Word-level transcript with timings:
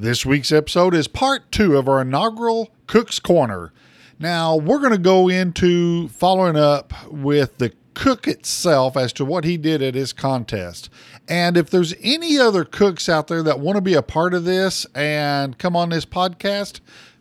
This 0.00 0.24
week's 0.24 0.52
episode 0.52 0.94
is 0.94 1.08
part 1.08 1.50
two 1.50 1.76
of 1.76 1.88
our 1.88 2.02
inaugural 2.02 2.70
Cook's 2.86 3.18
Corner. 3.18 3.72
Now, 4.20 4.54
we're 4.54 4.78
going 4.78 4.92
to 4.92 4.96
go 4.96 5.28
into 5.28 6.06
following 6.06 6.54
up 6.54 6.92
with 7.10 7.58
the 7.58 7.72
cook 7.94 8.28
itself 8.28 8.96
as 8.96 9.12
to 9.14 9.24
what 9.24 9.42
he 9.42 9.56
did 9.56 9.82
at 9.82 9.96
his 9.96 10.12
contest. 10.12 10.88
And 11.28 11.56
if 11.56 11.68
there's 11.68 11.96
any 12.00 12.38
other 12.38 12.64
cooks 12.64 13.08
out 13.08 13.26
there 13.26 13.42
that 13.42 13.58
want 13.58 13.74
to 13.74 13.80
be 13.80 13.94
a 13.94 14.02
part 14.02 14.34
of 14.34 14.44
this 14.44 14.86
and 14.94 15.58
come 15.58 15.74
on 15.74 15.88
this 15.88 16.06
podcast, 16.06 16.78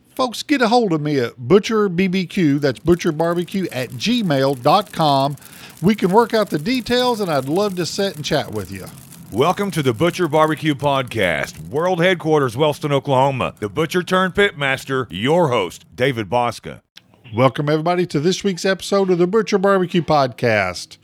folks, 0.09 0.43
get 0.43 0.61
a 0.61 0.67
hold 0.67 0.93
of 0.93 1.01
me 1.01 1.17
at 1.17 1.35
Butcher 1.35 1.89
BBQ, 1.89 2.61
that's 2.61 2.77
Butcher 2.77 3.11
Barbecue 3.11 3.65
at 3.71 3.89
gmail.com. 3.89 5.35
We 5.81 5.95
can 5.95 6.11
work 6.11 6.35
out 6.35 6.51
the 6.51 6.59
details, 6.59 7.21
and 7.21 7.31
I'd 7.31 7.49
love 7.49 7.75
to 7.77 7.87
sit 7.87 8.17
and 8.17 8.23
chat 8.23 8.51
with 8.51 8.71
you. 8.71 8.85
Welcome 9.33 9.71
to 9.71 9.83
the 9.83 9.93
Butcher 9.93 10.29
Barbecue 10.29 10.73
Podcast, 10.73 11.67
world 11.67 11.99
headquarters, 12.01 12.55
Wellston, 12.55 12.93
Oklahoma. 12.93 13.53
The 13.59 13.67
Butcher 13.67 14.01
turned 14.01 14.35
Pitmaster, 14.35 15.05
your 15.09 15.49
host, 15.49 15.85
David 15.93 16.29
Bouska. 16.29 16.81
Welcome, 17.35 17.67
everybody, 17.67 18.05
to 18.05 18.21
this 18.21 18.45
week's 18.45 18.63
episode 18.63 19.09
of 19.09 19.17
the 19.17 19.27
Butcher 19.27 19.57
Barbecue 19.57 20.01
Podcast. 20.01 20.97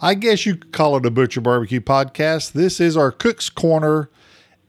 I 0.00 0.14
guess 0.14 0.46
you 0.46 0.54
could 0.54 0.72
call 0.72 0.96
it 0.96 1.04
a 1.04 1.10
Butcher 1.10 1.40
Barbecue 1.40 1.80
Podcast. 1.80 2.52
This 2.52 2.80
is 2.80 2.96
our 2.96 3.10
Cook's 3.10 3.50
Corner, 3.50 4.08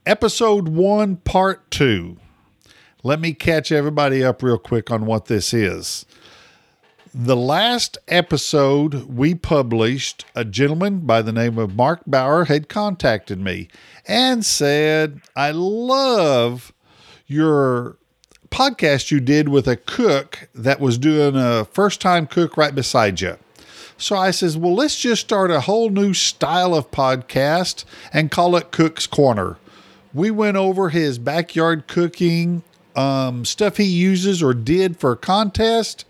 Episode 0.04 0.66
1, 0.66 1.16
Part 1.18 1.70
2. 1.70 2.16
Let 3.04 3.20
me 3.20 3.34
catch 3.34 3.70
everybody 3.70 4.24
up 4.24 4.42
real 4.42 4.58
quick 4.58 4.90
on 4.90 5.06
what 5.06 5.26
this 5.26 5.54
is. 5.54 6.06
The 7.18 7.34
last 7.34 7.96
episode 8.08 9.04
we 9.04 9.34
published, 9.34 10.26
a 10.34 10.44
gentleman 10.44 10.98
by 11.06 11.22
the 11.22 11.32
name 11.32 11.56
of 11.56 11.74
Mark 11.74 12.02
Bauer 12.06 12.44
had 12.44 12.68
contacted 12.68 13.40
me 13.40 13.68
and 14.06 14.44
said, 14.44 15.22
I 15.34 15.50
love 15.52 16.74
your 17.26 17.96
podcast 18.50 19.10
you 19.10 19.20
did 19.20 19.48
with 19.48 19.66
a 19.66 19.76
cook 19.76 20.50
that 20.54 20.78
was 20.78 20.98
doing 20.98 21.36
a 21.36 21.64
first 21.64 22.02
time 22.02 22.26
cook 22.26 22.58
right 22.58 22.74
beside 22.74 23.22
you. 23.22 23.38
So 23.96 24.14
I 24.14 24.30
says, 24.30 24.58
well, 24.58 24.74
let's 24.74 25.00
just 25.00 25.22
start 25.22 25.50
a 25.50 25.60
whole 25.60 25.88
new 25.88 26.12
style 26.12 26.74
of 26.74 26.90
podcast 26.90 27.86
and 28.12 28.30
call 28.30 28.56
it 28.56 28.72
Cook's 28.72 29.06
Corner. 29.06 29.56
We 30.12 30.30
went 30.30 30.58
over 30.58 30.90
his 30.90 31.18
backyard 31.18 31.86
cooking 31.86 32.62
um, 32.96 33.44
stuff 33.44 33.76
he 33.76 33.84
uses 33.84 34.42
or 34.42 34.54
did 34.54 34.98
for 34.98 35.12
a 35.12 35.16
contest. 35.16 36.04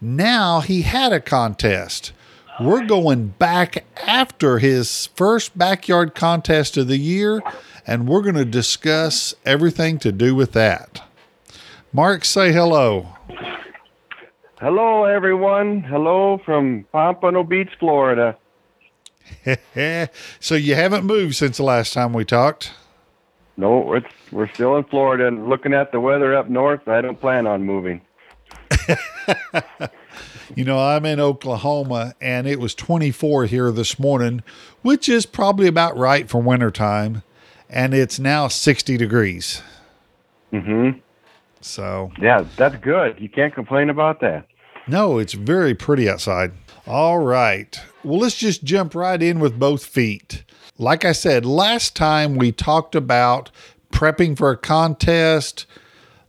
Now 0.00 0.60
he 0.60 0.82
had 0.82 1.12
a 1.12 1.20
contest. 1.20 2.12
We're 2.60 2.84
going 2.84 3.28
back 3.28 3.84
after 4.06 4.58
his 4.58 5.06
first 5.14 5.56
backyard 5.56 6.14
contest 6.14 6.76
of 6.76 6.88
the 6.88 6.98
year, 6.98 7.40
and 7.86 8.06
we're 8.06 8.22
going 8.22 8.34
to 8.34 8.44
discuss 8.44 9.34
everything 9.46 9.98
to 10.00 10.12
do 10.12 10.34
with 10.34 10.52
that. 10.52 11.02
Mark, 11.92 12.24
say 12.24 12.52
hello. 12.52 13.08
Hello, 14.60 15.04
everyone. 15.04 15.80
Hello 15.82 16.38
from 16.44 16.84
Pompano 16.92 17.42
Beach, 17.42 17.70
Florida. 17.78 18.36
so 20.40 20.54
you 20.54 20.74
haven't 20.74 21.04
moved 21.04 21.36
since 21.36 21.56
the 21.56 21.62
last 21.62 21.94
time 21.94 22.12
we 22.12 22.24
talked? 22.24 22.72
No, 23.60 23.92
it's, 23.92 24.06
we're 24.32 24.48
still 24.48 24.78
in 24.78 24.84
Florida 24.84 25.28
and 25.28 25.46
looking 25.46 25.74
at 25.74 25.92
the 25.92 26.00
weather 26.00 26.34
up 26.34 26.48
north. 26.48 26.88
I 26.88 27.02
don't 27.02 27.20
plan 27.20 27.46
on 27.46 27.62
moving. 27.62 28.00
you 30.56 30.64
know, 30.64 30.78
I'm 30.78 31.04
in 31.04 31.20
Oklahoma 31.20 32.14
and 32.22 32.46
it 32.46 32.58
was 32.58 32.74
24 32.74 33.44
here 33.44 33.70
this 33.70 33.98
morning, 33.98 34.42
which 34.80 35.10
is 35.10 35.26
probably 35.26 35.66
about 35.66 35.94
right 35.98 36.26
for 36.26 36.40
wintertime. 36.40 37.22
And 37.68 37.92
it's 37.92 38.18
now 38.18 38.48
60 38.48 38.96
degrees. 38.96 39.60
Mm-hmm. 40.54 40.98
So, 41.60 42.12
yeah, 42.18 42.46
that's 42.56 42.76
good. 42.76 43.20
You 43.20 43.28
can't 43.28 43.54
complain 43.54 43.90
about 43.90 44.20
that. 44.22 44.46
No, 44.88 45.18
it's 45.18 45.34
very 45.34 45.74
pretty 45.74 46.08
outside. 46.08 46.52
All 46.86 47.18
right. 47.18 47.78
Well, 48.02 48.20
let's 48.20 48.38
just 48.38 48.64
jump 48.64 48.94
right 48.94 49.22
in 49.22 49.38
with 49.38 49.58
both 49.58 49.84
feet. 49.84 50.44
Like 50.80 51.04
I 51.04 51.12
said, 51.12 51.44
last 51.44 51.94
time 51.94 52.36
we 52.36 52.52
talked 52.52 52.94
about 52.94 53.50
prepping 53.92 54.34
for 54.38 54.50
a 54.50 54.56
contest, 54.56 55.66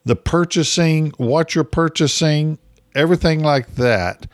the 0.03 0.17
purchasing, 0.17 1.13
what 1.15 1.55
you're 1.55 1.63
purchasing, 1.63 2.57
everything 2.93 3.39
like 3.39 3.75
that. 3.75 4.27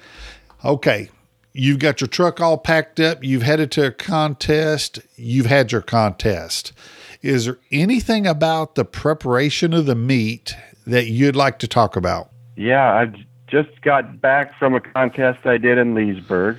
Okay, 0.66 1.11
you've 1.53 1.78
got 1.78 2.01
your 2.01 2.07
truck 2.07 2.41
all 2.41 2.57
packed 2.57 3.00
up, 3.00 3.23
you've 3.23 3.44
headed 3.44 3.69
to 3.73 3.85
a 3.85 3.91
contest, 3.91 5.00
you've 5.17 5.45
had 5.45 5.72
your 5.72 5.81
contest. 5.81 6.73
Is 7.22 7.45
there 7.45 7.59
anything 7.72 8.25
about 8.25 8.73
the 8.73 8.85
preparation 8.85 9.72
of 9.72 9.85
the 9.85 9.94
meat 9.94 10.55
that 10.88 11.05
you'd 11.05 11.35
like 11.35 11.59
to 11.59 11.67
talk 11.67 11.95
about? 11.95 12.31
Yeah, 12.55 12.91
I 12.91 13.13
just 13.45 13.84
got 13.84 14.19
back 14.19 14.57
from 14.57 14.73
a 14.73 14.81
contest 14.81 15.45
I 15.45 15.57
did 15.57 15.78
in 15.78 15.94
Leesburg, 15.94 16.57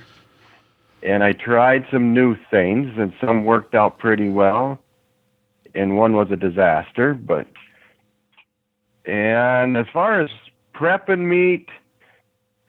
and 1.03 1.23
I 1.23 1.33
tried 1.33 1.85
some 1.91 2.13
new 2.13 2.35
things, 2.51 2.93
and 2.97 3.13
some 3.21 3.45
worked 3.45 3.75
out 3.75 3.99
pretty 3.99 4.29
well, 4.29 4.79
and 5.73 5.97
one 5.97 6.13
was 6.13 6.29
a 6.31 6.35
disaster. 6.35 7.13
But 7.13 7.47
and 9.05 9.77
as 9.77 9.85
far 9.91 10.21
as 10.21 10.29
prepping 10.75 11.27
meat, 11.27 11.67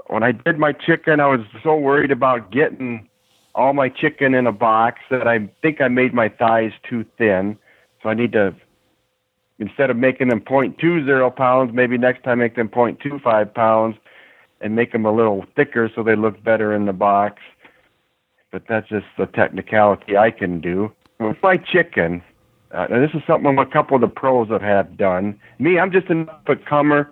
when 0.07 0.23
I 0.23 0.33
did 0.33 0.59
my 0.59 0.73
chicken, 0.73 1.21
I 1.21 1.27
was 1.27 1.41
so 1.63 1.77
worried 1.77 2.11
about 2.11 2.51
getting 2.51 3.09
all 3.55 3.73
my 3.73 3.89
chicken 3.89 4.35
in 4.35 4.47
a 4.47 4.53
box 4.53 5.01
that 5.11 5.27
I 5.27 5.49
think 5.63 5.81
I 5.81 5.89
made 5.89 6.15
my 6.15 6.29
thighs 6.29 6.73
too 6.89 7.05
thin. 7.19 7.59
So 8.03 8.09
I 8.09 8.15
need 8.15 8.33
to 8.33 8.55
instead 9.61 9.91
of 9.91 9.97
making 9.97 10.29
them 10.29 10.41
0.20 10.41 11.37
pounds, 11.37 11.71
maybe 11.75 11.99
next 11.99 12.25
time 12.25 12.39
make 12.39 12.57
them 12.57 12.69
0.25 12.69 13.55
pounds 13.55 13.97
and 14.61 14.75
make 14.75 14.91
them 14.93 15.05
a 15.05 15.13
little 15.13 15.45
thicker 15.55 15.91
so 15.95 16.03
they 16.03 16.17
look 16.17 16.43
better 16.43 16.75
in 16.75 16.87
the 16.87 16.93
box. 16.93 17.43
But 18.53 18.65
that's 18.69 18.89
just 18.89 19.07
the 19.17 19.27
technicality 19.27 20.17
I 20.17 20.31
can 20.31 20.61
do. 20.61 20.93
With 21.21 21.37
my 21.43 21.57
chicken, 21.57 22.23
uh, 22.73 22.87
and 22.91 23.03
this 23.03 23.11
is 23.15 23.23
something 23.27 23.59
a 23.59 23.67
couple 23.67 23.95
of 23.95 24.01
the 24.01 24.09
pros 24.09 24.49
have 24.49 24.63
had 24.63 24.97
done. 24.97 25.39
Me, 25.59 25.79
I'm 25.79 25.93
just 25.93 26.09
an 26.09 26.29
up 26.29 26.49
and 26.49 26.65
comer. 26.67 27.11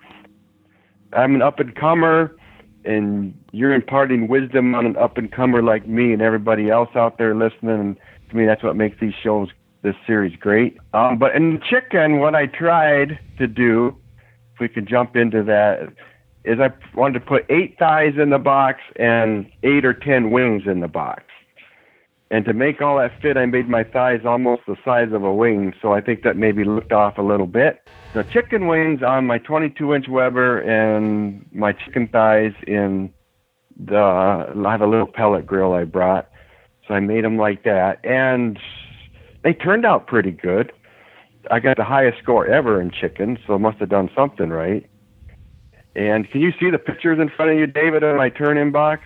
I'm 1.12 1.34
an 1.34 1.43
up 1.43 1.59
and 1.59 1.75
comer, 1.75 2.37
and 2.84 3.34
you're 3.53 3.72
imparting 3.72 4.28
wisdom 4.28 4.75
on 4.75 4.87
an 4.87 4.97
up 4.97 5.19
and 5.19 5.31
comer 5.31 5.62
like 5.62 5.87
me 5.87 6.12
and 6.12 6.22
everybody 6.22 6.71
else 6.71 6.91
out 6.94 7.19
there 7.19 7.34
listening. 7.34 7.81
And 7.81 7.97
to 8.31 8.37
me, 8.37 8.47
that's 8.47 8.62
what 8.62 8.77
makes 8.77 8.98
these 9.00 9.15
shows 9.22 9.48
this 9.82 9.94
series 10.06 10.37
great. 10.37 10.77
Um, 10.93 11.19
but 11.19 11.34
in 11.34 11.54
the 11.54 11.60
chicken, 11.60 12.19
what 12.19 12.34
I 12.34 12.47
tried 12.47 13.19
to 13.38 13.47
do, 13.47 13.97
if 14.54 14.60
we 14.60 14.69
could 14.69 14.88
jump 14.88 15.16
into 15.16 15.43
that, 15.44 15.93
is 16.44 16.59
I 16.60 16.71
wanted 16.97 17.21
to 17.21 17.25
put 17.27 17.47
eight 17.50 17.77
thighs 17.78 18.15
in 18.21 18.31
the 18.31 18.38
box 18.38 18.81
and 18.97 19.50
eight 19.62 19.84
or 19.84 19.93
ten 19.93 20.31
wings 20.31 20.62
in 20.66 20.81
the 20.81 20.88
box. 20.88 21.25
And 22.31 22.44
to 22.44 22.53
make 22.53 22.83
all 22.83 22.99
that 22.99 23.12
fit, 23.22 23.39
I 23.39 23.47
made 23.47 23.69
my 23.69 23.84
thighs 23.84 24.21
almost 24.27 24.62
the 24.66 24.77
size 24.84 25.12
of 25.12 25.25
a 25.25 25.33
wing, 25.33 25.72
so 25.81 25.93
I 25.93 26.03
think 26.03 26.22
that 26.25 26.37
maybe 26.37 26.62
looked 26.62 26.93
off 26.93 27.16
a 27.16 27.22
little 27.22 27.47
bit. 27.47 27.89
The 28.12 28.25
chicken 28.25 28.66
wings 28.66 29.03
on 29.03 29.27
my 29.27 29.39
22 29.39 29.94
inch 29.94 30.09
Weber 30.09 30.61
and 30.61 31.47
my 31.53 31.72
chicken 31.72 32.06
thighs 32.09 32.53
in 32.66 33.12
the, 33.78 33.97
I 33.97 34.71
have 34.71 34.83
a 34.83 34.87
little 34.87 35.06
pellet 35.06 35.47
grill 35.47 35.72
I 35.72 35.84
brought, 35.84 36.28
so 36.87 36.94
I 36.94 37.00
made 37.00 37.25
them 37.25 37.39
like 37.39 37.65
that. 37.65 38.05
And 38.05 38.59
they 39.43 39.55
turned 39.55 39.87
out 39.87 40.06
pretty 40.06 40.33
good. 40.33 40.72
I 41.50 41.60
got 41.60 41.78
the 41.78 41.84
highest 41.84 42.19
score 42.22 42.47
ever 42.47 42.78
in 42.78 42.91
chicken, 42.91 43.39
so 43.47 43.55
I 43.55 43.59
must 43.59 43.78
have 43.78 43.89
done 43.89 44.10
something 44.15 44.50
right. 44.50 44.89
And 45.97 46.31
can 46.31 46.43
you 46.43 46.53
see 46.60 46.71
the 46.71 46.78
pictures 46.78 47.19
in 47.19 47.31
front 47.31 47.53
of 47.53 47.59
you, 47.59 47.66
David, 47.66 48.03
in 48.03 48.16
my 48.16 48.28
turn 48.28 48.59
in 48.59 48.71
box? 48.71 49.03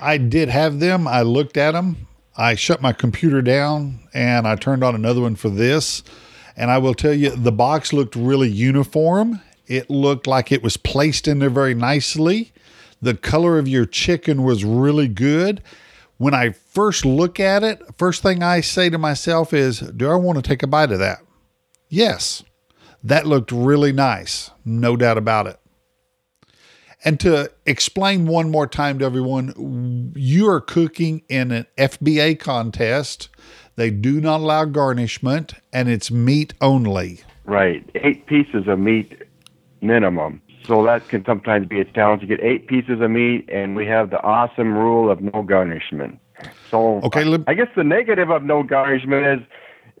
I 0.00 0.18
did 0.18 0.50
have 0.50 0.80
them. 0.80 1.08
I 1.08 1.22
looked 1.22 1.56
at 1.56 1.72
them. 1.72 1.96
I 2.36 2.54
shut 2.54 2.82
my 2.82 2.92
computer 2.92 3.42
down 3.42 4.00
and 4.12 4.46
I 4.46 4.56
turned 4.56 4.84
on 4.84 4.94
another 4.94 5.22
one 5.22 5.36
for 5.36 5.48
this. 5.48 6.02
And 6.56 6.70
I 6.70 6.78
will 6.78 6.94
tell 6.94 7.14
you, 7.14 7.30
the 7.30 7.52
box 7.52 7.92
looked 7.92 8.16
really 8.16 8.48
uniform. 8.48 9.40
It 9.66 9.90
looked 9.90 10.26
like 10.26 10.52
it 10.52 10.62
was 10.62 10.76
placed 10.76 11.28
in 11.28 11.38
there 11.38 11.50
very 11.50 11.74
nicely. 11.74 12.52
The 13.02 13.14
color 13.14 13.58
of 13.58 13.68
your 13.68 13.84
chicken 13.84 14.42
was 14.42 14.64
really 14.64 15.08
good 15.08 15.62
when 16.18 16.34
I 16.34 16.50
first 16.50 17.04
look 17.04 17.38
at 17.38 17.62
it, 17.62 17.82
first 17.98 18.22
thing 18.22 18.42
I 18.42 18.60
say 18.60 18.88
to 18.90 18.98
myself 18.98 19.52
is, 19.52 19.80
Do 19.80 20.10
I 20.10 20.14
want 20.14 20.36
to 20.36 20.42
take 20.42 20.62
a 20.62 20.66
bite 20.66 20.92
of 20.92 20.98
that? 20.98 21.18
Yes, 21.88 22.42
that 23.02 23.26
looked 23.26 23.52
really 23.52 23.92
nice, 23.92 24.50
no 24.64 24.96
doubt 24.96 25.18
about 25.18 25.46
it. 25.46 25.58
And 27.06 27.20
to 27.20 27.52
explain 27.66 28.26
one 28.26 28.50
more 28.50 28.66
time 28.66 28.98
to 28.98 29.04
everyone, 29.04 30.12
you 30.16 30.50
are 30.50 30.60
cooking 30.60 31.22
in 31.28 31.52
an 31.52 31.66
FBA 31.78 32.40
contest. 32.40 33.28
They 33.76 33.90
do 33.90 34.20
not 34.20 34.40
allow 34.40 34.64
garnishment, 34.64 35.54
and 35.72 35.88
it's 35.88 36.10
meat 36.10 36.54
only. 36.60 37.20
Right, 37.44 37.88
eight 37.94 38.26
pieces 38.26 38.66
of 38.66 38.80
meat 38.80 39.22
minimum. 39.80 40.42
So 40.66 40.84
that 40.84 41.06
can 41.06 41.24
sometimes 41.24 41.68
be 41.68 41.78
a 41.78 41.84
challenge 41.84 42.22
to 42.22 42.26
get 42.26 42.40
eight 42.40 42.66
pieces 42.66 43.00
of 43.00 43.08
meat, 43.08 43.48
and 43.52 43.76
we 43.76 43.86
have 43.86 44.10
the 44.10 44.20
awesome 44.24 44.74
rule 44.74 45.08
of 45.08 45.20
no 45.20 45.42
garnishment. 45.42 46.18
So 46.72 47.00
okay, 47.04 47.22
I, 47.22 47.38
I 47.46 47.54
guess 47.54 47.68
the 47.76 47.84
negative 47.84 48.30
of 48.30 48.42
no 48.42 48.64
garnishment 48.64 49.24
is 49.42 49.46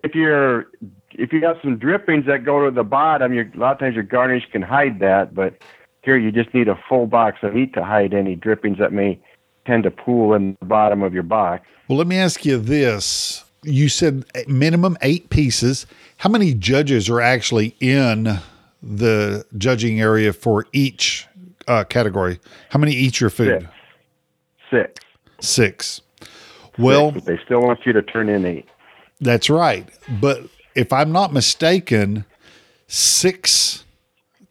if 0.02 0.16
you're 0.16 0.66
if 1.12 1.32
you 1.32 1.44
have 1.46 1.58
some 1.62 1.78
drippings 1.78 2.26
that 2.26 2.44
go 2.44 2.64
to 2.64 2.74
the 2.74 2.82
bottom, 2.82 3.32
a 3.32 3.44
lot 3.56 3.74
of 3.74 3.78
times 3.78 3.94
your 3.94 4.02
garnish 4.02 4.42
can 4.50 4.62
hide 4.62 4.98
that. 4.98 5.36
But 5.36 5.62
here, 6.06 6.16
you 6.16 6.32
just 6.32 6.54
need 6.54 6.68
a 6.68 6.78
full 6.88 7.06
box 7.06 7.38
of 7.42 7.54
meat 7.54 7.74
to 7.74 7.84
hide 7.84 8.14
any 8.14 8.34
drippings 8.34 8.78
that 8.78 8.92
may 8.92 9.20
tend 9.66 9.82
to 9.82 9.90
pool 9.90 10.32
in 10.32 10.56
the 10.60 10.66
bottom 10.66 11.02
of 11.02 11.12
your 11.12 11.24
box. 11.24 11.66
Well, 11.88 11.98
let 11.98 12.06
me 12.06 12.16
ask 12.16 12.46
you 12.46 12.56
this. 12.58 13.44
You 13.62 13.88
said 13.88 14.24
minimum 14.46 14.96
eight 15.02 15.28
pieces. 15.28 15.86
How 16.18 16.30
many 16.30 16.54
judges 16.54 17.10
are 17.10 17.20
actually 17.20 17.74
in 17.80 18.38
the 18.82 19.44
judging 19.58 20.00
area 20.00 20.32
for 20.32 20.66
each 20.72 21.26
uh, 21.66 21.84
category? 21.84 22.38
How 22.70 22.78
many 22.78 22.92
eat 22.92 23.20
your 23.20 23.28
food? 23.30 23.68
Six. 24.70 25.00
Six. 25.40 26.00
Well, 26.78 27.12
Six, 27.12 27.26
they 27.26 27.38
still 27.44 27.62
want 27.62 27.80
you 27.84 27.92
to 27.92 28.02
turn 28.02 28.28
in 28.28 28.44
eight. 28.46 28.66
that's 29.20 29.50
right. 29.50 29.88
But 30.20 30.42
if 30.76 30.92
I'm 30.92 31.10
not 31.10 31.32
mistaken, 31.32 32.24
six 32.86 33.84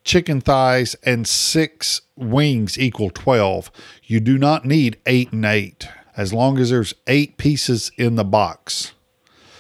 chicken 0.06 0.40
thighs 0.40 0.96
and 1.04 1.28
six 1.28 2.02
wings 2.16 2.80
equal 2.80 3.10
12. 3.10 3.72
You 4.04 4.20
do 4.22 4.38
not 4.38 4.64
need 4.64 4.98
eight 5.06 5.34
and 5.34 5.44
eight 5.44 5.90
as 6.16 6.32
long 6.32 6.58
as 6.60 6.70
there's 6.70 6.94
eight 7.08 7.36
pieces 7.38 7.92
in 7.98 8.16
the 8.16 8.24
box. 8.24 8.94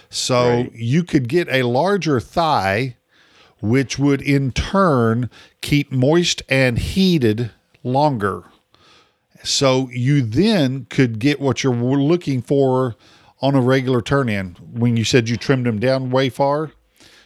So 0.09 0.49
Right. 0.49 0.71
you 0.73 1.03
could 1.03 1.27
get 1.27 1.49
a 1.49 1.63
larger 1.63 2.21
thigh, 2.21 2.95
which 3.59 3.99
would 3.99 4.21
in 4.21 4.51
turn 4.51 5.29
keep 5.61 5.91
moist 5.91 6.43
and 6.47 6.77
heated 6.77 7.51
longer. 7.83 8.43
So 9.43 9.89
you 9.91 10.21
then 10.21 10.85
could 10.89 11.19
get 11.19 11.41
what 11.41 11.63
you're 11.63 11.73
looking 11.75 12.41
for 12.41 12.95
on 13.41 13.55
a 13.55 13.61
regular 13.61 14.01
turn 14.01 14.29
in. 14.29 14.55
When 14.71 14.95
you 14.95 15.03
said 15.03 15.27
you 15.27 15.37
trimmed 15.37 15.65
them 15.65 15.79
down 15.79 16.09
way 16.09 16.29
far, 16.29 16.71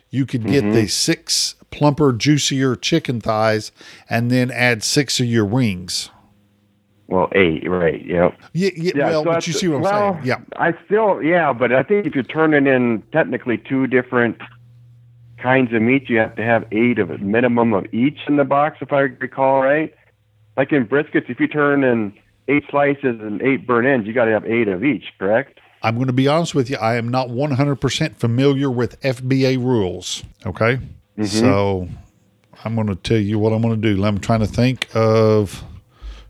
you 0.09 0.25
could 0.25 0.45
get 0.45 0.61
the 0.61 0.69
mm-hmm. 0.69 0.87
six 0.87 1.55
plumper, 1.71 2.13
juicier 2.13 2.75
chicken 2.75 3.21
thighs 3.21 3.71
and 4.09 4.31
then 4.31 4.51
add 4.51 4.83
six 4.83 5.19
of 5.19 5.25
your 5.25 5.45
wings. 5.45 6.09
Well, 7.07 7.29
eight, 7.33 7.67
right? 7.67 8.05
Yep. 8.05 8.37
Yeah, 8.53 8.69
yeah, 8.75 8.91
Yeah, 8.95 9.05
well, 9.09 9.23
so 9.23 9.31
but 9.31 9.47
you 9.47 9.53
see 9.53 9.67
what 9.67 9.77
I'm 9.77 9.81
well, 9.81 10.13
saying. 10.13 10.25
Yeah. 10.25 10.37
I 10.57 10.73
still, 10.85 11.23
yeah, 11.23 11.51
but 11.53 11.71
I 11.71 11.81
think 11.81 12.05
if 12.05 12.13
you're 12.13 12.23
turning 12.23 12.67
in 12.67 13.01
technically 13.11 13.57
two 13.57 13.87
different 13.87 14.37
kinds 15.41 15.73
of 15.73 15.81
meat, 15.81 16.07
you 16.07 16.19
have 16.19 16.35
to 16.35 16.43
have 16.43 16.65
eight 16.71 16.99
of 16.99 17.09
a 17.09 17.17
minimum 17.17 17.73
of 17.73 17.91
each 17.91 18.19
in 18.27 18.37
the 18.37 18.43
box, 18.43 18.77
if 18.81 18.93
I 18.93 18.99
recall 18.99 19.61
right. 19.61 19.93
Like 20.55 20.71
in 20.71 20.85
briskets, 20.85 21.29
if 21.29 21.39
you 21.39 21.47
turn 21.47 21.83
in 21.83 22.13
eight 22.47 22.63
slices 22.69 23.19
and 23.21 23.41
eight 23.41 23.65
burnt 23.65 23.87
ends, 23.87 24.05
you 24.05 24.13
got 24.13 24.25
to 24.25 24.31
have 24.31 24.45
eight 24.45 24.67
of 24.67 24.83
each, 24.83 25.05
correct? 25.17 25.59
I'm 25.81 25.95
going 25.95 26.07
to 26.07 26.13
be 26.13 26.27
honest 26.27 26.53
with 26.53 26.69
you. 26.69 26.77
I 26.77 26.95
am 26.97 27.07
not 27.09 27.29
100% 27.29 28.15
familiar 28.17 28.69
with 28.69 28.99
FBA 29.01 29.57
rules. 29.57 30.23
Okay. 30.45 30.79
Mm-hmm. 31.19 31.37
So 31.39 31.89
I'm 32.63 32.75
going 32.75 32.87
to 32.87 32.95
tell 32.95 33.17
you 33.17 33.37
what 33.39 33.51
I'm 33.51 33.61
going 33.61 33.79
to 33.79 33.95
do. 33.95 34.03
I'm 34.05 34.19
trying 34.19 34.39
to 34.39 34.47
think 34.47 34.87
of 34.95 35.63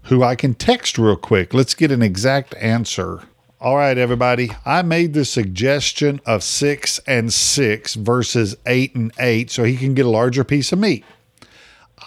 who 0.04 0.24
I 0.24 0.36
can 0.36 0.56
text 0.56 0.98
real 0.98 1.16
quick. 1.16 1.54
Let's 1.54 1.76
get 1.76 1.92
an 1.92 2.02
exact 2.02 2.56
answer. 2.56 3.22
All 3.62 3.76
right, 3.76 3.98
everybody. 3.98 4.52
I 4.66 4.82
made 4.82 5.14
the 5.14 5.26
suggestion 5.26 6.22
of 6.26 6.44
six 6.44 7.00
and 7.06 7.32
six 7.32 7.94
versus 7.94 8.56
eight 8.66 8.96
and 8.96 9.12
eight 9.20 9.52
so 9.52 9.64
he 9.64 9.78
can 9.78 9.94
get 9.94 10.08
a 10.08 10.10
larger 10.10 10.44
piece 10.44 10.72
of 10.72 10.80
meat. 10.80 11.06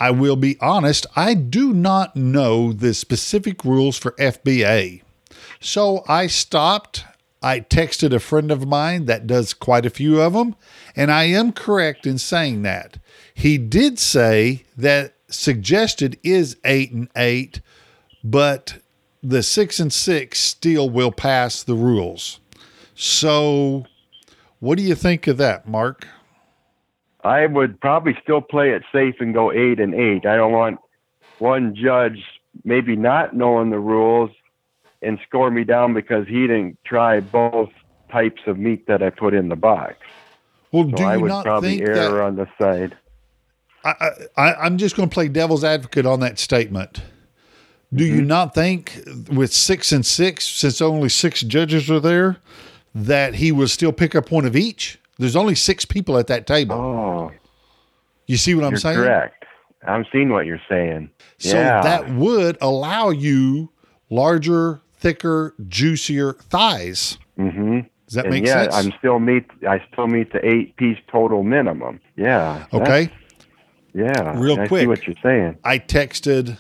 I 0.01 0.11
will 0.11 0.37
be 0.37 0.57
honest, 0.61 1.07
I 1.15 1.35
do 1.35 1.73
not 1.73 2.17
know 2.17 2.73
the 2.73 2.95
specific 2.95 3.65
rules 3.65 3.97
for 3.97 4.13
FBA. 4.13 5.03
So 5.61 6.03
I 6.09 6.27
stopped. 6.27 7.05
I 7.43 7.61
texted 7.61 8.13
a 8.15 8.21
friend 8.21 8.51
of 8.51 8.67
mine 8.67 9.07
that 9.07 9.27
does 9.27 9.53
quite 9.53 9.85
a 9.85 9.91
few 9.91 10.21
of 10.21 10.33
them, 10.33 10.55
and 10.95 11.11
I 11.11 11.25
am 11.25 11.53
correct 11.53 12.07
in 12.07 12.19
saying 12.19 12.63
that. 12.63 12.99
He 13.35 13.59
did 13.59 13.99
say 13.99 14.65
that 14.77 15.15
suggested 15.29 16.19
is 16.23 16.57
eight 16.65 16.93
and 16.93 17.09
eight, 17.17 17.61
but 18.23 18.79
the 19.23 19.43
six 19.43 19.81
and 19.81 19.93
six 19.93 20.41
still 20.41 20.89
will 20.89 21.13
pass 21.13 21.63
the 21.63 21.75
rules. 21.75 22.41
So, 22.95 23.87
what 24.61 24.79
do 24.79 24.85
you 24.85 24.95
think 24.95 25.27
of 25.27 25.39
that, 25.39 25.67
Mark? 25.67 26.07
I 27.25 27.47
would 27.47 27.81
probably 27.81 28.17
still 28.23 28.41
play 28.41 28.71
it 28.71 28.83
safe 28.93 29.17
and 29.21 29.33
go 29.33 29.53
eight 29.53 29.81
and 29.81 29.95
eight. 29.95 30.27
I 30.27 30.37
don't 30.37 30.53
want 30.53 30.79
one 31.39 31.75
judge 31.75 32.23
maybe 32.65 32.97
not 32.97 33.35
knowing 33.35 33.71
the 33.71 33.79
rules 33.79 34.31
and 35.03 35.19
score 35.27 35.51
me 35.51 35.65
down 35.65 35.95
because 35.95 36.27
he 36.27 36.43
didn't 36.47 36.79
try 36.85 37.21
both 37.21 37.71
types 38.11 38.43
of 38.47 38.59
meat 38.59 38.87
that 38.87 39.03
I 39.03 39.11
put 39.11 39.35
in 39.35 39.49
the 39.49 39.57
box. 39.57 39.97
Well, 40.71 40.85
So 40.91 40.97
do 40.97 41.03
I 41.05 41.15
you 41.17 41.23
would 41.23 41.29
not 41.29 41.45
probably 41.45 41.79
think 41.79 41.89
err 41.89 41.95
that? 41.95 42.21
on 42.21 42.37
the 42.37 42.47
side. 42.61 42.97
I, 43.85 44.11
I, 44.37 44.55
I'm 44.55 44.79
just 44.79 44.95
going 44.97 45.09
to 45.09 45.13
play 45.13 45.29
devil's 45.29 45.65
advocate 45.65 46.07
on 46.07 46.21
that 46.21 46.39
statement. 46.39 47.03
Do 47.93 48.05
Mm-hmm. 48.05 48.17
you 48.17 48.23
not 48.23 48.55
think 48.55 49.03
with 49.31 49.53
six 49.53 49.93
and 49.93 50.07
six, 50.07 50.47
since 50.47 50.81
only 50.81 51.09
six 51.11 51.41
judges 51.43 51.91
are 51.91 52.01
there, 52.01 52.39
that 52.95 53.35
he 53.35 53.53
would 53.53 53.71
still 53.71 53.93
pick 53.93 54.15
up 54.15 54.31
one 54.31 54.47
of 54.47 54.57
each? 54.57 54.99
There's 55.19 55.37
only 55.37 55.55
six 55.55 55.85
people 55.85 56.17
at 56.17 56.27
that 56.29 56.47
table. 56.47 56.77
Oh, 56.77 57.31
you 58.27 58.37
see 58.37 58.55
what 58.55 58.65
I'm 58.65 58.77
saying? 58.77 58.97
correct. 58.97 59.45
I'm 59.87 60.07
seeing 60.13 60.29
what 60.31 60.47
you're 60.47 60.63
saying. 60.69 61.11
So 61.39 61.57
yeah. 61.57 61.83
that 61.83 62.09
would 62.15 62.57
allow 62.61 63.11
you 63.11 63.69
larger, 64.11 64.81
thicker, 65.03 65.55
juicier 65.69 66.35
thighs. 66.35 67.19
Mm-hmm. 67.37 67.81
Does 68.07 68.15
that 68.15 68.27
and 68.27 68.35
make 68.35 68.47
yet, 68.47 68.73
sense? 68.73 68.87
I'm 68.87 68.99
still 68.99 69.19
meet. 69.19 69.45
I 69.69 69.85
still 69.93 70.07
meet 70.07 70.33
the 70.33 70.47
eight 70.47 70.77
piece 70.77 70.99
total 71.11 71.43
minimum. 71.43 72.01
Yeah. 72.17 72.67
okay. 72.73 73.11
Yeah. 73.93 74.39
Real 74.39 74.61
I 74.61 74.69
quick. 74.69 74.83
see 74.83 74.87
what 74.87 75.07
you're 75.07 75.17
saying. 75.23 75.59
I 75.65 75.79
texted, 75.79 76.57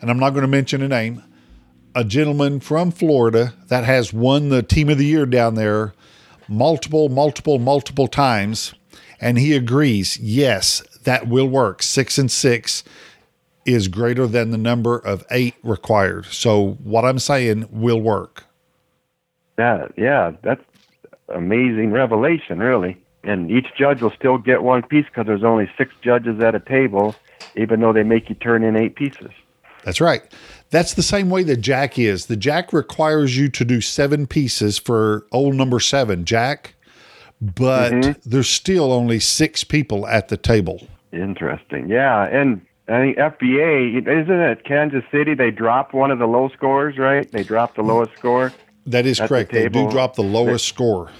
and 0.00 0.10
I'm 0.10 0.18
not 0.18 0.30
going 0.30 0.42
to 0.42 0.48
mention 0.48 0.82
a 0.82 0.88
name, 0.88 1.22
a 1.94 2.04
gentleman 2.04 2.60
from 2.60 2.90
Florida 2.90 3.54
that 3.68 3.84
has 3.84 4.12
won 4.12 4.50
the 4.50 4.62
team 4.62 4.90
of 4.90 4.98
the 4.98 5.06
year 5.06 5.24
down 5.24 5.54
there 5.54 5.94
multiple, 6.48 7.08
multiple, 7.08 7.58
multiple 7.58 8.08
times. 8.08 8.74
And 9.18 9.38
he 9.38 9.56
agrees, 9.56 10.18
yes, 10.18 10.82
that 11.04 11.26
will 11.26 11.48
work. 11.48 11.82
Six 11.82 12.18
and 12.18 12.30
six 12.30 12.84
is 13.66 13.88
greater 13.88 14.26
than 14.26 14.50
the 14.50 14.58
number 14.58 14.98
of 14.98 15.24
eight 15.30 15.54
required. 15.62 16.26
So 16.26 16.78
what 16.82 17.04
I'm 17.04 17.18
saying 17.18 17.68
will 17.70 18.00
work. 18.00 18.44
Yeah, 19.58 19.88
yeah, 19.96 20.32
that's 20.42 20.62
amazing 21.28 21.92
revelation, 21.92 22.58
really. 22.58 22.96
And 23.24 23.50
each 23.50 23.66
judge 23.76 24.02
will 24.02 24.12
still 24.12 24.38
get 24.38 24.62
one 24.62 24.82
piece 24.82 25.06
because 25.06 25.26
there's 25.26 25.42
only 25.42 25.68
six 25.76 25.94
judges 26.02 26.40
at 26.40 26.54
a 26.54 26.60
table, 26.60 27.16
even 27.56 27.80
though 27.80 27.92
they 27.92 28.04
make 28.04 28.28
you 28.28 28.36
turn 28.36 28.62
in 28.62 28.76
eight 28.76 28.94
pieces. 28.94 29.30
That's 29.84 30.00
right. 30.00 30.22
That's 30.70 30.94
the 30.94 31.02
same 31.02 31.30
way 31.30 31.42
the 31.42 31.56
jack 31.56 31.98
is. 31.98 32.26
The 32.26 32.36
jack 32.36 32.72
requires 32.72 33.36
you 33.36 33.48
to 33.50 33.64
do 33.64 33.80
seven 33.80 34.26
pieces 34.26 34.78
for 34.78 35.26
old 35.32 35.54
number 35.54 35.80
seven, 35.80 36.24
jack, 36.24 36.74
but 37.40 37.92
mm-hmm. 37.92 38.28
there's 38.28 38.48
still 38.48 38.92
only 38.92 39.20
six 39.20 39.64
people 39.64 40.06
at 40.06 40.28
the 40.28 40.36
table. 40.36 40.86
Interesting. 41.12 41.88
Yeah, 41.88 42.24
and 42.26 42.60
I 42.88 43.00
think 43.00 43.16
FBA 43.16 44.06
isn't 44.06 44.40
it 44.40 44.64
Kansas 44.64 45.02
City? 45.10 45.34
They 45.34 45.50
dropped 45.50 45.92
one 45.92 46.10
of 46.10 46.18
the 46.18 46.26
low 46.26 46.48
scores, 46.50 46.96
right? 46.98 47.30
They 47.30 47.42
dropped 47.42 47.76
the 47.76 47.82
lowest 47.82 48.16
score. 48.16 48.52
That 48.86 49.06
is 49.06 49.20
At 49.20 49.24
the 49.24 49.28
correct. 49.28 49.52
They 49.52 49.68
do 49.68 49.90
drop 49.90 50.14
the 50.14 50.22
lowest 50.22 50.66
score. 50.66 51.10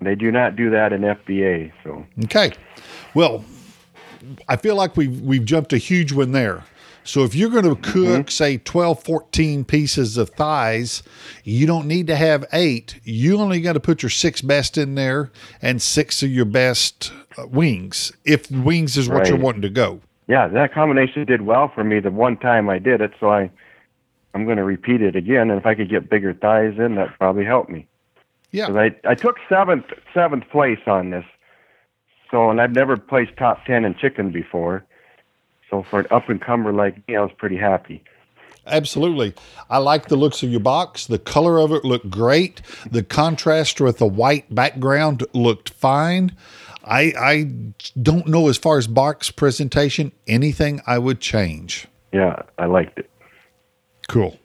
They 0.00 0.14
do 0.14 0.30
not 0.30 0.56
do 0.56 0.70
that 0.70 0.92
in 0.92 1.02
FBA. 1.02 1.72
So 1.84 2.06
Okay. 2.24 2.52
Well, 3.12 3.44
I 4.48 4.56
feel 4.56 4.76
like 4.76 4.96
we've 4.96 5.20
we've 5.20 5.44
jumped 5.44 5.72
a 5.74 5.78
huge 5.78 6.12
one 6.12 6.32
there. 6.32 6.64
So 7.04 7.24
if 7.24 7.34
you're 7.34 7.48
going 7.48 7.64
to 7.64 7.76
cook 7.76 8.30
say 8.30 8.58
12 8.58 9.02
14 9.02 9.64
pieces 9.64 10.18
of 10.18 10.30
thighs, 10.30 11.02
you 11.42 11.66
don't 11.66 11.86
need 11.86 12.06
to 12.08 12.16
have 12.16 12.44
8. 12.52 13.00
You 13.02 13.38
only 13.38 13.62
got 13.62 13.72
to 13.74 13.80
put 13.80 14.02
your 14.02 14.10
6 14.10 14.42
best 14.42 14.76
in 14.76 14.94
there 14.94 15.30
and 15.62 15.80
6 15.80 16.22
of 16.22 16.30
your 16.30 16.44
best 16.44 17.10
uh, 17.38 17.46
wings 17.46 18.12
if 18.26 18.50
wings 18.50 18.98
is 18.98 19.08
what 19.08 19.26
you're 19.26 19.38
wanting 19.38 19.62
to 19.62 19.70
go. 19.70 20.00
Yeah, 20.28 20.46
that 20.46 20.72
combination 20.74 21.24
did 21.24 21.42
well 21.42 21.72
for 21.74 21.82
me 21.82 22.00
the 22.00 22.10
one 22.10 22.36
time 22.36 22.68
I 22.68 22.78
did 22.78 23.00
it. 23.00 23.12
So 23.18 23.30
I, 23.30 23.50
I'm 24.34 24.44
going 24.44 24.58
to 24.58 24.64
repeat 24.64 25.00
it 25.00 25.16
again. 25.16 25.50
And 25.50 25.58
if 25.58 25.66
I 25.66 25.74
could 25.74 25.88
get 25.88 26.10
bigger 26.10 26.34
thighs 26.34 26.74
in, 26.78 26.94
that 26.96 27.18
probably 27.18 27.44
helped 27.44 27.70
me. 27.70 27.88
Yeah. 28.50 28.68
I 28.68 28.94
I 29.04 29.14
took 29.14 29.36
seventh 29.48 29.86
seventh 30.14 30.48
place 30.50 30.80
on 30.86 31.10
this. 31.10 31.24
So 32.30 32.50
and 32.50 32.60
I've 32.60 32.72
never 32.72 32.96
placed 32.96 33.36
top 33.36 33.64
ten 33.66 33.84
in 33.84 33.94
chicken 33.94 34.30
before. 34.30 34.84
So 35.70 35.82
for 35.82 36.00
an 36.00 36.06
up 36.10 36.28
and 36.28 36.40
comer 36.40 36.72
like 36.72 37.06
me, 37.08 37.16
I 37.16 37.20
was 37.20 37.32
pretty 37.36 37.56
happy. 37.56 38.02
Absolutely. 38.66 39.34
I 39.70 39.78
like 39.78 40.08
the 40.08 40.16
looks 40.16 40.42
of 40.42 40.50
your 40.50 40.60
box. 40.60 41.06
The 41.06 41.18
color 41.18 41.58
of 41.58 41.72
it 41.72 41.84
looked 41.84 42.10
great. 42.10 42.60
The 42.90 43.02
contrast 43.02 43.80
with 43.80 43.98
the 43.98 44.06
white 44.06 44.54
background 44.54 45.24
looked 45.32 45.70
fine. 45.70 46.36
I 46.88 47.12
I 47.18 47.50
don't 48.00 48.26
know 48.26 48.48
as 48.48 48.56
far 48.56 48.78
as 48.78 48.86
box 48.86 49.30
presentation 49.30 50.12
anything 50.26 50.80
I 50.86 50.98
would 50.98 51.20
change. 51.20 51.86
Yeah, 52.12 52.42
I 52.58 52.66
liked 52.66 52.98
it. 52.98 53.10
Cool. 54.08 54.38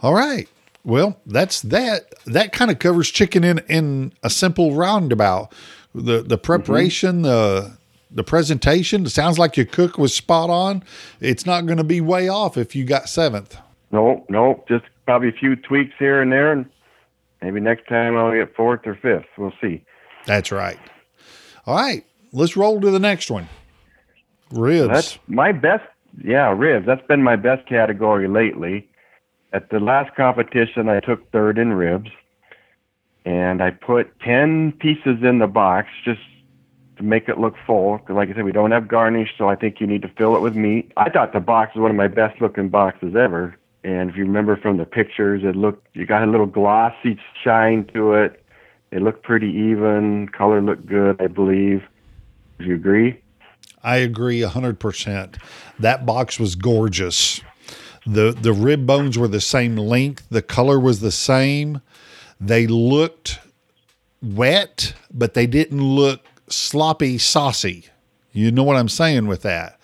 All 0.00 0.14
right. 0.14 0.48
Well, 0.84 1.18
that's 1.26 1.62
that. 1.62 2.14
That 2.26 2.52
kind 2.52 2.70
of 2.70 2.78
covers 2.78 3.10
chicken 3.10 3.42
in 3.42 3.58
in 3.68 4.12
a 4.22 4.30
simple 4.30 4.74
roundabout. 4.74 5.52
The 5.94 6.22
the 6.22 6.36
mm-hmm. 6.36 6.42
preparation, 6.42 7.22
the 7.22 7.76
the 8.10 8.22
presentation. 8.22 9.04
It 9.04 9.10
sounds 9.10 9.38
like 9.38 9.56
your 9.56 9.66
cook 9.66 9.98
was 9.98 10.14
spot 10.14 10.48
on. 10.48 10.84
It's 11.20 11.44
not 11.44 11.66
going 11.66 11.78
to 11.78 11.84
be 11.84 12.00
way 12.00 12.28
off 12.28 12.56
if 12.56 12.76
you 12.76 12.84
got 12.84 13.08
seventh. 13.08 13.58
Nope, 13.90 14.26
nope. 14.28 14.68
Just 14.68 14.84
probably 15.04 15.28
a 15.28 15.32
few 15.32 15.56
tweaks 15.56 15.94
here 15.98 16.22
and 16.22 16.30
there, 16.30 16.52
and 16.52 16.66
maybe 17.42 17.58
next 17.58 17.88
time 17.88 18.16
I'll 18.16 18.32
get 18.32 18.54
fourth 18.54 18.86
or 18.86 18.94
fifth. 18.94 19.26
We'll 19.36 19.52
see. 19.60 19.84
That's 20.26 20.52
right. 20.52 20.78
All 21.66 21.74
right, 21.74 22.04
let's 22.32 22.56
roll 22.56 22.80
to 22.80 22.90
the 22.90 23.00
next 23.00 23.30
one. 23.30 23.48
Ribs. 24.52 24.88
That's 24.88 25.18
my 25.26 25.50
best. 25.50 25.84
Yeah, 26.22 26.54
ribs. 26.56 26.86
That's 26.86 27.04
been 27.06 27.22
my 27.22 27.36
best 27.36 27.66
category 27.68 28.28
lately. 28.28 28.88
At 29.52 29.70
the 29.70 29.80
last 29.80 30.14
competition, 30.14 30.88
I 30.88 31.00
took 31.00 31.30
third 31.32 31.58
in 31.58 31.72
ribs, 31.72 32.10
and 33.24 33.62
I 33.62 33.70
put 33.70 34.18
ten 34.20 34.72
pieces 34.72 35.22
in 35.22 35.40
the 35.40 35.48
box 35.48 35.88
just 36.04 36.20
to 36.98 37.02
make 37.02 37.28
it 37.28 37.38
look 37.38 37.54
full. 37.66 37.98
Because, 37.98 38.14
like 38.14 38.30
I 38.30 38.34
said, 38.34 38.44
we 38.44 38.52
don't 38.52 38.70
have 38.70 38.86
garnish, 38.86 39.30
so 39.36 39.48
I 39.48 39.56
think 39.56 39.80
you 39.80 39.86
need 39.86 40.02
to 40.02 40.08
fill 40.16 40.36
it 40.36 40.40
with 40.40 40.54
meat. 40.54 40.92
I 40.96 41.10
thought 41.10 41.32
the 41.32 41.40
box 41.40 41.74
was 41.74 41.82
one 41.82 41.90
of 41.90 41.96
my 41.96 42.08
best 42.08 42.40
looking 42.40 42.68
boxes 42.68 43.16
ever. 43.16 43.56
And 43.82 44.10
if 44.10 44.16
you 44.16 44.24
remember 44.24 44.56
from 44.56 44.76
the 44.76 44.84
pictures, 44.84 45.42
it 45.44 45.56
looked 45.56 45.88
you 45.94 46.06
got 46.06 46.22
a 46.22 46.30
little 46.30 46.46
glossy 46.46 47.18
shine 47.42 47.84
to 47.94 48.14
it. 48.14 48.44
It 48.92 49.02
looked 49.02 49.22
pretty 49.22 49.48
even. 49.48 50.28
Color 50.28 50.62
looked 50.62 50.86
good, 50.86 51.20
I 51.20 51.26
believe. 51.26 51.82
Do 52.58 52.64
you 52.66 52.74
agree? 52.74 53.20
I 53.82 53.96
agree 53.96 54.40
100%. 54.40 55.36
That 55.78 56.06
box 56.06 56.38
was 56.40 56.54
gorgeous. 56.54 57.40
The 58.06 58.30
the 58.32 58.52
rib 58.52 58.86
bones 58.86 59.18
were 59.18 59.26
the 59.28 59.40
same 59.40 59.76
length, 59.76 60.26
the 60.30 60.42
color 60.42 60.78
was 60.78 61.00
the 61.00 61.10
same. 61.10 61.80
They 62.40 62.66
looked 62.68 63.40
wet, 64.22 64.94
but 65.12 65.34
they 65.34 65.46
didn't 65.46 65.82
look 65.82 66.20
sloppy 66.48 67.18
saucy. 67.18 67.86
You 68.32 68.52
know 68.52 68.62
what 68.62 68.76
I'm 68.76 68.88
saying 68.88 69.26
with 69.26 69.42
that? 69.42 69.80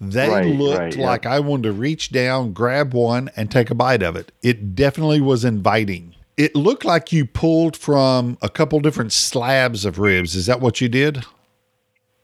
They 0.00 0.28
Right, 0.28 0.46
looked 0.46 0.78
right, 0.78 0.96
yeah. 0.96 1.06
like 1.06 1.24
I 1.26 1.40
wanted 1.40 1.62
to 1.64 1.72
reach 1.72 2.10
down, 2.10 2.52
grab 2.52 2.92
one, 2.92 3.30
and 3.36 3.50
take 3.50 3.70
a 3.70 3.74
bite 3.74 4.02
of 4.02 4.16
it. 4.16 4.32
It 4.42 4.74
definitely 4.74 5.20
was 5.20 5.44
inviting. 5.44 6.14
It 6.42 6.56
looked 6.56 6.84
like 6.84 7.12
you 7.12 7.24
pulled 7.24 7.76
from 7.76 8.36
a 8.42 8.48
couple 8.48 8.80
different 8.80 9.12
slabs 9.12 9.84
of 9.84 10.00
ribs. 10.00 10.34
Is 10.34 10.46
that 10.46 10.60
what 10.60 10.80
you 10.80 10.88
did? 10.88 11.24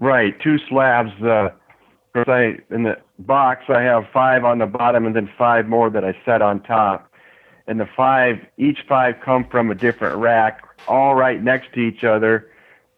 Right, 0.00 0.34
two 0.40 0.58
slabs. 0.68 1.12
Uh, 1.22 1.50
I 2.16 2.56
in 2.72 2.82
the 2.82 2.96
box 3.20 3.66
I 3.68 3.80
have 3.82 4.08
five 4.12 4.44
on 4.44 4.58
the 4.58 4.66
bottom 4.66 5.06
and 5.06 5.14
then 5.14 5.30
five 5.38 5.68
more 5.68 5.88
that 5.90 6.04
I 6.04 6.18
set 6.25 6.42
on 6.42 6.64
top. 6.64 7.12
And 7.68 7.78
the 7.78 7.88
five, 7.96 8.44
each 8.56 8.80
five 8.88 9.14
come 9.25 9.46
from 9.48 9.70
a 9.70 9.76
different 9.76 10.16
rack, 10.16 10.64
all 10.88 11.14
right 11.14 11.40
next 11.40 11.72
to 11.75 11.80
each 11.80 12.02
other. 12.02 12.50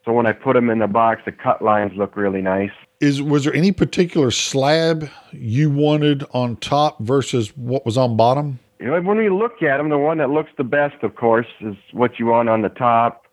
So 0.07 0.13
when 0.15 0.25
I 0.25 0.33
put 0.33 0.55
them 0.55 0.71
in 0.71 0.79
the 0.79 0.87
box, 0.87 1.21
the 1.27 1.33
cut 1.33 1.61
lines 1.61 1.93
look 1.97 2.17
really 2.17 2.41
nice. 2.41 2.73
Is 3.01 3.21
was 3.21 3.45
there 3.45 3.53
any 3.53 3.73
particular 3.73 4.31
slab 4.31 5.11
you 5.33 5.69
wanted 5.69 6.25
on 6.33 6.57
top 6.57 6.99
versus 7.01 7.55
what 7.59 7.85
was 7.85 7.99
on 7.99 8.17
bottom? 8.17 8.59
When 8.81 9.19
we 9.19 9.29
look 9.29 9.63
at 9.63 9.77
them, 9.77 9.91
the 9.91 9.99
one 9.99 10.19
that 10.19 10.31
looks 10.31 10.51
the 10.57 10.65
best, 10.65 11.03
of 11.03 11.15
course, 11.15 11.47
is 11.61 11.77
what 11.93 12.19
you 12.19 12.27
want 12.27 12.49
on 12.49 12.63
the 12.63 12.71
top, 12.71 13.27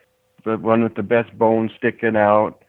the 0.43 0.57
one 0.57 0.83
with 0.83 0.95
the 0.95 1.03
best 1.03 1.37
bone 1.37 1.71
sticking 1.77 2.17
out, 2.17 2.63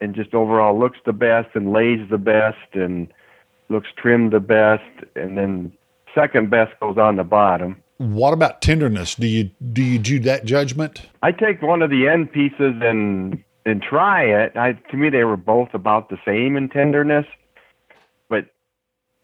and 0.00 0.14
just 0.14 0.34
overall 0.34 0.78
looks 0.78 0.98
the 1.06 1.12
best 1.12 1.48
and 1.54 1.72
lays 1.72 2.00
the 2.10 2.18
best 2.18 2.74
and 2.74 3.12
looks 3.68 3.88
trimmed 3.96 4.32
the 4.32 4.40
best, 4.40 4.82
and 5.14 5.38
then 5.38 5.72
second 6.14 6.50
best 6.50 6.72
goes 6.80 6.98
on 6.98 7.16
the 7.16 7.24
bottom. 7.24 7.82
What 7.98 8.34
about 8.34 8.60
tenderness? 8.60 9.14
Do 9.14 9.26
you 9.26 9.50
do 9.72 9.82
you 9.82 9.98
do 9.98 10.18
that 10.20 10.44
judgment? 10.44 11.06
I 11.22 11.32
take 11.32 11.62
one 11.62 11.82
of 11.82 11.90
the 11.90 12.08
end 12.08 12.32
pieces 12.32 12.74
and 12.82 13.42
and 13.64 13.80
try 13.80 14.24
it. 14.24 14.56
I 14.56 14.72
to 14.90 14.96
me 14.96 15.08
they 15.08 15.24
were 15.24 15.36
both 15.36 15.72
about 15.72 16.10
the 16.10 16.18
same 16.24 16.56
in 16.56 16.68
tenderness, 16.68 17.26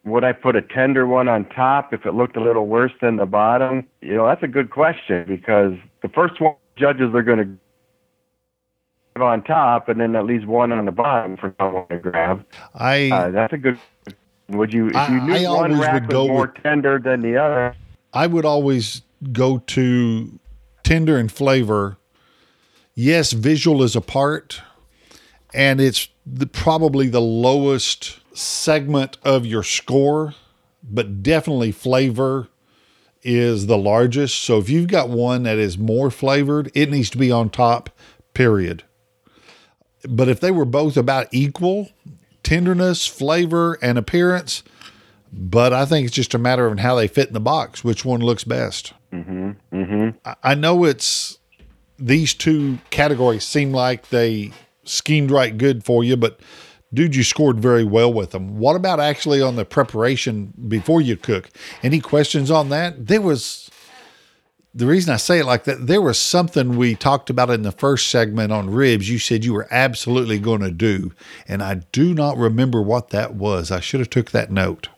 would 0.04 0.25
I 0.25 0.32
put 0.32 0.56
a 0.56 0.62
tender 0.62 1.06
one 1.06 1.28
on 1.28 1.44
top 1.50 1.92
if 1.92 2.06
it 2.06 2.14
looked 2.14 2.37
a 2.37 2.40
little 2.42 2.66
worse 2.66 2.92
than 3.00 3.16
the 3.16 3.26
bottom? 3.26 3.87
You 4.00 4.14
know, 4.16 4.26
that's 4.26 4.42
a 4.42 4.49
good 4.49 4.71
question 4.71 5.25
because 5.28 5.75
the 6.02 6.09
first 6.09 6.40
one 6.40 6.54
judges 6.76 7.14
are 7.14 7.23
going 7.23 7.38
to 7.38 7.49
have 9.14 9.23
on 9.23 9.42
top, 9.44 9.88
and 9.88 10.00
then 10.00 10.16
at 10.16 10.25
least 10.25 10.47
one 10.47 10.73
on 10.73 10.85
the 10.87 10.92
bottom 10.92 11.37
for 11.37 11.54
someone 11.61 11.87
to 11.88 11.99
grab. 11.99 12.44
I 12.75 13.11
Uh, 13.11 13.30
that's 13.30 13.52
a 13.52 13.59
good. 13.59 13.78
Would 14.49 14.73
you 14.73 14.88
if 14.88 14.97
I- 14.97 15.09
you 15.09 15.21
knew 15.21 15.35
I 15.35 15.54
one 15.54 15.78
rack 15.78 16.02
would 16.09 16.12
was 16.16 16.28
more 16.28 16.40
with- 16.52 16.62
tender 16.62 16.99
than 16.99 17.21
the 17.23 17.37
other? 17.37 17.75
I 18.12 18.26
would 18.26 18.44
always 18.44 19.02
go 19.32 19.59
to 19.59 20.38
tender 20.82 21.16
and 21.16 21.30
flavor. 21.30 21.97
Yes, 22.94 23.32
visual 23.32 23.82
is 23.82 23.97
a 23.97 24.00
part, 24.02 24.61
and 25.54 25.80
it's 25.80 26.09
the, 26.26 26.47
probably 26.47 27.09
the 27.09 27.21
lowest 27.21 28.18
segment 28.35 29.19
of 29.23 29.47
your 29.47 29.62
score, 29.62 30.35
but 30.83 31.23
definitely 31.23 31.73
flavor 31.73 32.49
is 33.23 33.67
the 33.67 33.79
largest. 33.79 34.43
So 34.43 34.59
if 34.59 34.69
you've 34.69 34.89
got 34.89 35.09
one 35.09 35.45
that 35.45 35.59
is 35.59 35.79
more 35.79 36.11
flavored, 36.11 36.71
it 36.75 36.91
needs 36.91 37.11
to 37.11 37.19
be 37.19 37.31
on 37.31 37.51
top, 37.51 37.91
period. 38.35 38.83
But 40.09 40.29
if 40.29 40.41
they 40.41 40.51
were 40.51 40.65
both 40.65 40.97
about 40.97 41.29
equal, 41.31 41.91
tenderness, 42.43 43.07
flavor, 43.07 43.79
and 43.81 43.97
appearance, 43.97 44.65
but 45.33 45.73
I 45.73 45.87
think 45.87 46.07
it's 46.07 46.15
just 46.15 46.35
a 46.35 46.39
matter 46.39 46.67
of 46.67 46.79
how 46.79 46.97
they 46.97 47.09
fit 47.09 47.29
in 47.29 47.35
the 47.35 47.41
box, 47.41 47.85
which 47.85 48.05
one 48.05 48.21
looks 48.21 48.45
best. 48.45 48.93
Mm-hmm. 49.12 49.51
Mm-hmm. 49.73 50.19
I, 50.25 50.35
I 50.43 50.55
know 50.55 50.85
it's 50.85 51.39
these 51.99 52.35
two 52.35 52.79
categories 52.91 53.45
seem 53.45 53.73
like 53.73 54.09
they 54.09 54.53
schemed 54.85 55.31
right 55.31 55.57
good 55.57 55.85
for 55.85 56.03
you, 56.03 56.17
but 56.17 56.41
dude, 56.92 57.16
you 57.16 57.22
scored 57.22 57.61
very 57.61 57.84
well 57.84 58.12
with 58.12 58.30
them. 58.30 58.58
What 58.58 58.76
about 58.76 59.00
actually 59.00 59.40
on 59.40 59.56
the 59.56 59.64
preparation 59.64 60.52
before 60.68 61.00
you 61.00 61.16
cook? 61.16 61.50
Any 61.82 62.00
questions 62.00 62.50
on 62.50 62.68
that? 62.70 63.06
There 63.06 63.20
was 63.20 63.70
the 64.75 64.87
reason 64.87 65.12
I 65.12 65.18
say 65.18 65.40
it 65.40 65.44
like 65.44 65.64
that, 65.64 65.87
there 65.87 66.00
was 66.00 66.18
something 66.18 66.76
we 66.76 66.94
talked 66.94 67.28
about 67.28 67.50
in 67.50 67.62
the 67.62 67.72
first 67.72 68.08
segment 68.08 68.52
on 68.52 68.70
ribs. 68.70 69.08
You 69.11 69.18
said 69.18 69.44
you 69.44 69.52
were 69.52 69.68
absolutely 69.70 70.38
going 70.38 70.62
to 70.62 70.70
do, 70.70 71.12
and 71.46 71.62
I 71.62 71.75
do 71.92 72.14
not 72.14 72.38
remember 72.38 72.80
what 72.80 73.11
that 73.11 73.34
was. 73.34 73.70
I 73.70 73.80
should 73.80 74.00
have 74.00 74.11
took 74.11 74.30
that 74.30 74.50
note. 74.50 74.88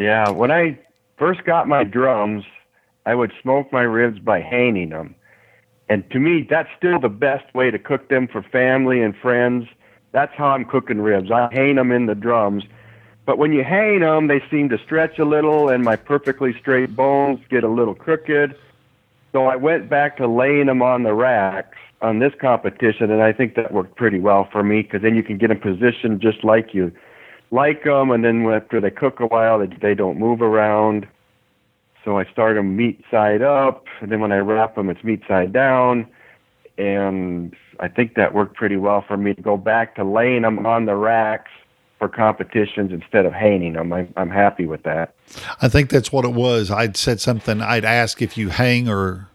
Yeah, 0.00 0.30
when 0.30 0.50
I 0.50 0.78
first 1.16 1.44
got 1.44 1.68
my 1.68 1.84
drums, 1.84 2.44
I 3.06 3.14
would 3.14 3.32
smoke 3.40 3.72
my 3.72 3.82
ribs 3.82 4.18
by 4.18 4.40
hanging 4.40 4.88
them. 4.88 5.14
And 5.88 6.08
to 6.10 6.18
me, 6.18 6.46
that's 6.48 6.68
still 6.76 6.98
the 6.98 7.08
best 7.08 7.54
way 7.54 7.70
to 7.70 7.78
cook 7.78 8.08
them 8.08 8.26
for 8.26 8.42
family 8.42 9.00
and 9.00 9.14
friends. 9.16 9.68
That's 10.12 10.32
how 10.34 10.48
I'm 10.48 10.64
cooking 10.64 11.00
ribs. 11.00 11.30
I 11.30 11.48
hang 11.52 11.76
them 11.76 11.90
in 11.90 12.06
the 12.06 12.14
drums. 12.14 12.64
But 13.24 13.38
when 13.38 13.52
you 13.52 13.64
hang 13.64 14.00
them, 14.00 14.26
they 14.26 14.42
seem 14.50 14.68
to 14.70 14.78
stretch 14.78 15.18
a 15.18 15.24
little, 15.24 15.68
and 15.68 15.84
my 15.84 15.96
perfectly 15.96 16.54
straight 16.58 16.94
bones 16.94 17.40
get 17.48 17.64
a 17.64 17.68
little 17.68 17.94
crooked. 17.94 18.56
So 19.32 19.46
I 19.46 19.56
went 19.56 19.88
back 19.88 20.16
to 20.18 20.26
laying 20.26 20.66
them 20.66 20.82
on 20.82 21.04
the 21.04 21.14
racks 21.14 21.78
on 22.02 22.18
this 22.18 22.32
competition, 22.40 23.10
and 23.10 23.22
I 23.22 23.32
think 23.32 23.54
that 23.54 23.72
worked 23.72 23.96
pretty 23.96 24.18
well 24.18 24.48
for 24.50 24.62
me 24.62 24.82
because 24.82 25.02
then 25.02 25.14
you 25.14 25.22
can 25.22 25.38
get 25.38 25.48
them 25.48 25.60
positioned 25.60 26.20
just 26.20 26.44
like 26.44 26.74
you 26.74 26.92
like 27.52 27.84
them, 27.84 28.10
and 28.10 28.24
then 28.24 28.44
after 28.46 28.80
they 28.80 28.90
cook 28.90 29.20
a 29.20 29.26
while, 29.26 29.58
they, 29.58 29.68
they 29.80 29.94
don't 29.94 30.18
move 30.18 30.42
around. 30.42 31.06
So 32.04 32.18
I 32.18 32.24
start 32.24 32.56
them 32.56 32.76
meat 32.76 33.04
side 33.10 33.42
up, 33.42 33.84
and 34.00 34.10
then 34.10 34.20
when 34.20 34.32
I 34.32 34.38
wrap 34.38 34.74
them, 34.74 34.90
it's 34.90 35.04
meat 35.04 35.22
side 35.28 35.52
down. 35.52 36.06
And 36.76 37.54
I 37.82 37.88
think 37.88 38.14
that 38.14 38.32
worked 38.32 38.54
pretty 38.54 38.76
well 38.76 39.04
for 39.06 39.16
me 39.16 39.34
to 39.34 39.42
go 39.42 39.56
back 39.56 39.96
to 39.96 40.04
laying 40.04 40.42
them 40.42 40.64
on 40.64 40.86
the 40.86 40.94
racks 40.94 41.50
for 41.98 42.08
competitions 42.08 42.92
instead 42.92 43.26
of 43.26 43.32
hanging 43.32 43.72
them. 43.72 43.92
I, 43.92 44.06
I'm 44.16 44.30
happy 44.30 44.66
with 44.66 44.84
that. 44.84 45.14
I 45.60 45.68
think 45.68 45.90
that's 45.90 46.12
what 46.12 46.24
it 46.24 46.32
was. 46.32 46.70
I'd 46.70 46.96
said 46.96 47.20
something. 47.20 47.60
I'd 47.60 47.84
ask 47.84 48.22
if 48.22 48.38
you 48.38 48.50
hang 48.50 48.88
or 48.88 49.28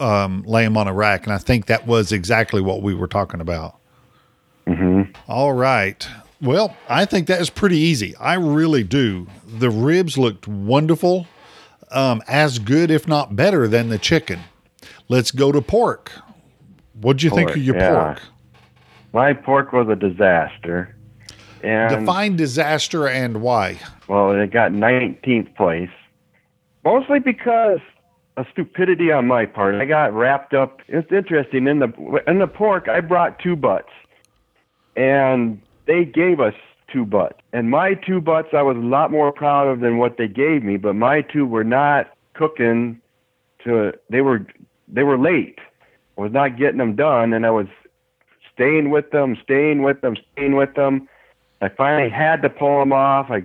um, 0.00 0.42
lay 0.46 0.64
them 0.64 0.76
on 0.76 0.86
a 0.86 0.92
rack, 0.92 1.24
and 1.24 1.32
I 1.32 1.38
think 1.38 1.64
that 1.66 1.86
was 1.86 2.12
exactly 2.12 2.60
what 2.60 2.82
we 2.82 2.94
were 2.94 3.08
talking 3.08 3.40
about. 3.40 3.76
Mm-hmm. 4.66 5.12
All 5.26 5.54
right. 5.54 6.06
Well, 6.42 6.76
I 6.90 7.06
think 7.06 7.26
that 7.28 7.40
is 7.40 7.48
pretty 7.48 7.78
easy. 7.78 8.14
I 8.16 8.34
really 8.34 8.84
do. 8.84 9.28
The 9.46 9.70
ribs 9.70 10.18
looked 10.18 10.46
wonderful, 10.46 11.26
um, 11.90 12.22
as 12.28 12.58
good, 12.58 12.90
if 12.90 13.08
not 13.08 13.34
better, 13.34 13.66
than 13.66 13.88
the 13.88 13.98
chicken. 13.98 14.40
Let's 15.08 15.30
go 15.30 15.52
to 15.52 15.62
pork. 15.62 16.12
What'd 17.00 17.22
you 17.22 17.30
think 17.30 17.50
of 17.50 17.56
your 17.58 17.76
yeah. 17.76 17.92
pork? 17.92 18.22
My 19.12 19.32
pork 19.32 19.72
was 19.72 19.88
a 19.88 19.96
disaster. 19.96 20.94
And 21.62 22.00
Define 22.00 22.36
disaster 22.36 23.08
and 23.08 23.40
why. 23.40 23.78
Well, 24.08 24.32
it 24.32 24.50
got 24.50 24.72
19th 24.72 25.54
place, 25.56 25.88
mostly 26.84 27.20
because 27.20 27.80
of 28.36 28.46
stupidity 28.52 29.10
on 29.10 29.26
my 29.26 29.46
part. 29.46 29.76
I 29.76 29.86
got 29.86 30.12
wrapped 30.12 30.52
up. 30.52 30.80
It's 30.88 31.10
interesting 31.10 31.66
in 31.66 31.78
the 31.78 32.22
in 32.26 32.38
the 32.38 32.46
pork. 32.46 32.88
I 32.88 33.00
brought 33.00 33.38
two 33.38 33.56
butts, 33.56 33.92
and 34.96 35.60
they 35.86 36.04
gave 36.04 36.40
us 36.40 36.54
two 36.92 37.06
butts. 37.06 37.38
And 37.52 37.70
my 37.70 37.94
two 37.94 38.20
butts, 38.20 38.48
I 38.52 38.62
was 38.62 38.76
a 38.76 38.80
lot 38.80 39.10
more 39.10 39.32
proud 39.32 39.68
of 39.68 39.80
than 39.80 39.98
what 39.98 40.18
they 40.18 40.28
gave 40.28 40.62
me. 40.62 40.76
But 40.76 40.94
my 40.94 41.22
two 41.22 41.46
were 41.46 41.64
not 41.64 42.12
cooking. 42.34 43.00
To 43.64 43.92
they 44.10 44.20
were 44.20 44.46
they 44.88 45.02
were 45.02 45.18
late. 45.18 45.58
Was 46.16 46.32
not 46.32 46.56
getting 46.56 46.78
them 46.78 46.94
done, 46.94 47.32
and 47.32 47.44
I 47.44 47.50
was 47.50 47.66
staying 48.52 48.90
with 48.90 49.10
them, 49.10 49.36
staying 49.42 49.82
with 49.82 50.00
them, 50.00 50.16
staying 50.32 50.54
with 50.54 50.74
them. 50.74 51.08
I 51.60 51.68
finally 51.68 52.08
had 52.08 52.40
to 52.42 52.50
pull 52.50 52.78
them 52.78 52.92
off. 52.92 53.30
I 53.30 53.44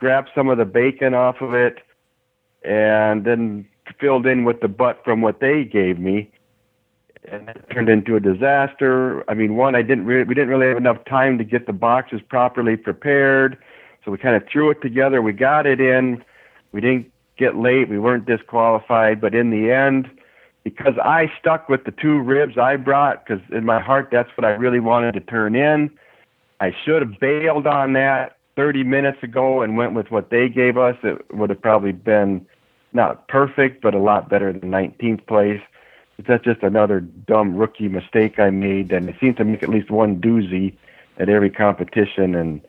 grabbed 0.00 0.30
some 0.34 0.48
of 0.48 0.58
the 0.58 0.64
bacon 0.64 1.14
off 1.14 1.40
of 1.40 1.54
it, 1.54 1.78
and 2.64 3.24
then 3.24 3.68
filled 4.00 4.26
in 4.26 4.44
with 4.44 4.60
the 4.60 4.68
butt 4.68 5.00
from 5.04 5.20
what 5.20 5.38
they 5.40 5.64
gave 5.64 5.98
me, 5.98 6.30
and 7.24 7.48
it 7.48 7.64
turned 7.70 7.88
into 7.88 8.16
a 8.16 8.20
disaster. 8.20 9.24
I 9.30 9.34
mean, 9.34 9.54
one, 9.54 9.76
I 9.76 9.82
didn't 9.82 10.06
we 10.06 10.24
didn't 10.24 10.48
really 10.48 10.66
have 10.66 10.76
enough 10.76 11.04
time 11.04 11.38
to 11.38 11.44
get 11.44 11.66
the 11.66 11.72
boxes 11.72 12.20
properly 12.28 12.76
prepared, 12.76 13.56
so 14.04 14.10
we 14.10 14.18
kind 14.18 14.34
of 14.34 14.42
threw 14.48 14.70
it 14.70 14.82
together. 14.82 15.22
We 15.22 15.32
got 15.32 15.66
it 15.66 15.80
in. 15.80 16.24
We 16.72 16.80
didn't 16.80 17.12
get 17.36 17.56
late. 17.56 17.88
We 17.88 17.98
weren't 17.98 18.26
disqualified, 18.26 19.20
but 19.20 19.34
in 19.34 19.50
the 19.50 19.70
end, 19.70 20.10
because 20.64 20.94
I 21.02 21.30
stuck 21.38 21.68
with 21.68 21.84
the 21.84 21.90
two 21.90 22.20
ribs 22.20 22.56
I 22.56 22.76
brought, 22.76 23.26
because 23.26 23.42
in 23.50 23.64
my 23.64 23.80
heart 23.80 24.08
that's 24.12 24.30
what 24.36 24.44
I 24.44 24.50
really 24.50 24.80
wanted 24.80 25.12
to 25.12 25.20
turn 25.20 25.54
in. 25.54 25.90
I 26.60 26.74
should 26.84 27.02
have 27.02 27.18
bailed 27.18 27.66
on 27.66 27.94
that 27.94 28.36
30 28.56 28.84
minutes 28.84 29.22
ago 29.22 29.62
and 29.62 29.76
went 29.76 29.94
with 29.94 30.10
what 30.10 30.30
they 30.30 30.48
gave 30.48 30.78
us. 30.78 30.96
It 31.02 31.34
would 31.34 31.50
have 31.50 31.60
probably 31.60 31.92
been 31.92 32.46
not 32.92 33.26
perfect, 33.28 33.82
but 33.82 33.94
a 33.94 33.98
lot 33.98 34.28
better 34.28 34.52
than 34.52 34.70
19th 34.70 35.26
place. 35.26 35.60
But 36.16 36.26
that's 36.26 36.44
just 36.44 36.62
another 36.62 37.00
dumb 37.00 37.56
rookie 37.56 37.88
mistake 37.88 38.38
I 38.38 38.50
made, 38.50 38.92
and 38.92 39.08
it 39.08 39.16
seem 39.20 39.34
to 39.36 39.44
make 39.44 39.62
at 39.62 39.70
least 39.70 39.90
one 39.90 40.20
doozy 40.20 40.76
at 41.18 41.28
every 41.28 41.50
competition, 41.50 42.34
and 42.34 42.60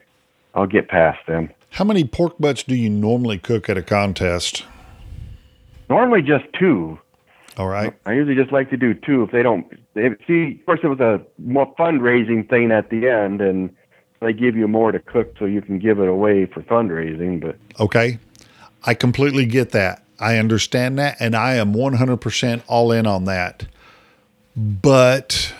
I'll 0.54 0.66
get 0.66 0.88
past 0.88 1.18
them. 1.26 1.50
How 1.70 1.84
many 1.84 2.04
pork 2.04 2.38
butts 2.38 2.62
do 2.62 2.74
you 2.74 2.88
normally 2.88 3.38
cook 3.38 3.68
at 3.68 3.76
a 3.76 3.82
contest? 3.82 4.64
Normally 5.90 6.22
just 6.22 6.44
two. 6.58 6.98
All 7.56 7.68
right. 7.68 7.92
I 8.06 8.12
usually 8.12 8.34
just 8.34 8.52
like 8.52 8.70
to 8.70 8.76
do 8.76 8.94
two 8.94 9.22
if 9.22 9.30
they 9.30 9.42
don't. 9.42 9.66
If, 9.94 10.18
see, 10.26 10.58
of 10.60 10.66
course, 10.66 10.80
it 10.82 10.88
was 10.88 11.00
a 11.00 11.20
more 11.38 11.72
fundraising 11.76 12.48
thing 12.48 12.72
at 12.72 12.90
the 12.90 13.08
end, 13.08 13.40
and 13.40 13.74
they 14.20 14.32
give 14.32 14.56
you 14.56 14.66
more 14.66 14.90
to 14.90 14.98
cook 14.98 15.34
so 15.38 15.44
you 15.44 15.62
can 15.62 15.78
give 15.78 16.00
it 16.00 16.08
away 16.08 16.46
for 16.46 16.62
fundraising. 16.62 17.40
But 17.40 17.56
Okay. 17.80 18.18
I 18.84 18.94
completely 18.94 19.46
get 19.46 19.70
that. 19.70 20.02
I 20.18 20.38
understand 20.38 20.98
that. 20.98 21.16
And 21.20 21.34
I 21.34 21.54
am 21.54 21.74
100% 21.74 22.62
all 22.66 22.92
in 22.92 23.06
on 23.06 23.24
that. 23.24 23.66
But 24.56 25.54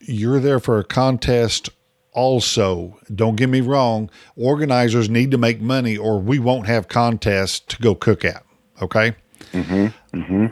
you're 0.00 0.40
there 0.40 0.60
for 0.60 0.78
a 0.78 0.84
contest 0.84 1.70
also. 2.12 2.98
Don't 3.14 3.36
get 3.36 3.48
me 3.48 3.60
wrong. 3.60 4.10
Organizers 4.36 5.08
need 5.08 5.30
to 5.30 5.38
make 5.38 5.60
money 5.60 5.96
or 5.96 6.18
we 6.18 6.38
won't 6.38 6.66
have 6.66 6.88
contests 6.88 7.60
to 7.60 7.78
go 7.78 7.94
cook 7.94 8.24
at. 8.24 8.44
Okay. 8.80 9.14
Mm-hmm. 9.52 10.18
Mm-hmm. 10.18 10.46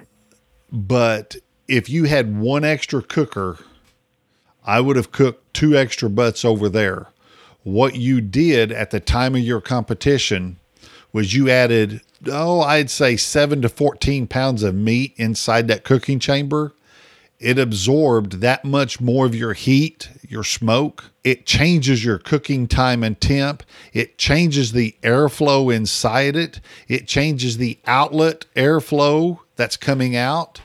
But 0.72 1.36
if 1.68 1.88
you 1.88 2.04
had 2.04 2.36
one 2.36 2.64
extra 2.64 3.02
cooker, 3.02 3.58
I 4.64 4.80
would 4.80 4.96
have 4.96 5.12
cooked 5.12 5.54
two 5.54 5.76
extra 5.76 6.10
butts 6.10 6.44
over 6.44 6.68
there. 6.68 7.08
What 7.62 7.96
you 7.96 8.20
did 8.20 8.72
at 8.72 8.90
the 8.90 9.00
time 9.00 9.34
of 9.34 9.40
your 9.40 9.60
competition 9.60 10.58
was 11.12 11.34
you 11.34 11.48
added, 11.48 12.00
oh, 12.26 12.60
I'd 12.60 12.90
say 12.90 13.16
seven 13.16 13.62
to 13.62 13.68
14 13.68 14.26
pounds 14.26 14.62
of 14.62 14.74
meat 14.74 15.14
inside 15.16 15.68
that 15.68 15.84
cooking 15.84 16.18
chamber. 16.18 16.72
It 17.38 17.58
absorbed 17.58 18.40
that 18.40 18.64
much 18.64 19.00
more 19.00 19.26
of 19.26 19.34
your 19.34 19.52
heat, 19.52 20.08
your 20.26 20.44
smoke. 20.44 21.10
It 21.22 21.44
changes 21.44 22.04
your 22.04 22.18
cooking 22.18 22.66
time 22.66 23.02
and 23.02 23.20
temp. 23.20 23.62
It 23.92 24.16
changes 24.16 24.72
the 24.72 24.96
airflow 25.02 25.74
inside 25.74 26.34
it. 26.34 26.60
It 26.88 27.06
changes 27.06 27.58
the 27.58 27.78
outlet 27.86 28.46
airflow 28.56 29.40
that's 29.56 29.76
coming 29.76 30.16
out. 30.16 30.60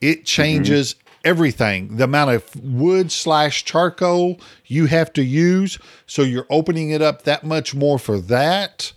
It 0.00 0.24
changes 0.24 0.94
mm-hmm. 0.94 1.08
everything. 1.24 1.96
The 1.96 2.04
amount 2.04 2.30
of 2.30 2.62
wood 2.62 3.10
slash 3.10 3.64
charcoal 3.64 4.40
you 4.66 4.86
have 4.86 5.12
to 5.14 5.24
use. 5.24 5.78
So 6.06 6.22
you're 6.22 6.46
opening 6.50 6.90
it 6.90 7.02
up 7.02 7.22
that 7.22 7.44
much 7.44 7.74
more 7.74 7.98
for 7.98 8.18
that. 8.20 8.92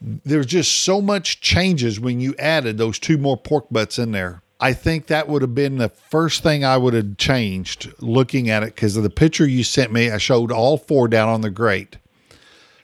There's 0.00 0.46
just 0.46 0.80
so 0.80 1.00
much 1.00 1.40
changes 1.40 2.00
when 2.00 2.20
you 2.20 2.34
added 2.38 2.76
those 2.76 2.98
two 2.98 3.18
more 3.18 3.36
pork 3.36 3.66
butts 3.70 3.98
in 3.98 4.12
there. 4.12 4.42
I 4.62 4.74
think 4.74 5.08
that 5.08 5.28
would 5.28 5.42
have 5.42 5.56
been 5.56 5.78
the 5.78 5.88
first 5.88 6.44
thing 6.44 6.64
I 6.64 6.76
would 6.76 6.94
have 6.94 7.16
changed 7.16 7.92
looking 8.00 8.48
at 8.48 8.62
it 8.62 8.74
because 8.76 8.96
of 8.96 9.02
the 9.02 9.10
picture 9.10 9.46
you 9.46 9.64
sent 9.64 9.92
me. 9.92 10.08
I 10.10 10.18
showed 10.18 10.52
all 10.52 10.78
four 10.78 11.08
down 11.08 11.28
on 11.28 11.40
the 11.40 11.50
grate. 11.50 11.96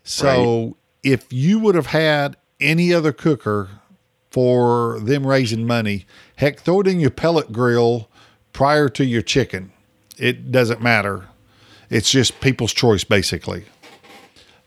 So 0.03 0.77
if 1.05 1.33
you 1.33 1.61
would 1.61 1.77
have 1.77 1.87
had 1.87 2.37
any 2.61 2.93
other 2.93 3.13
cooker 3.13 3.69
for 4.31 4.99
them 5.01 5.27
raising 5.27 5.67
money, 5.67 6.07
heck, 6.37 6.61
throw 6.61 6.81
it 6.81 6.87
in 6.87 7.01
your 7.01 7.11
pellet 7.11 7.53
grill 7.53 8.09
prior 8.53 8.89
to 8.91 9.05
your 9.05 9.23
chicken. 9.23 9.73
It 10.19 10.51
doesn't 10.51 10.83
matter. 10.83 11.27
It's 11.91 12.11
just 12.11 12.41
people's 12.41 12.73
choice, 12.73 13.05
basically. 13.05 13.65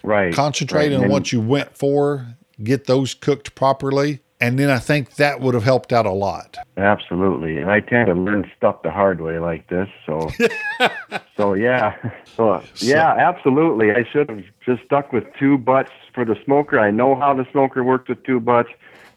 right, 0.04 0.34
Concentrate 0.34 0.90
right. 0.90 0.94
on 0.94 1.04
And 1.04 1.12
what 1.12 1.32
you 1.32 1.42
went 1.42 1.78
for, 1.78 2.36
get 2.64 2.86
those 2.86 3.14
cooked 3.14 3.54
properly, 3.54 4.22
and 4.40 4.58
then 4.58 4.72
I 4.72 4.80
think 4.80 5.16
that 5.18 5.40
would 5.40 5.54
have 5.54 5.64
helped 5.64 5.94
out 5.94 6.08
a 6.08 6.12
lot. 6.12 6.58
Absolutely, 6.78 7.58
and 7.58 7.70
I 7.70 7.80
tend 7.80 8.08
to 8.08 8.14
learn 8.14 8.50
stuff 8.58 8.82
the 8.82 8.90
hard 8.90 9.22
way 9.22 9.38
like 9.38 9.68
this. 9.68 9.88
So, 10.08 10.32
so 11.38 11.54
yeah, 11.54 11.96
so 12.36 12.64
yeah, 12.78 13.14
absolutely. 13.14 13.92
I 13.92 14.04
should 14.12 14.30
have 14.30 14.44
just 14.66 14.84
stuck 14.86 15.14
with 15.14 15.26
two 15.38 15.60
butts 15.60 15.92
for 16.16 16.26
the 16.26 16.36
smoker. 16.44 16.80
I 16.80 16.90
know 16.90 17.16
how 17.16 17.36
the 17.36 17.46
smoker 17.52 17.84
works 17.84 18.10
with 18.10 18.24
two 18.24 18.40
butts. 18.40 18.70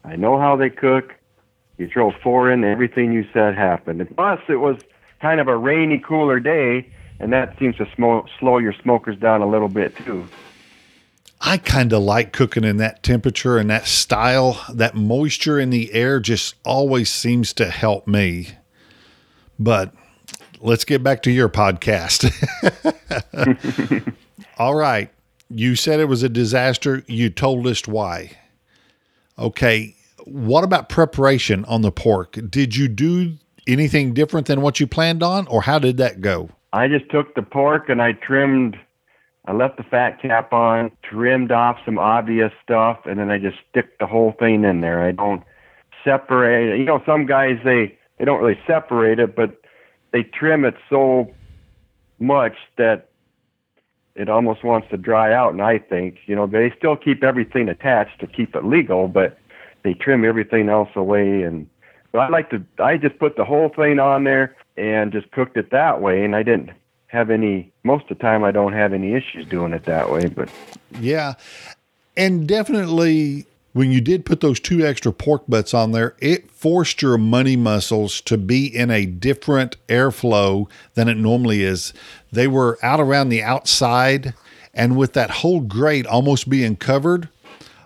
I 0.05 0.15
know 0.15 0.39
how 0.39 0.55
they 0.55 0.69
cook. 0.69 1.13
You 1.77 1.87
throw 1.87 2.11
four 2.23 2.51
in, 2.51 2.63
everything 2.63 3.11
you 3.11 3.25
said 3.33 3.55
happened. 3.55 3.99
And 3.99 4.15
plus, 4.15 4.39
it 4.47 4.57
was 4.57 4.77
kind 5.21 5.39
of 5.39 5.47
a 5.47 5.57
rainy, 5.57 5.99
cooler 5.99 6.39
day, 6.39 6.89
and 7.19 7.33
that 7.33 7.57
seems 7.59 7.75
to 7.77 7.85
smo- 7.85 8.27
slow 8.39 8.59
your 8.59 8.73
smokers 8.81 9.17
down 9.17 9.41
a 9.41 9.47
little 9.47 9.67
bit 9.67 9.95
too. 9.97 10.27
I 11.41 11.57
kind 11.57 11.91
of 11.91 12.01
like 12.01 12.31
cooking 12.31 12.63
in 12.63 12.77
that 12.77 13.03
temperature 13.03 13.57
and 13.57 13.69
that 13.69 13.87
style. 13.87 14.63
That 14.73 14.95
moisture 14.95 15.59
in 15.59 15.69
the 15.69 15.93
air 15.93 16.19
just 16.19 16.55
always 16.63 17.11
seems 17.11 17.53
to 17.53 17.69
help 17.69 18.07
me. 18.07 18.49
But 19.59 19.93
let's 20.59 20.85
get 20.85 21.03
back 21.03 21.23
to 21.23 21.31
your 21.31 21.49
podcast. 21.49 22.31
All 24.57 24.75
right. 24.75 25.11
You 25.49 25.75
said 25.75 25.99
it 25.99 26.05
was 26.05 26.23
a 26.23 26.29
disaster. 26.29 27.03
You 27.07 27.29
told 27.29 27.67
us 27.67 27.87
why. 27.87 28.31
Okay. 29.37 29.95
What 30.25 30.63
about 30.63 30.89
preparation 30.89 31.65
on 31.65 31.81
the 31.81 31.91
pork? 31.91 32.37
Did 32.49 32.75
you 32.75 32.87
do 32.87 33.33
anything 33.67 34.13
different 34.13 34.47
than 34.47 34.61
what 34.61 34.79
you 34.79 34.87
planned 34.87 35.23
on, 35.23 35.47
or 35.47 35.61
how 35.61 35.79
did 35.79 35.97
that 35.97 36.21
go? 36.21 36.49
I 36.73 36.87
just 36.87 37.09
took 37.09 37.35
the 37.35 37.41
pork 37.41 37.89
and 37.89 38.01
I 38.01 38.13
trimmed. 38.13 38.77
I 39.45 39.53
left 39.53 39.77
the 39.77 39.83
fat 39.83 40.21
cap 40.21 40.51
on, 40.53 40.91
trimmed 41.03 41.51
off 41.51 41.77
some 41.85 41.99
obvious 41.99 42.51
stuff, 42.63 42.99
and 43.05 43.19
then 43.19 43.29
I 43.29 43.37
just 43.37 43.57
stick 43.69 43.99
the 43.99 44.07
whole 44.07 44.33
thing 44.39 44.63
in 44.63 44.81
there. 44.81 45.01
I 45.03 45.11
don't 45.11 45.43
separate. 46.03 46.77
You 46.79 46.85
know, 46.85 47.01
some 47.05 47.25
guys 47.25 47.57
they 47.63 47.97
they 48.17 48.25
don't 48.25 48.41
really 48.41 48.59
separate 48.65 49.19
it, 49.19 49.35
but 49.35 49.61
they 50.11 50.23
trim 50.23 50.65
it 50.65 50.75
so 50.89 51.31
much 52.19 52.53
that 52.77 53.09
it 54.15 54.29
almost 54.29 54.63
wants 54.63 54.89
to 54.89 54.97
dry 54.97 55.33
out. 55.33 55.53
And 55.53 55.61
I 55.61 55.79
think 55.79 56.17
you 56.25 56.35
know 56.35 56.47
they 56.47 56.73
still 56.77 56.95
keep 56.95 57.23
everything 57.23 57.69
attached 57.69 58.19
to 58.21 58.27
keep 58.27 58.55
it 58.55 58.65
legal, 58.65 59.07
but 59.07 59.37
they 59.83 59.93
trim 59.93 60.25
everything 60.25 60.69
else 60.69 60.89
away. 60.95 61.43
And 61.43 61.69
I 62.13 62.29
like 62.29 62.49
to. 62.51 62.63
I 62.79 62.97
just 62.97 63.19
put 63.19 63.35
the 63.35 63.45
whole 63.45 63.69
thing 63.69 63.99
on 63.99 64.23
there 64.23 64.55
and 64.77 65.11
just 65.11 65.31
cooked 65.31 65.57
it 65.57 65.71
that 65.71 66.01
way, 66.01 66.23
and 66.23 66.35
I 66.35 66.43
didn't 66.43 66.71
have 67.07 67.29
any. 67.29 67.71
Most 67.83 68.03
of 68.03 68.17
the 68.17 68.23
time, 68.23 68.43
I 68.43 68.51
don't 68.51 68.73
have 68.73 68.93
any 68.93 69.13
issues 69.13 69.45
doing 69.47 69.73
it 69.73 69.85
that 69.85 70.11
way. 70.11 70.27
But 70.27 70.49
Yeah. 70.99 71.33
And 72.17 72.47
definitely 72.47 73.45
when 73.75 73.91
you 73.91 73.99
did 73.99 74.23
put 74.23 74.39
those 74.39 74.61
two 74.61 74.85
extra 74.85 75.11
pork 75.11 75.43
butts 75.49 75.73
on 75.73 75.91
there, 75.91 76.15
it 76.19 76.49
forced 76.49 77.01
your 77.01 77.17
money 77.17 77.57
muscles 77.57 78.21
to 78.21 78.37
be 78.37 78.65
in 78.73 78.89
a 78.89 79.05
different 79.05 79.75
airflow 79.87 80.69
than 80.93 81.09
it 81.09 81.17
normally 81.17 81.61
is. 81.61 81.91
They 82.31 82.47
were 82.47 82.79
out 82.81 83.01
around 83.01 83.27
the 83.27 83.43
outside, 83.43 84.33
and 84.73 84.95
with 84.95 85.11
that 85.11 85.29
whole 85.29 85.59
grate 85.59 86.07
almost 86.07 86.49
being 86.49 86.77
covered, 86.77 87.27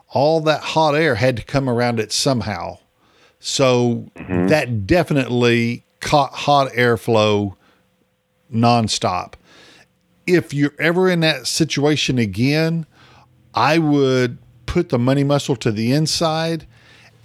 all 0.10 0.42
that 0.42 0.62
hot 0.62 0.94
air 0.94 1.16
had 1.16 1.38
to 1.38 1.44
come 1.44 1.68
around 1.68 2.00
it 2.00 2.12
somehow. 2.12 2.78
So 3.40 4.12
mm-hmm. 4.16 4.46
that 4.46 4.86
definitely 4.86 5.86
caught 6.02 6.34
hot 6.34 6.72
airflow 6.74 7.56
nonstop. 8.54 9.34
If 10.28 10.54
you're 10.54 10.76
ever 10.78 11.10
in 11.10 11.22
that 11.22 11.48
situation 11.48 12.20
again, 12.20 12.86
I 13.56 13.80
would 13.80 14.38
put 14.70 14.90
the 14.90 15.00
money 15.00 15.24
muscle 15.24 15.56
to 15.56 15.72
the 15.72 15.92
inside 15.92 16.68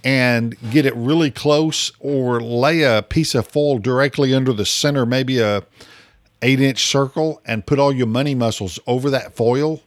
and 0.03 0.55
get 0.71 0.83
it 0.83 0.95
really 0.95 1.29
close 1.29 1.91
or 1.99 2.41
lay 2.41 2.81
a 2.81 3.03
piece 3.03 3.35
of 3.35 3.47
foil 3.47 3.77
directly 3.77 4.33
under 4.33 4.51
the 4.51 4.65
center, 4.65 5.05
maybe 5.05 5.39
a 5.39 5.63
eight 6.41 6.59
inch 6.59 6.83
circle 6.83 7.41
and 7.45 7.67
put 7.67 7.77
all 7.77 7.93
your 7.93 8.07
money 8.07 8.33
muscles 8.33 8.79
over 8.87 9.11
that 9.11 9.35
foil. 9.35 9.81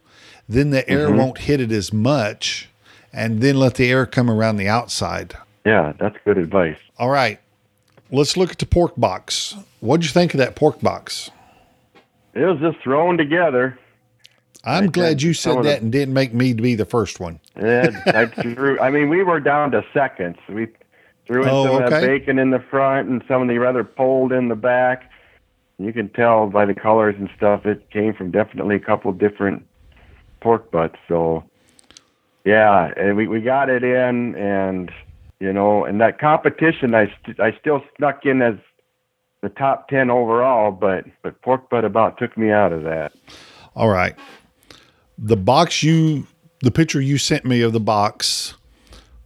Then 0.49 0.71
the 0.71 0.89
air 0.89 1.09
mm-hmm. 1.09 1.19
won't 1.19 1.39
hit 1.39 1.61
it 1.61 1.73
as 1.73 1.93
much 1.93 2.69
and 3.13 3.41
then 3.41 3.57
let 3.57 3.75
the 3.75 3.91
air 3.91 4.07
come 4.07 4.31
around 4.31 4.57
the 4.57 4.69
outside. 4.69 5.37
yeah, 5.65 5.93
that's 5.99 6.17
good 6.25 6.39
advice. 6.39 6.79
All 6.97 7.11
right. 7.11 7.41
Let's 8.13 8.37
look 8.37 8.53
at 8.53 8.59
the 8.59 8.67
pork 8.67 8.93
box. 8.97 9.57
What'd 9.81 10.05
you 10.05 10.13
think 10.13 10.33
of 10.33 10.39
that 10.39 10.55
pork 10.55 10.81
box? 10.81 11.31
It 12.35 12.45
was 12.45 12.61
just 12.61 12.79
thrown 12.85 13.19
together. 13.19 13.77
I'm 14.65 14.91
glad 14.91 15.23
you 15.23 15.35
said 15.35 15.63
that 15.65 15.83
and 15.83 15.93
didn't 15.93 16.15
make 16.15 16.35
me 16.35 16.53
be 16.53 16.75
the 16.75 16.85
first 16.85 17.21
one. 17.21 17.41
And 17.57 17.97
I 18.07 18.27
threw. 18.43 18.79
I 18.81 18.91
mean, 18.91 19.09
we 19.09 19.23
were 19.23 19.41
down 19.41 19.71
to 19.73 19.85
seconds. 19.95 20.37
We 20.49 20.69
threw 21.27 21.43
in 21.43 21.49
Oh, 21.49 21.65
some 21.65 21.83
of 21.83 21.91
that 21.91 22.01
bacon 22.03 22.39
in 22.39 22.51
the 22.51 22.59
front 22.59 23.09
and 23.09 23.23
some 23.29 23.43
of 23.43 23.49
the 23.49 23.65
other 23.67 23.85
pulled 23.85 24.33
in 24.33 24.49
the 24.49 24.57
back. 24.57 25.11
You 25.79 25.93
can 25.93 26.09
tell 26.09 26.49
by 26.49 26.65
the 26.67 26.75
colors 26.75 27.15
and 27.19 27.31
stuff. 27.37 27.65
It 27.65 27.89
came 27.91 28.13
from 28.15 28.31
definitely 28.33 28.75
a 28.77 28.81
couple 28.81 29.13
different 29.13 29.65
pork 30.41 30.71
butts. 30.73 30.97
So, 31.07 31.45
yeah, 32.45 32.93
and 32.97 33.17
we 33.17 33.29
we 33.29 33.41
got 33.41 33.71
it 33.71 33.85
in, 33.85 34.35
and 34.35 34.91
you 35.39 35.53
know, 35.53 35.85
and 35.85 36.01
that 36.01 36.19
competition, 36.19 36.95
I 36.95 37.15
st- 37.23 37.39
I 37.39 37.57
still 37.61 37.83
snuck 37.97 38.27
in 38.27 38.43
as 38.43 38.57
the 39.41 39.51
top 39.51 39.89
ten 39.89 40.11
overall, 40.11 40.73
but 40.73 41.05
but 41.23 41.41
pork 41.43 41.71
butt 41.71 41.85
about 41.85 42.19
took 42.19 42.37
me 42.37 42.51
out 42.51 42.73
of 42.73 42.83
that. 42.83 43.13
All 43.77 43.89
right. 43.89 44.17
The 45.19 45.37
box 45.37 45.83
you, 45.83 46.27
the 46.61 46.71
picture 46.71 47.01
you 47.01 47.19
sent 47.19 47.45
me 47.45 47.61
of 47.63 47.73
the 47.73 47.81
box 47.81 48.55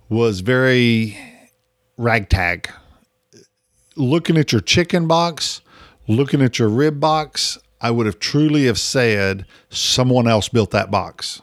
was 0.08 0.40
very 0.40 1.18
ragtag. 1.98 2.70
Looking 3.94 4.38
at 4.38 4.52
your 4.52 4.62
chicken 4.62 5.06
box, 5.06 5.60
looking 6.08 6.40
at 6.40 6.58
your 6.58 6.68
rib 6.68 6.98
box, 6.98 7.58
I 7.80 7.90
would 7.90 8.06
have 8.06 8.18
truly 8.18 8.64
have 8.66 8.78
said 8.78 9.44
someone 9.68 10.26
else 10.26 10.48
built 10.48 10.70
that 10.70 10.90
box. 10.90 11.42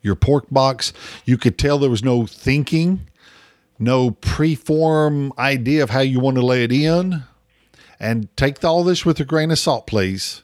Your 0.00 0.14
pork 0.14 0.46
box, 0.50 0.92
you 1.26 1.36
could 1.36 1.58
tell 1.58 1.78
there 1.78 1.90
was 1.90 2.04
no 2.04 2.24
thinking, 2.24 3.08
no 3.78 4.12
preform 4.12 5.36
idea 5.36 5.82
of 5.82 5.90
how 5.90 6.00
you 6.00 6.20
want 6.20 6.36
to 6.36 6.46
lay 6.46 6.64
it 6.64 6.72
in. 6.72 7.24
And 8.00 8.34
take 8.36 8.64
all 8.64 8.84
this 8.84 9.04
with 9.04 9.18
a 9.20 9.24
grain 9.24 9.50
of 9.50 9.58
salt, 9.58 9.86
please. 9.86 10.42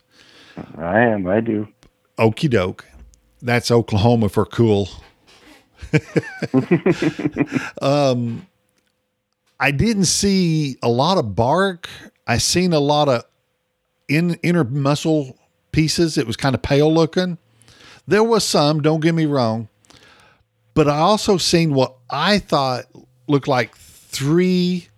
I 0.77 1.01
am. 1.01 1.27
I 1.27 1.41
do. 1.41 1.69
Okie 2.19 2.51
doke. 2.51 2.85
That's 3.45 3.71
Oklahoma 3.71 4.31
for 4.31 4.47
cool. 4.47 4.89
um, 7.83 8.47
I 9.61 9.71
didn't 9.71 10.07
see 10.07 10.79
a 10.83 10.89
lot 10.89 11.19
of 11.19 11.37
bark. 11.37 11.91
I 12.27 12.39
seen 12.39 12.73
a 12.73 12.81
lot 12.81 13.11
of 13.11 13.23
in 14.09 14.39
inner 14.43 14.65
muscle 14.65 15.37
pieces. 15.73 16.17
It 16.17 16.27
was 16.27 16.39
kind 16.39 16.55
of 16.55 16.63
pale 16.63 16.93
looking. 16.93 17.37
There 18.07 18.25
was 18.25 18.45
some, 18.45 18.81
don't 18.81 19.01
get 19.01 19.15
me 19.15 19.27
wrong, 19.27 19.69
but 20.73 20.89
I 20.89 20.97
also 20.97 21.37
seen 21.37 21.75
what 21.75 21.97
I 22.09 22.39
thought 22.39 22.87
looked 23.29 23.49
like 23.49 23.77
three 23.77 24.89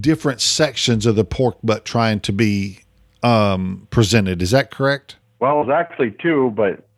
different 0.00 0.40
sections 0.40 1.04
of 1.04 1.16
the 1.16 1.24
pork 1.24 1.58
butt 1.62 1.84
trying 1.84 2.20
to 2.20 2.32
be 2.32 2.80
um, 3.22 3.88
presented. 3.90 4.40
Is 4.40 4.52
that 4.52 4.70
correct? 4.70 5.16
Well, 5.38 5.60
it 5.60 5.66
was 5.66 5.70
actually 5.70 6.12
two, 6.12 6.50
but 6.56 6.88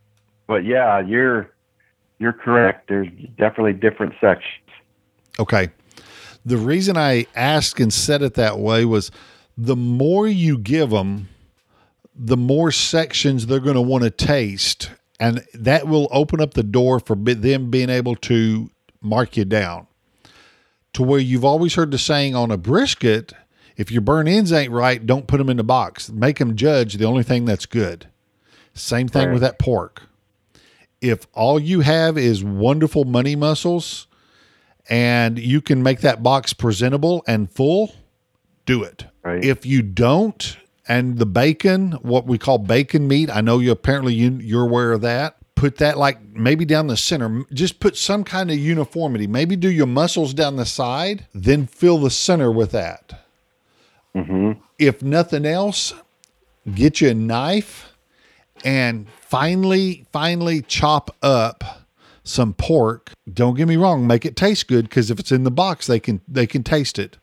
but 0.46 0.64
yeah, 0.64 1.00
you're 1.00 1.50
you're 2.18 2.32
correct. 2.32 2.88
There's 2.88 3.08
definitely 3.38 3.74
different 3.74 4.14
sections. 4.20 4.64
Okay. 5.38 5.70
The 6.44 6.56
reason 6.56 6.96
I 6.96 7.26
asked 7.34 7.80
and 7.80 7.92
said 7.92 8.22
it 8.22 8.34
that 8.34 8.58
way 8.58 8.84
was 8.84 9.10
the 9.58 9.76
more 9.76 10.26
you 10.26 10.58
give 10.58 10.90
them, 10.90 11.28
the 12.14 12.36
more 12.36 12.70
sections 12.70 13.46
they're 13.46 13.60
going 13.60 13.74
to 13.74 13.80
want 13.82 14.04
to 14.04 14.10
taste. 14.10 14.90
And 15.18 15.44
that 15.54 15.88
will 15.88 16.08
open 16.10 16.40
up 16.40 16.54
the 16.54 16.62
door 16.62 17.00
for 17.00 17.16
them 17.16 17.70
being 17.70 17.90
able 17.90 18.16
to 18.16 18.70
mark 19.00 19.36
you 19.36 19.44
down. 19.44 19.86
To 20.92 21.02
where 21.02 21.20
you've 21.20 21.44
always 21.44 21.74
heard 21.74 21.90
the 21.90 21.98
saying 21.98 22.34
on 22.34 22.50
a 22.50 22.56
brisket 22.56 23.32
if 23.76 23.90
your 23.90 24.00
burn 24.00 24.26
ends 24.26 24.52
ain't 24.52 24.72
right, 24.72 25.04
don't 25.04 25.26
put 25.26 25.36
them 25.36 25.50
in 25.50 25.58
the 25.58 25.64
box. 25.64 26.10
Make 26.10 26.38
them 26.38 26.56
judge 26.56 26.94
the 26.94 27.04
only 27.04 27.22
thing 27.22 27.44
that's 27.44 27.66
good. 27.66 28.06
Same 28.72 29.08
thing 29.08 29.26
Right. 29.26 29.32
with 29.32 29.42
that 29.42 29.58
pork. 29.58 30.04
If 31.00 31.26
all 31.34 31.60
you 31.60 31.80
have 31.80 32.16
is 32.16 32.42
wonderful 32.42 33.04
money 33.04 33.36
muscles, 33.36 34.06
and 34.88 35.38
you 35.38 35.60
can 35.60 35.82
make 35.82 36.00
that 36.00 36.22
box 36.22 36.52
presentable 36.52 37.24
and 37.26 37.50
full, 37.50 37.94
do 38.64 38.82
it. 38.82 39.06
Right. 39.22 39.44
If 39.44 39.66
you 39.66 39.82
don't, 39.82 40.56
and 40.88 41.18
the 41.18 41.26
bacon, 41.26 41.92
what 42.02 42.26
we 42.26 42.38
call 42.38 42.58
bacon 42.58 43.08
meat, 43.08 43.28
I 43.30 43.40
know 43.40 43.58
you 43.58 43.72
apparently 43.72 44.14
you, 44.14 44.38
you're 44.40 44.64
aware 44.64 44.92
of 44.92 45.00
that. 45.02 45.36
Put 45.56 45.78
that 45.78 45.98
like 45.98 46.22
maybe 46.22 46.64
down 46.64 46.86
the 46.86 46.96
center. 46.96 47.44
Just 47.52 47.80
put 47.80 47.96
some 47.96 48.24
kind 48.24 48.50
of 48.50 48.58
uniformity. 48.58 49.26
Maybe 49.26 49.56
do 49.56 49.70
your 49.70 49.86
muscles 49.86 50.34
down 50.34 50.56
the 50.56 50.66
side, 50.66 51.26
then 51.34 51.66
fill 51.66 51.98
the 51.98 52.10
center 52.10 52.52
with 52.52 52.72
that. 52.72 53.24
Mm-hmm. 54.14 54.60
If 54.78 55.02
nothing 55.02 55.46
else, 55.46 55.94
get 56.74 57.00
you 57.00 57.08
a 57.08 57.14
knife 57.14 57.85
and 58.66 59.08
finally, 59.08 60.04
finally 60.12 60.60
chop 60.60 61.14
up 61.22 61.86
some 62.24 62.52
pork. 62.52 63.12
Don't 63.32 63.54
get 63.54 63.68
me 63.68 63.76
wrong, 63.76 64.08
make 64.08 64.26
it 64.26 64.34
taste 64.34 64.66
good 64.66 64.88
because 64.88 65.08
if 65.08 65.20
it's 65.20 65.30
in 65.30 65.44
the 65.44 65.52
box, 65.52 65.86
they 65.86 66.00
can 66.00 66.20
they 66.26 66.48
can 66.48 66.64
taste 66.64 66.98
it. 66.98 67.16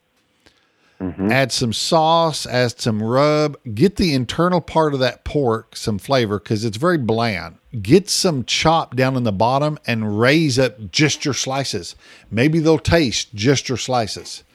Mm-hmm. 1.01 1.29
Add 1.29 1.51
some 1.51 1.73
sauce, 1.73 2.45
add 2.45 2.79
some 2.79 3.03
rub, 3.03 3.57
get 3.75 3.97
the 3.97 4.13
internal 4.13 4.61
part 4.61 4.93
of 4.93 5.01
that 5.01 5.25
pork 5.25 5.75
some 5.75 5.99
flavor 5.99 6.39
because 6.39 6.63
it's 6.63 6.77
very 6.77 6.97
bland. 6.97 7.57
Get 7.81 8.09
some 8.09 8.45
chop 8.45 8.95
down 8.95 9.17
in 9.17 9.23
the 9.23 9.33
bottom 9.33 9.77
and 9.85 10.17
raise 10.17 10.57
up 10.57 10.91
just 10.91 11.25
your 11.25 11.33
slices. 11.33 11.97
Maybe 12.31 12.59
they'll 12.59 12.79
taste 12.79 13.35
just 13.35 13.67
your 13.67 13.77
slices. 13.77 14.45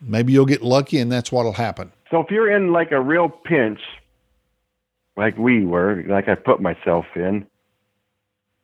Maybe 0.00 0.32
you'll 0.32 0.46
get 0.46 0.62
lucky 0.62 0.98
and 0.98 1.12
that's 1.12 1.30
what'll 1.30 1.52
happen. 1.52 1.92
So 2.10 2.18
if 2.18 2.30
you're 2.32 2.50
in 2.50 2.72
like 2.72 2.90
a 2.90 3.00
real 3.00 3.28
pinch, 3.28 3.78
like 5.16 5.36
we 5.38 5.64
were, 5.64 6.04
like 6.08 6.28
I 6.28 6.34
put 6.34 6.60
myself 6.60 7.06
in, 7.14 7.46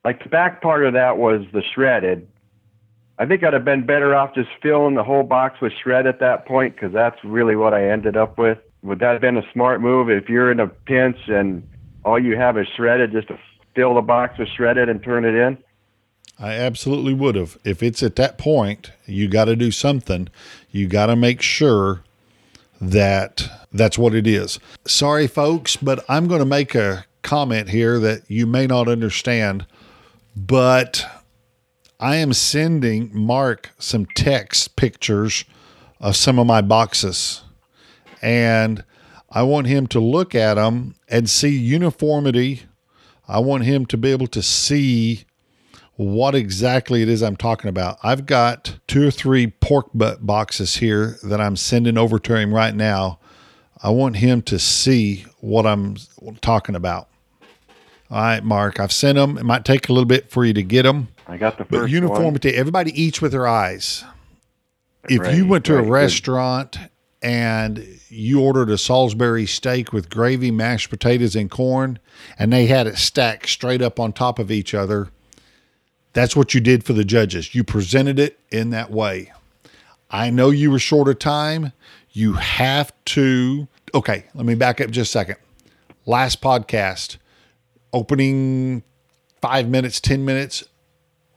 like 0.03 0.23
the 0.23 0.29
back 0.29 0.61
part 0.61 0.85
of 0.85 0.93
that 0.93 1.17
was 1.17 1.45
the 1.53 1.61
shredded. 1.73 2.27
I 3.19 3.25
think 3.25 3.43
I'd 3.43 3.53
have 3.53 3.65
been 3.65 3.85
better 3.85 4.15
off 4.15 4.33
just 4.33 4.49
filling 4.61 4.95
the 4.95 5.03
whole 5.03 5.23
box 5.23 5.61
with 5.61 5.73
shred 5.83 6.07
at 6.07 6.19
that 6.21 6.47
point 6.47 6.75
because 6.75 6.91
that's 6.91 7.23
really 7.23 7.55
what 7.55 7.73
I 7.73 7.91
ended 7.91 8.17
up 8.17 8.39
with. 8.39 8.57
Would 8.81 8.99
that 8.99 9.11
have 9.11 9.21
been 9.21 9.37
a 9.37 9.51
smart 9.53 9.79
move 9.79 10.09
if 10.09 10.27
you're 10.27 10.51
in 10.51 10.59
a 10.59 10.67
pinch 10.67 11.17
and 11.27 11.67
all 12.03 12.19
you 12.19 12.35
have 12.35 12.57
is 12.57 12.67
shredded, 12.75 13.11
just 13.11 13.27
to 13.27 13.37
fill 13.75 13.93
the 13.93 14.01
box 14.01 14.39
with 14.39 14.47
shredded 14.49 14.89
and 14.89 15.03
turn 15.03 15.23
it 15.23 15.35
in? 15.35 15.57
I 16.39 16.53
absolutely 16.53 17.13
would 17.13 17.35
have. 17.35 17.59
If 17.63 17.83
it's 17.83 18.01
at 18.01 18.15
that 18.15 18.39
point, 18.39 18.91
you 19.05 19.27
got 19.27 19.45
to 19.45 19.55
do 19.55 19.69
something. 19.69 20.27
You 20.71 20.87
got 20.87 21.05
to 21.05 21.15
make 21.15 21.43
sure 21.43 22.01
that 22.79 23.60
that's 23.71 23.97
what 23.97 24.13
it 24.13 24.27
is. 24.27 24.59
Sorry, 24.85 25.27
folks, 25.27 25.75
but 25.75 26.03
I'm 26.09 26.27
going 26.27 26.39
to 26.39 26.45
make 26.45 26.75
a 26.75 27.05
comment 27.21 27.69
here 27.69 27.99
that 27.99 28.29
you 28.29 28.45
may 28.45 28.67
not 28.67 28.87
understand, 28.87 29.65
but 30.35 31.05
I 31.99 32.17
am 32.17 32.33
sending 32.33 33.11
Mark 33.13 33.71
some 33.77 34.05
text 34.07 34.75
pictures 34.75 35.45
of 35.99 36.15
some 36.15 36.39
of 36.39 36.47
my 36.47 36.61
boxes. 36.61 37.43
And 38.21 38.83
I 39.29 39.43
want 39.43 39.67
him 39.67 39.87
to 39.87 39.99
look 39.99 40.35
at 40.35 40.55
them 40.55 40.95
and 41.07 41.29
see 41.29 41.57
uniformity. 41.57 42.63
I 43.27 43.39
want 43.39 43.63
him 43.63 43.85
to 43.87 43.97
be 43.97 44.11
able 44.11 44.27
to 44.27 44.41
see 44.41 45.25
what 45.95 46.35
exactly 46.35 47.01
it 47.01 47.09
is 47.09 47.21
I'm 47.21 47.37
talking 47.37 47.69
about. 47.69 47.97
I've 48.03 48.25
got 48.25 48.79
two 48.87 49.07
or 49.07 49.11
three 49.11 49.47
pork 49.47 49.89
butt 49.93 50.25
boxes 50.25 50.77
here 50.77 51.17
that 51.23 51.39
I'm 51.39 51.55
sending 51.55 51.97
over 51.97 52.19
to 52.19 52.35
him 52.35 52.53
right 52.53 52.75
now. 52.75 53.19
I 53.83 53.89
want 53.89 54.17
him 54.17 54.41
to 54.43 54.59
see 54.59 55.25
what 55.39 55.65
I'm 55.65 55.97
talking 56.41 56.75
about. 56.75 57.07
All 58.09 58.17
right, 58.21 58.43
Mark, 58.43 58.79
I've 58.79 58.91
sent 58.91 59.15
them. 59.15 59.37
It 59.37 59.43
might 59.43 59.63
take 59.65 59.89
a 59.89 59.93
little 59.93 60.05
bit 60.05 60.29
for 60.29 60.43
you 60.45 60.53
to 60.53 60.63
get 60.63 60.83
them, 60.83 61.07
I 61.27 61.37
got 61.37 61.57
the 61.57 61.63
first 61.63 61.71
but 61.71 61.81
one. 61.81 61.89
uniformity, 61.89 62.49
everybody 62.53 63.01
eats 63.01 63.21
with 63.21 63.31
their 63.31 63.47
eyes. 63.47 64.03
If 65.09 65.21
Right, 65.21 65.35
you 65.35 65.47
went 65.47 65.65
to 65.65 65.73
a 65.73 65.77
right, 65.77 65.83
good. 65.85 65.91
restaurant 65.91 66.77
and 67.21 67.85
you 68.09 68.41
ordered 68.41 68.69
a 68.69 68.77
Salisbury 68.77 69.45
steak 69.45 69.93
with 69.93 70.09
gravy, 70.09 70.51
mashed 70.51 70.89
potatoes, 70.89 71.35
and 71.35 71.49
corn, 71.49 71.99
and 72.37 72.51
they 72.51 72.65
had 72.65 72.85
it 72.85 72.97
stacked 72.97 73.47
straight 73.49 73.81
up 73.81 73.99
on 73.99 74.11
top 74.11 74.39
of 74.39 74.51
each 74.51 74.73
other, 74.73 75.09
that's 76.13 76.35
what 76.35 76.53
you 76.53 76.59
did 76.59 76.83
for 76.83 76.93
the 76.93 77.05
judges. 77.05 77.55
You 77.55 77.63
presented 77.63 78.19
it 78.19 78.39
in 78.51 78.71
that 78.71 78.91
way. 78.91 79.31
I 80.09 80.29
know 80.29 80.49
you 80.49 80.69
were 80.69 80.79
short 80.79 81.07
of 81.07 81.19
time. 81.19 81.71
You 82.11 82.33
have 82.33 82.91
to. 83.05 83.67
Okay, 83.93 84.25
let 84.33 84.45
me 84.45 84.55
back 84.55 84.79
up 84.79 84.89
just 84.89 85.09
a 85.09 85.11
second. 85.11 85.35
Last 86.05 86.41
podcast, 86.41 87.17
opening 87.91 88.83
five 89.41 89.67
minutes, 89.67 89.99
10 89.99 90.23
minutes. 90.23 90.63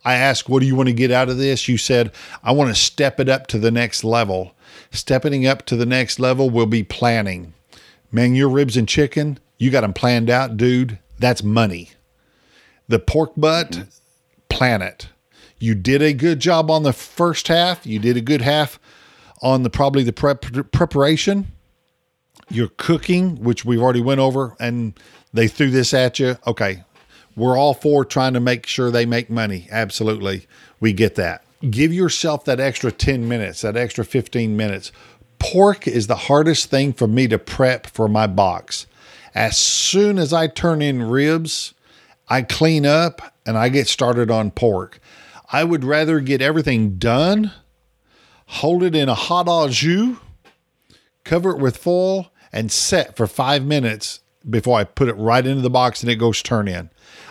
I 0.04 0.14
asked, 0.14 0.48
What 0.48 0.60
do 0.60 0.66
you 0.66 0.76
want 0.76 0.88
to 0.88 0.94
get 0.94 1.10
out 1.10 1.28
of 1.28 1.38
this? 1.38 1.68
You 1.68 1.78
said, 1.78 2.12
I 2.42 2.52
want 2.52 2.70
to 2.70 2.80
step 2.80 3.18
it 3.18 3.28
up 3.28 3.46
to 3.48 3.58
the 3.58 3.70
next 3.70 4.04
level. 4.04 4.54
Stepping 4.90 5.46
up 5.46 5.66
to 5.66 5.76
the 5.76 5.86
next 5.86 6.20
level 6.20 6.50
will 6.50 6.66
be 6.66 6.84
planning. 6.84 7.54
Man, 8.12 8.34
your 8.34 8.48
ribs 8.48 8.76
and 8.76 8.88
chicken, 8.88 9.38
you 9.58 9.70
got 9.70 9.80
them 9.80 9.92
planned 9.92 10.30
out, 10.30 10.56
dude. 10.56 10.98
That's 11.18 11.42
money. 11.42 11.90
The 12.86 12.98
pork 12.98 13.32
butt, 13.36 13.86
plan 14.48 14.82
it. 14.82 15.08
You 15.58 15.74
did 15.74 16.02
a 16.02 16.12
good 16.12 16.38
job 16.38 16.70
on 16.70 16.82
the 16.82 16.92
first 16.92 17.48
half. 17.48 17.86
You 17.86 17.98
did 17.98 18.16
a 18.16 18.20
good 18.20 18.42
half 18.42 18.78
on 19.42 19.62
the 19.62 19.70
probably 19.70 20.02
the 20.02 20.12
prep 20.12 20.42
preparation. 20.72 21.53
Your 22.50 22.68
cooking, 22.76 23.42
which 23.42 23.64
we've 23.64 23.80
already 23.80 24.02
went 24.02 24.20
over, 24.20 24.57
and 24.61 24.94
They 25.35 25.48
threw 25.48 25.70
this 25.70 25.92
at 25.92 26.18
you. 26.20 26.38
Okay. 26.46 26.85
We're 27.37 27.59
all 27.59 27.74
for 27.74 28.04
trying 28.04 28.35
to 28.35 28.40
make 28.40 28.66
sure 28.66 28.90
they 28.90 29.04
make 29.04 29.28
money. 29.28 29.66
Absolutely. 29.70 30.46
We 30.78 30.92
get 30.92 31.16
that. 31.16 31.44
Give 31.68 31.92
yourself 31.92 32.44
that 32.44 32.61
extra 32.61 32.92
10 32.92 33.28
minutes, 33.28 33.62
that 33.62 33.76
extra 33.76 34.04
15 34.04 34.57
minutes. 34.57 34.92
Pork 35.40 35.88
is 35.88 36.07
the 36.07 36.14
hardest 36.14 36.70
thing 36.70 36.92
for 36.92 37.09
me 37.09 37.26
to 37.26 37.38
prep 37.38 37.88
for 37.88 38.07
my 38.07 38.28
box. 38.28 38.87
As 39.35 39.57
soon 39.57 40.18
as 40.18 40.33
I 40.33 40.46
turn 40.46 40.80
in 40.80 41.02
ribs, 41.02 41.74
I 42.28 42.42
clean 42.42 42.87
up 42.87 43.35
and 43.44 43.59
I 43.59 43.68
get 43.68 43.88
started 43.88 44.30
on 44.30 44.52
pork. 44.52 45.00
I 45.52 45.64
would 45.64 45.83
rather 45.85 46.20
get 46.20 46.40
everything 46.40 46.96
done, 46.98 47.50
hold 48.46 48.85
it 48.85 48.94
in 48.94 49.09
a 49.09 49.14
hot 49.14 49.48
au 49.48 49.68
jus, 49.68 50.16
cover 51.24 51.50
it 51.50 51.59
with 51.59 51.76
foil, 51.76 52.30
and 52.54 52.70
set 52.72 53.16
for 53.16 53.26
five 53.26 53.64
minutes 53.64 54.20
before 54.48 54.78
I 54.78 54.84
put 54.84 55.08
it 55.08 55.14
right 55.14 55.44
into 55.44 55.60
the 55.60 55.68
box 55.70 56.02
and 56.02 56.10
it 56.10 56.16
goes 56.16 56.40
turn 56.42 56.68
in. 56.68 56.88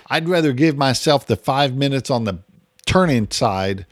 I'd 0.09 0.27
rather 0.27 0.51
give 0.53 0.77
myself 0.77 1.25
the 1.25 1.35
five 1.37 1.73
minutes 1.75 2.11
on 2.11 2.25
the 2.25 2.39
turn 2.85 3.09
in 3.09 3.31
side 3.31 3.85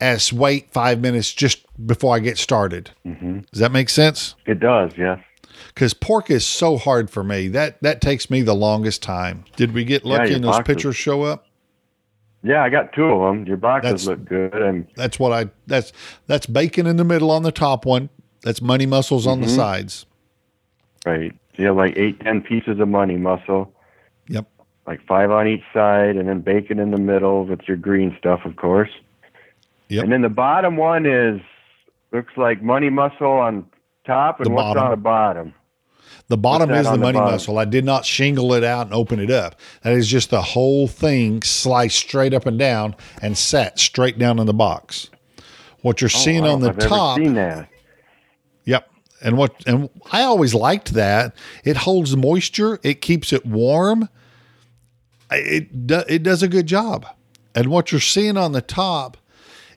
as 0.00 0.32
wait 0.32 0.72
five 0.72 1.00
minutes 1.00 1.32
just 1.32 1.64
before 1.86 2.16
I 2.16 2.18
get 2.18 2.36
started. 2.36 2.90
Mm-hmm. 3.06 3.40
Does 3.52 3.60
that 3.60 3.70
make 3.72 3.88
sense? 3.88 4.34
It 4.44 4.58
does, 4.60 4.92
yes. 4.98 5.20
Because 5.68 5.94
pork 5.94 6.30
is 6.30 6.44
so 6.44 6.76
hard 6.76 7.08
for 7.10 7.22
me. 7.22 7.48
That 7.48 7.80
that 7.82 8.00
takes 8.00 8.28
me 8.28 8.42
the 8.42 8.54
longest 8.54 9.02
time. 9.02 9.44
Did 9.56 9.72
we 9.72 9.84
get 9.84 10.04
lucky 10.04 10.28
your 10.30 10.36
and 10.36 10.44
those 10.44 10.56
boxes- 10.56 10.66
pictures 10.74 10.96
show 10.96 11.22
up? 11.22 11.46
Yeah, 12.42 12.62
I 12.62 12.68
got 12.68 12.92
two 12.92 13.04
of 13.04 13.20
them. 13.34 13.46
Your 13.46 13.56
boxes 13.56 14.04
That's- 14.04 14.06
look 14.06 14.24
good, 14.28 14.54
and 14.62 14.86
That's 14.96 15.18
what 15.18 15.32
I. 15.32 15.50
That's 15.66 15.92
that's 16.26 16.46
bacon 16.46 16.86
in 16.86 16.96
the 16.96 17.04
middle 17.04 17.30
on 17.30 17.42
the 17.42 17.52
top 17.52 17.86
one. 17.86 18.10
That's 18.42 18.60
money 18.60 18.84
muscles 18.86 19.26
on 19.26 19.40
the 19.40 19.46
Mm-hmm. 19.46 19.56
sides. 19.56 20.06
Right, 21.06 21.32
you 21.54 21.66
have 21.66 21.76
like 21.76 21.96
eight, 21.96 22.20
ten 22.20 22.42
pieces 22.42 22.78
of 22.80 22.88
money 22.88 23.16
muscle, 23.16 23.72
Yep. 24.28 24.46
like 24.86 25.00
five 25.06 25.30
on 25.30 25.46
each 25.48 25.62
side, 25.72 26.16
and 26.16 26.28
then 26.28 26.40
bacon 26.40 26.78
in 26.78 26.90
the 26.90 26.98
middle 27.00 27.46
with 27.46 27.60
your 27.68 27.76
green 27.76 28.14
stuff, 28.18 28.40
of 28.44 28.56
course. 28.56 28.90
Yep. 29.88 30.04
And 30.04 30.12
then 30.12 30.22
the 30.22 30.28
bottom 30.28 30.76
one 30.76 31.06
is 31.06 31.40
looks 32.12 32.32
like 32.36 32.62
money 32.62 32.90
muscle 32.90 33.30
on 33.32 33.64
top, 34.06 34.40
and 34.40 34.46
The 34.46 34.50
what's 34.50 34.66
bottom. 34.74 34.82
on 34.84 34.90
the 34.90 34.96
bottom? 34.96 35.54
The 36.28 36.36
bottom 36.36 36.70
is 36.72 36.84
the 36.86 36.92
on 36.92 36.98
the 36.98 37.04
money 37.04 37.18
bottom? 37.18 37.32
muscle. 37.34 37.58
I 37.58 37.64
did 37.64 37.84
not 37.84 38.04
shingle 38.04 38.52
it 38.54 38.64
out 38.64 38.86
and 38.86 38.94
open 38.94 39.20
it 39.20 39.30
up. 39.30 39.60
That 39.82 39.92
is 39.92 40.08
just 40.08 40.30
the 40.30 40.42
whole 40.42 40.88
thing 40.88 41.42
sliced 41.42 41.96
straight 41.98 42.34
up 42.34 42.46
and 42.46 42.58
down 42.58 42.96
and 43.22 43.38
sat 43.38 43.78
straight 43.78 44.18
down 44.18 44.38
in 44.40 44.46
the 44.46 44.54
box. 44.54 45.08
What 45.82 46.00
you're 46.00 46.10
oh, 46.12 46.18
seeing 46.18 46.42
Oh, 46.44 46.48
I 46.48 46.52
on 46.52 46.60
the 46.60 46.70
I've 46.70 46.78
top, 46.78 47.18
Ever 47.18 47.24
seen 47.24 47.34
that? 47.34 47.68
Yep. 48.64 48.88
And 49.22 49.36
what 49.36 49.54
and 49.66 49.88
I 50.12 50.22
always 50.22 50.54
liked 50.54 50.94
that. 50.94 51.34
It 51.64 51.78
holds 51.78 52.16
moisture, 52.16 52.78
it 52.82 53.00
keeps 53.00 53.32
it 53.32 53.46
warm. 53.46 54.08
It 55.30 55.86
do, 55.86 56.02
it 56.08 56.22
does 56.22 56.42
a 56.42 56.48
good 56.48 56.66
job. 56.66 57.06
And 57.54 57.68
what 57.68 57.90
you're 57.90 58.00
seeing 58.00 58.36
on 58.36 58.52
the 58.52 58.60
top 58.60 59.16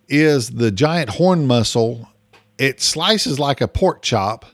is 0.07 0.51
the 0.51 0.71
giant 0.71 1.11
horn 1.11 1.47
muscle. 1.47 2.09
It 2.57 2.81
slices 2.81 3.39
like 3.39 3.61
a 3.61 3.67
pork 3.67 4.01
chop, 4.01 4.45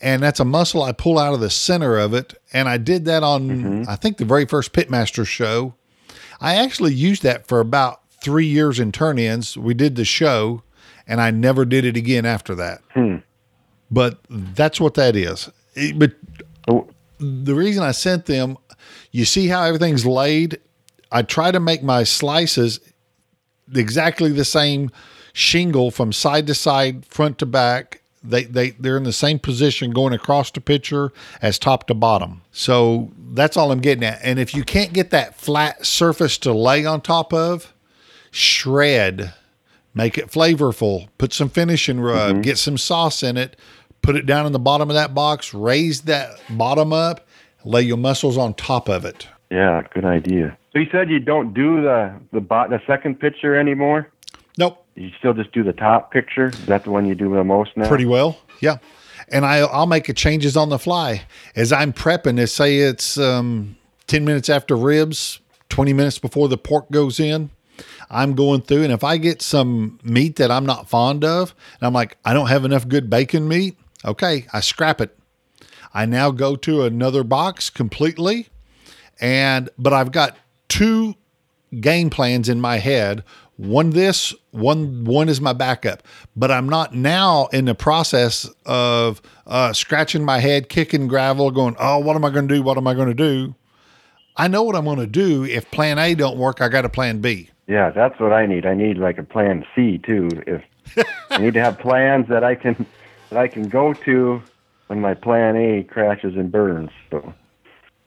and 0.00 0.22
that's 0.22 0.38
a 0.38 0.44
muscle 0.44 0.82
I 0.82 0.92
pull 0.92 1.18
out 1.18 1.32
of 1.32 1.40
the 1.40 1.50
center 1.50 1.98
of 1.98 2.12
it. 2.12 2.34
And 2.52 2.68
I 2.68 2.76
did 2.76 3.06
that 3.06 3.22
on 3.22 3.48
mm-hmm. 3.48 3.90
I 3.90 3.96
think 3.96 4.18
the 4.18 4.24
very 4.24 4.44
first 4.44 4.72
Pitmaster 4.72 5.26
show. 5.26 5.74
I 6.40 6.56
actually 6.56 6.92
used 6.92 7.22
that 7.22 7.46
for 7.46 7.60
about 7.60 8.02
three 8.22 8.46
years 8.46 8.78
in 8.78 8.92
turn-ins. 8.92 9.56
We 9.56 9.74
did 9.74 9.96
the 9.96 10.04
show, 10.04 10.62
and 11.06 11.20
I 11.20 11.30
never 11.30 11.64
did 11.64 11.84
it 11.84 11.96
again 11.96 12.26
after 12.26 12.54
that 12.56 12.82
hmm. 12.92 13.16
But 13.92 14.18
that's 14.28 14.80
what 14.80 14.94
that 14.94 15.14
is. 15.14 15.48
It- 15.74 15.98
but 15.98 16.12
Oh, 16.68 16.86
the 17.18 17.54
reason 17.54 17.82
I 17.82 17.92
sent 17.92 18.26
them, 18.26 18.56
you 19.10 19.24
see 19.24 19.48
how 19.48 19.62
everything's 19.64 20.06
laid. 20.06 20.58
I 21.10 21.22
try 21.22 21.50
to 21.50 21.60
make 21.60 21.82
my 21.82 22.04
slices 22.04 22.80
exactly 23.74 24.32
the 24.32 24.44
same 24.44 24.90
shingle 25.32 25.90
from 25.90 26.12
side 26.12 26.46
to 26.46 26.54
side, 26.54 27.04
front 27.06 27.38
to 27.38 27.46
back. 27.46 28.00
They 28.24 28.44
they 28.44 28.70
they're 28.70 28.96
in 28.96 29.02
the 29.02 29.12
same 29.12 29.40
position 29.40 29.90
going 29.90 30.12
across 30.12 30.50
the 30.52 30.60
picture 30.60 31.12
as 31.40 31.58
top 31.58 31.88
to 31.88 31.94
bottom. 31.94 32.42
So 32.52 33.10
that's 33.32 33.56
all 33.56 33.72
I'm 33.72 33.80
getting 33.80 34.04
at. 34.04 34.20
And 34.22 34.38
if 34.38 34.54
you 34.54 34.62
can't 34.62 34.92
get 34.92 35.10
that 35.10 35.36
flat 35.36 35.84
surface 35.84 36.38
to 36.38 36.52
lay 36.52 36.86
on 36.86 37.00
top 37.00 37.32
of, 37.34 37.72
shred 38.30 39.34
make 39.94 40.16
it 40.16 40.30
flavorful, 40.30 41.08
put 41.18 41.32
some 41.32 41.48
finishing 41.48 42.00
rub, 42.00 42.32
mm-hmm. 42.32 42.40
get 42.40 42.58
some 42.58 42.78
sauce 42.78 43.22
in 43.22 43.36
it, 43.36 43.56
put 44.02 44.16
it 44.16 44.26
down 44.26 44.46
in 44.46 44.52
the 44.52 44.58
bottom 44.58 44.90
of 44.90 44.94
that 44.94 45.14
box, 45.14 45.54
raise 45.54 46.02
that 46.02 46.40
bottom 46.50 46.92
up, 46.92 47.26
lay 47.64 47.82
your 47.82 47.96
muscles 47.96 48.36
on 48.36 48.54
top 48.54 48.88
of 48.88 49.04
it. 49.04 49.28
yeah, 49.50 49.82
good 49.94 50.04
idea. 50.04 50.56
So 50.72 50.78
you 50.78 50.86
said 50.90 51.10
you 51.10 51.20
don't 51.20 51.52
do 51.52 51.82
the 51.82 52.14
the 52.32 52.40
bot 52.40 52.70
the 52.70 52.80
second 52.86 53.20
picture 53.20 53.54
anymore. 53.54 54.08
Nope, 54.58 54.84
You 54.96 55.10
still 55.18 55.32
just 55.34 55.52
do 55.52 55.62
the 55.62 55.72
top 55.72 56.10
picture. 56.12 56.46
Is 56.48 56.66
that 56.66 56.84
the 56.84 56.90
one 56.90 57.06
you 57.06 57.14
do 57.14 57.32
the 57.34 57.44
most 57.44 57.76
now? 57.76 57.88
pretty 57.88 58.04
well. 58.06 58.38
Yeah. 58.60 58.78
And 59.28 59.46
I, 59.46 59.58
I'll 59.60 59.86
make 59.86 60.06
the 60.06 60.12
changes 60.12 60.56
on 60.58 60.68
the 60.68 60.78
fly 60.78 61.22
as 61.56 61.72
I'm 61.72 61.92
prepping. 61.92 62.38
It 62.38 62.48
say 62.48 62.78
it's 62.78 63.16
um, 63.16 63.76
10 64.08 64.24
minutes 64.26 64.50
after 64.50 64.76
ribs, 64.76 65.40
20 65.70 65.92
minutes 65.94 66.18
before 66.18 66.48
the 66.48 66.58
pork 66.58 66.90
goes 66.90 67.18
in. 67.18 67.48
I'm 68.10 68.34
going 68.34 68.60
through, 68.60 68.82
and 68.82 68.92
if 68.92 69.02
I 69.02 69.16
get 69.16 69.40
some 69.40 69.98
meat 70.02 70.36
that 70.36 70.50
I'm 70.50 70.66
not 70.66 70.88
fond 70.90 71.24
of, 71.24 71.54
and 71.80 71.86
I'm 71.86 71.94
like, 71.94 72.18
I 72.24 72.34
don't 72.34 72.48
have 72.48 72.66
enough 72.66 72.86
good 72.86 73.08
bacon 73.08 73.48
meat, 73.48 73.76
okay, 74.04 74.46
I 74.52 74.60
scrap 74.60 75.00
it. 75.00 75.16
I 75.94 76.06
now 76.06 76.30
go 76.30 76.56
to 76.56 76.84
another 76.84 77.22
box 77.22 77.70
completely, 77.70 78.48
and 79.20 79.68
but 79.78 79.92
I've 79.92 80.12
got 80.12 80.36
two 80.68 81.14
game 81.80 82.10
plans 82.10 82.48
in 82.48 82.60
my 82.60 82.78
head. 82.78 83.24
One 83.56 83.90
this, 83.90 84.34
one 84.50 85.04
one 85.04 85.28
is 85.28 85.40
my 85.40 85.52
backup. 85.52 86.02
But 86.34 86.50
I'm 86.50 86.68
not 86.68 86.94
now 86.94 87.46
in 87.52 87.66
the 87.66 87.74
process 87.74 88.48
of 88.64 89.20
uh, 89.46 89.72
scratching 89.72 90.24
my 90.24 90.38
head, 90.38 90.68
kicking 90.68 91.08
gravel, 91.08 91.50
going, 91.50 91.76
"Oh, 91.78 91.98
what 91.98 92.16
am 92.16 92.24
I 92.24 92.30
going 92.30 92.48
to 92.48 92.54
do? 92.54 92.62
What 92.62 92.78
am 92.78 92.86
I 92.86 92.94
going 92.94 93.08
to 93.08 93.14
do?" 93.14 93.54
I 94.34 94.48
know 94.48 94.62
what 94.62 94.74
I'm 94.74 94.86
going 94.86 94.98
to 94.98 95.06
do. 95.06 95.44
If 95.44 95.70
Plan 95.70 95.98
A 95.98 96.14
don't 96.14 96.38
work, 96.38 96.62
I 96.62 96.68
got 96.68 96.86
a 96.86 96.88
Plan 96.88 97.20
B. 97.20 97.50
Yeah, 97.66 97.90
that's 97.90 98.18
what 98.18 98.32
I 98.32 98.46
need. 98.46 98.66
I 98.66 98.74
need 98.74 98.98
like 98.98 99.18
a 99.18 99.22
plan 99.22 99.64
C 99.74 99.98
too. 99.98 100.28
If 100.46 100.62
I 101.30 101.38
need 101.38 101.54
to 101.54 101.60
have 101.60 101.78
plans 101.78 102.28
that 102.28 102.42
I 102.42 102.54
can 102.54 102.86
that 103.32 103.40
I 103.40 103.48
can 103.48 103.68
go 103.68 103.94
to 103.94 104.42
when 104.88 105.00
my 105.00 105.14
plan 105.14 105.56
A 105.56 105.84
crashes 105.84 106.36
and 106.36 106.52
burns. 106.52 106.90
So 107.10 107.32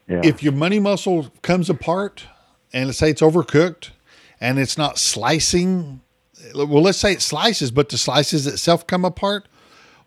yeah. 0.08 0.20
if 0.22 0.42
your 0.42 0.52
money 0.52 0.78
muscle 0.78 1.30
comes 1.42 1.68
apart 1.68 2.26
and 2.72 2.86
let's 2.86 2.98
say 2.98 3.10
it's 3.10 3.22
overcooked 3.22 3.90
and 4.40 4.58
it's 4.58 4.78
not 4.78 4.98
slicing 4.98 6.00
well 6.54 6.82
let's 6.82 6.98
say 6.98 7.12
it 7.12 7.22
slices 7.22 7.70
but 7.70 7.88
the 7.88 7.98
slices 7.98 8.46
itself 8.46 8.86
come 8.86 9.04
apart 9.04 9.48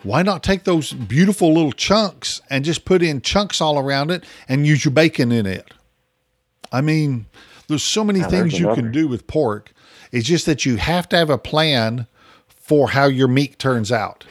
why 0.04 0.22
not 0.22 0.42
take 0.42 0.64
those 0.64 0.94
beautiful 0.94 1.54
little 1.54 1.74
chunks 1.74 2.42
and 2.50 2.64
just 2.64 2.86
put 2.86 3.02
in 3.02 3.20
chunks 3.22 3.60
all 3.60 3.78
around 3.78 4.12
it 4.12 4.24
and 4.48 4.66
use 4.66 4.86
your 4.86 4.94
bacon 4.94 5.32
in 5.32 5.46
it 5.46 5.74
i 6.72 6.80
mean 6.80 7.26
there's 7.68 7.84
so 7.84 8.04
many 8.04 8.20
there's 8.20 8.32
things 8.32 8.60
you 8.60 8.74
can 8.76 8.92
do 8.92 9.08
with 9.08 9.26
pork 9.28 9.74
it's 10.12 10.28
just 10.28 10.46
that 10.46 10.66
you 10.66 10.78
have 10.78 11.10
to 11.10 11.18
have 11.18 11.30
a 11.30 11.38
plan 11.38 12.06
for 12.48 12.90
how 12.92 13.06
your 13.06 13.28
meat 13.28 13.58
turns 13.58 13.92
out 13.92 14.24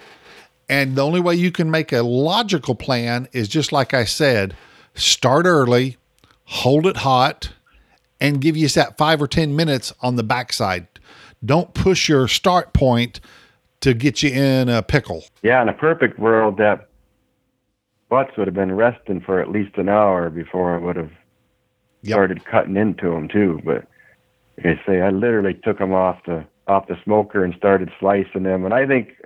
and 0.68 0.96
the 0.96 1.04
only 1.04 1.20
way 1.20 1.34
you 1.34 1.50
can 1.50 1.70
make 1.70 1.92
a 1.92 2.02
logical 2.02 2.74
plan 2.74 3.28
is 3.32 3.48
just 3.48 3.72
like 3.72 3.94
I 3.94 4.04
said 4.04 4.54
start 4.94 5.46
early, 5.46 5.96
hold 6.44 6.86
it 6.86 6.98
hot, 6.98 7.52
and 8.20 8.40
give 8.40 8.56
you 8.56 8.68
that 8.68 8.96
five 8.98 9.22
or 9.22 9.28
10 9.28 9.54
minutes 9.54 9.92
on 10.00 10.16
the 10.16 10.24
backside. 10.24 10.88
Don't 11.44 11.72
push 11.72 12.08
your 12.08 12.26
start 12.26 12.72
point 12.72 13.20
to 13.80 13.94
get 13.94 14.22
you 14.24 14.30
in 14.30 14.68
a 14.68 14.82
pickle. 14.82 15.24
yeah, 15.42 15.62
in 15.62 15.68
a 15.68 15.72
perfect 15.72 16.18
world, 16.18 16.56
that 16.58 16.88
butts 18.08 18.36
would 18.36 18.48
have 18.48 18.54
been 18.54 18.74
resting 18.74 19.20
for 19.20 19.40
at 19.40 19.50
least 19.50 19.76
an 19.76 19.88
hour 19.88 20.30
before 20.30 20.74
I 20.74 20.78
would 20.78 20.96
have 20.96 21.12
Yep. 22.02 22.14
started 22.14 22.44
cutting 22.44 22.76
into 22.76 23.10
them 23.10 23.28
too. 23.28 23.60
But 23.64 23.84
like 24.56 24.66
I 24.78 24.80
say, 24.86 25.00
I 25.00 25.10
literally 25.10 25.54
took 25.54 25.78
them 25.78 25.92
off 25.92 26.18
the 26.26 26.44
off 26.68 26.86
the 26.86 26.96
smoker 27.02 27.44
and 27.44 27.54
started 27.56 27.90
slicing 27.98 28.44
them. 28.44 28.64
And 28.64 28.72
I 28.74 28.86
think 28.86 29.16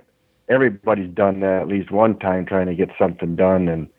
everybody's 0.53 1.13
done 1.13 1.39
that 1.41 1.61
at 1.61 1.67
least 1.67 1.91
one 1.91 2.17
time, 2.19 2.45
trying 2.45 2.67
to 2.67 2.75
get 2.75 2.89
something 2.97 3.35
done, 3.35 3.67
and 3.67 3.89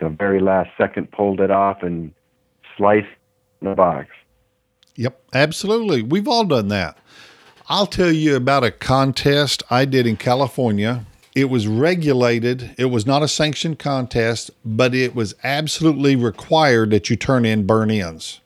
the 0.00 0.08
very 0.08 0.40
last 0.40 0.70
second 0.76 1.10
pulled 1.12 1.40
it 1.40 1.50
off 1.50 1.82
and 1.82 2.12
sliced 2.76 3.06
the 3.60 3.74
box. 3.74 4.08
Yep, 4.96 5.22
absolutely. 5.32 6.02
We've 6.02 6.28
all 6.28 6.44
done 6.44 6.68
that. 6.68 6.98
I'll 7.68 7.86
tell 7.86 8.12
you 8.12 8.36
about 8.36 8.64
a 8.64 8.70
contest 8.70 9.62
I 9.70 9.84
did 9.84 10.06
in 10.06 10.16
California. 10.16 11.06
It 11.34 11.46
was 11.46 11.66
regulated. 11.66 12.74
It 12.76 12.86
was 12.86 13.06
not 13.06 13.22
a 13.22 13.28
sanctioned 13.28 13.78
contest, 13.78 14.50
but 14.64 14.94
it 14.94 15.14
was 15.14 15.34
absolutely 15.42 16.16
required 16.16 16.90
that 16.90 17.08
you 17.08 17.16
turn 17.16 17.46
in 17.46 17.66
burn 17.66 17.90
ins. 17.90 18.40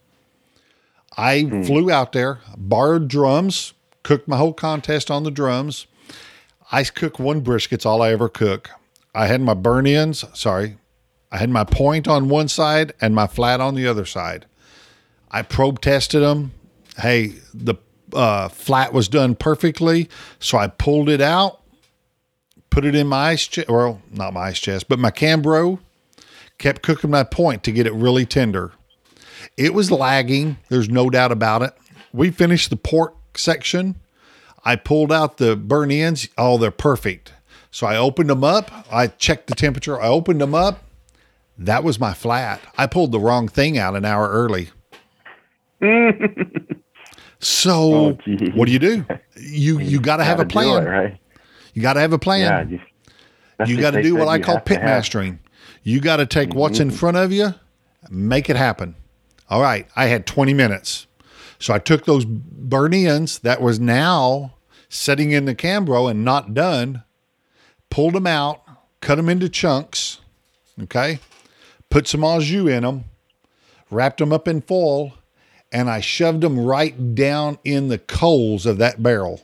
I 1.16 1.40
hmm. 1.42 1.62
flew 1.62 1.90
out 1.90 2.12
there, 2.12 2.40
borrowed 2.56 3.08
drums, 3.08 3.72
cooked 4.02 4.28
my 4.28 4.36
whole 4.36 4.52
contest 4.52 5.10
on 5.10 5.24
the 5.24 5.30
drums. 5.30 5.86
I 6.70 6.82
cook 6.84 7.18
one 7.18 7.42
brisket's 7.42 7.86
all 7.86 8.02
I 8.02 8.10
ever 8.12 8.28
cook. 8.28 8.70
I 9.14 9.26
had 9.26 9.40
my 9.40 9.54
burn 9.54 9.86
ins, 9.86 10.24
sorry, 10.34 10.76
I 11.30 11.38
had 11.38 11.50
my 11.50 11.64
point 11.64 12.06
on 12.08 12.28
one 12.28 12.48
side 12.48 12.92
and 13.00 13.14
my 13.14 13.26
flat 13.26 13.60
on 13.60 13.74
the 13.74 13.86
other 13.86 14.04
side. 14.04 14.46
I 15.30 15.42
probe 15.42 15.80
tested 15.80 16.22
them. 16.22 16.52
Hey, 16.98 17.34
the 17.52 17.74
uh, 18.12 18.48
flat 18.48 18.92
was 18.92 19.08
done 19.08 19.34
perfectly, 19.34 20.08
so 20.38 20.58
I 20.58 20.68
pulled 20.68 21.08
it 21.08 21.20
out, 21.20 21.60
put 22.70 22.84
it 22.84 22.94
in 22.94 23.06
my 23.06 23.30
ice 23.30 23.46
chest. 23.46 23.68
Well, 23.68 24.00
not 24.12 24.32
my 24.32 24.48
ice 24.48 24.58
chest, 24.58 24.88
but 24.88 24.98
my 24.98 25.10
Cambro. 25.10 25.78
Kept 26.58 26.80
cooking 26.80 27.10
my 27.10 27.22
point 27.22 27.62
to 27.64 27.72
get 27.72 27.86
it 27.86 27.92
really 27.92 28.24
tender. 28.24 28.72
It 29.58 29.74
was 29.74 29.90
lagging. 29.90 30.56
There's 30.70 30.88
no 30.88 31.10
doubt 31.10 31.30
about 31.30 31.60
it. 31.60 31.74
We 32.14 32.30
finished 32.30 32.70
the 32.70 32.76
pork 32.76 33.14
section. 33.36 33.96
I 34.66 34.74
pulled 34.74 35.12
out 35.12 35.36
the 35.36 35.54
burn 35.54 35.92
ends. 35.92 36.28
Oh, 36.36 36.58
they're 36.58 36.72
perfect. 36.72 37.32
So 37.70 37.86
I 37.86 37.96
opened 37.96 38.28
them 38.28 38.42
up. 38.42 38.70
I 38.90 39.06
checked 39.06 39.46
the 39.46 39.54
temperature. 39.54 40.00
I 40.00 40.08
opened 40.08 40.40
them 40.40 40.54
up. 40.56 40.82
That 41.56 41.84
was 41.84 42.00
my 42.00 42.12
flat. 42.12 42.60
I 42.76 42.86
pulled 42.86 43.12
the 43.12 43.20
wrong 43.20 43.46
thing 43.48 43.78
out 43.78 43.94
an 43.94 44.04
hour 44.04 44.28
early. 44.28 44.70
so 47.38 47.94
Oh, 47.94 48.18
what 48.54 48.66
do 48.66 48.72
you 48.72 48.78
do? 48.78 49.06
You 49.36 49.78
you 49.78 50.00
got 50.00 50.16
to 50.16 50.24
have 50.24 50.40
a 50.40 50.46
plan. 50.46 50.82
it, 50.82 50.88
right? 50.88 51.18
You 51.74 51.82
got 51.82 51.92
to 51.94 52.00
have 52.00 52.12
a 52.12 52.18
plan. 52.18 52.70
Yeah. 52.70 52.78
You, 53.66 53.76
you 53.76 53.80
got 53.80 53.92
to 53.92 54.02
do 54.02 54.16
what 54.16 54.28
I 54.28 54.38
call 54.40 54.58
pit 54.60 54.82
mastering. 54.82 55.38
You 55.82 56.00
got 56.00 56.16
to 56.16 56.26
take 56.26 56.54
what's 56.54 56.80
in 56.80 56.90
front 56.90 57.16
of 57.16 57.32
you, 57.32 57.54
make 58.10 58.50
it 58.50 58.56
happen. 58.56 58.96
All 59.48 59.62
right, 59.62 59.86
I 59.94 60.06
had 60.06 60.26
20 60.26 60.52
minutes. 60.54 61.06
So 61.60 61.72
I 61.72 61.78
took 61.78 62.04
those 62.04 62.24
burn 62.24 62.92
ends 62.92 63.38
that 63.40 63.62
was 63.62 63.78
now 63.78 64.54
sitting 64.88 65.32
in 65.32 65.44
the 65.44 65.54
Cambro 65.54 66.10
and 66.10 66.24
not 66.24 66.54
done, 66.54 67.02
pulled 67.90 68.14
them 68.14 68.26
out, 68.26 68.62
cut 69.00 69.16
them 69.16 69.28
into 69.28 69.48
chunks, 69.48 70.20
okay? 70.82 71.18
Put 71.90 72.06
some 72.06 72.24
au 72.24 72.40
jus 72.40 72.68
in 72.68 72.82
them, 72.82 73.04
wrapped 73.90 74.18
them 74.18 74.32
up 74.32 74.48
in 74.48 74.60
foil, 74.60 75.14
and 75.72 75.90
I 75.90 76.00
shoved 76.00 76.40
them 76.40 76.58
right 76.58 77.14
down 77.14 77.58
in 77.64 77.88
the 77.88 77.98
coals 77.98 78.66
of 78.66 78.78
that 78.78 79.02
barrel. 79.02 79.42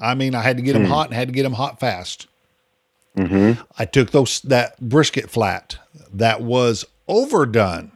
I 0.00 0.14
mean, 0.14 0.34
I 0.34 0.42
had 0.42 0.56
to 0.56 0.62
get 0.62 0.72
them 0.72 0.84
hot 0.84 1.08
and 1.08 1.14
had 1.14 1.28
to 1.28 1.34
get 1.34 1.44
them 1.44 1.52
hot 1.52 1.78
fast. 1.78 2.26
Mm-hmm. 3.16 3.60
I 3.78 3.84
took 3.84 4.10
those 4.10 4.40
that 4.42 4.80
brisket 4.80 5.30
flat 5.30 5.78
that 6.12 6.40
was 6.40 6.84
overdone, 7.06 7.92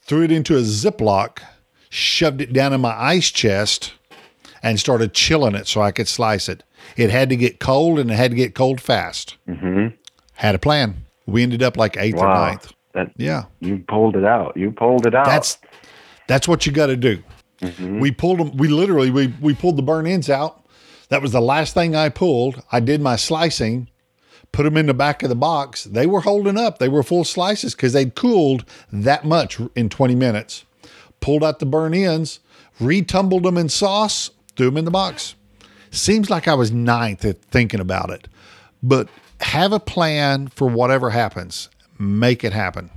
threw 0.00 0.22
it 0.22 0.32
into 0.32 0.56
a 0.56 0.62
Ziploc, 0.62 1.38
shoved 1.90 2.40
it 2.40 2.52
down 2.52 2.72
in 2.72 2.80
my 2.80 2.98
ice 2.98 3.30
chest, 3.30 3.92
and 4.62 4.78
started 4.78 5.12
chilling 5.12 5.54
it 5.54 5.66
so 5.66 5.80
I 5.80 5.90
could 5.90 6.08
slice 6.08 6.48
it. 6.48 6.62
It 6.96 7.10
had 7.10 7.28
to 7.30 7.36
get 7.36 7.60
cold 7.60 7.98
and 7.98 8.10
it 8.10 8.14
had 8.14 8.30
to 8.30 8.36
get 8.36 8.54
cold 8.54 8.80
fast. 8.80 9.36
Mm-hmm. 9.48 9.94
Had 10.34 10.54
a 10.54 10.58
plan. 10.58 11.04
We 11.26 11.42
ended 11.42 11.62
up 11.62 11.76
like 11.76 11.96
eighth 11.96 12.16
or 12.16 12.26
ninth. 12.26 12.72
That, 12.94 13.10
Yeah, 13.16 13.44
You 13.60 13.84
pulled 13.88 14.16
it 14.16 14.24
out. 14.24 14.56
You 14.56 14.70
pulled 14.70 15.06
it 15.06 15.14
out. 15.14 15.24
that's 15.24 15.58
that's 16.28 16.46
what 16.46 16.66
you 16.66 16.72
got 16.72 16.86
to 16.86 16.96
do. 16.96 17.22
We 17.80 18.10
pulled 18.10 18.40
them. 18.40 18.56
We 18.56 18.68
literally 18.68 19.10
we 19.10 19.28
we 19.40 19.54
pulled 19.54 19.76
the 19.76 19.82
burn 19.82 20.06
ends 20.06 20.28
out. 20.28 20.66
That 21.08 21.22
was 21.22 21.32
the 21.32 21.40
last 21.40 21.74
thing 21.74 21.94
I 21.94 22.08
pulled. 22.08 22.62
I 22.72 22.80
did 22.80 23.00
my 23.00 23.16
slicing, 23.16 23.88
put 24.50 24.64
them 24.64 24.76
in 24.76 24.86
the 24.86 24.94
back 24.94 25.22
of 25.22 25.28
the 25.28 25.34
box. 25.34 25.84
They 25.84 26.06
were 26.06 26.22
holding 26.22 26.58
up. 26.58 26.78
They 26.78 26.88
were 26.88 27.02
full 27.02 27.24
slices 27.24 27.74
because 27.74 27.92
they'd 27.92 28.14
cooled 28.14 28.64
that 28.90 29.24
much 29.24 29.60
in 29.76 29.88
20 29.88 30.14
minutes. 30.14 30.64
Pulled 31.20 31.44
out 31.44 31.58
the 31.58 31.66
burn 31.66 31.94
ends, 31.94 32.40
retumbled 32.80 33.42
them 33.42 33.58
in 33.58 33.68
sauce, 33.68 34.30
threw 34.62 34.70
them 34.70 34.78
in 34.78 34.84
the 34.84 34.90
box. 34.92 35.34
Seems 35.90 36.30
like 36.30 36.46
I 36.46 36.54
was 36.54 36.70
ninth 36.70 37.24
at 37.24 37.42
thinking 37.42 37.80
about 37.80 38.10
it, 38.10 38.28
but 38.82 39.08
have 39.40 39.72
a 39.72 39.80
plan 39.80 40.46
for 40.48 40.68
whatever 40.68 41.10
happens. 41.10 41.68
Make 41.98 42.44
it 42.44 42.52
happen. 42.52 42.90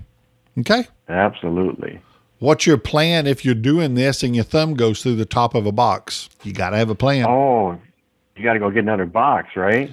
Okay. 0.60 0.86
Absolutely. 1.10 2.00
What's 2.40 2.68
your 2.68 2.78
plan 2.78 3.26
if 3.26 3.44
you're 3.44 3.56
doing 3.56 3.96
this 3.96 4.22
and 4.22 4.36
your 4.36 4.46
thumb 4.46 4.76
goes 4.76 5.02
through 5.02 5.16
the 5.16 5.26
top 5.26 5.56
of 5.56 5.66
a 5.66 5.72
box? 5.72 6.30
You 6.44 6.54
got 6.54 6.70
to 6.70 6.78
have 6.78 6.90
a 6.92 6.96
plan. 6.96 7.26
Oh, 7.28 7.78
you 8.36 8.44
got 8.44 8.54
to 8.54 8.60
go 8.60 8.70
get 8.70 8.84
another 8.84 9.06
box, 9.08 9.56
right? 9.56 9.92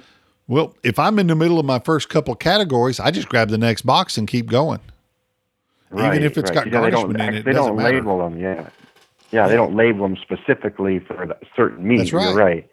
Well, 0.48 0.74
if 0.82 0.98
I'm 0.98 1.18
in 1.18 1.28
the 1.28 1.34
middle 1.34 1.58
of 1.58 1.64
my 1.64 1.78
first 1.78 2.08
couple 2.10 2.34
categories, 2.34 3.00
I 3.00 3.10
just 3.10 3.28
grab 3.28 3.48
the 3.48 3.58
next 3.58 3.82
box 3.82 4.18
and 4.18 4.28
keep 4.28 4.46
going. 4.46 4.80
Right, 5.90 6.14
Even 6.14 6.22
if 6.24 6.36
it's 6.36 6.50
right. 6.50 6.54
got 6.54 6.66
yeah, 6.66 6.72
garnishment 6.90 7.20
in 7.20 7.28
it, 7.34 7.34
it 7.38 7.44
They 7.46 7.52
doesn't 7.52 7.68
don't 7.74 7.76
matter. 7.82 7.96
label 7.96 8.18
them, 8.18 8.38
yeah. 8.38 8.68
Yeah, 9.32 9.48
they 9.48 9.56
don't 9.56 9.74
label 9.74 10.06
them 10.06 10.16
specifically 10.22 10.98
for 11.00 11.22
a 11.22 11.36
certain 11.56 11.86
meat. 11.88 11.98
That's 11.98 12.12
right. 12.12 12.28
You're 12.28 12.34
right. 12.36 12.68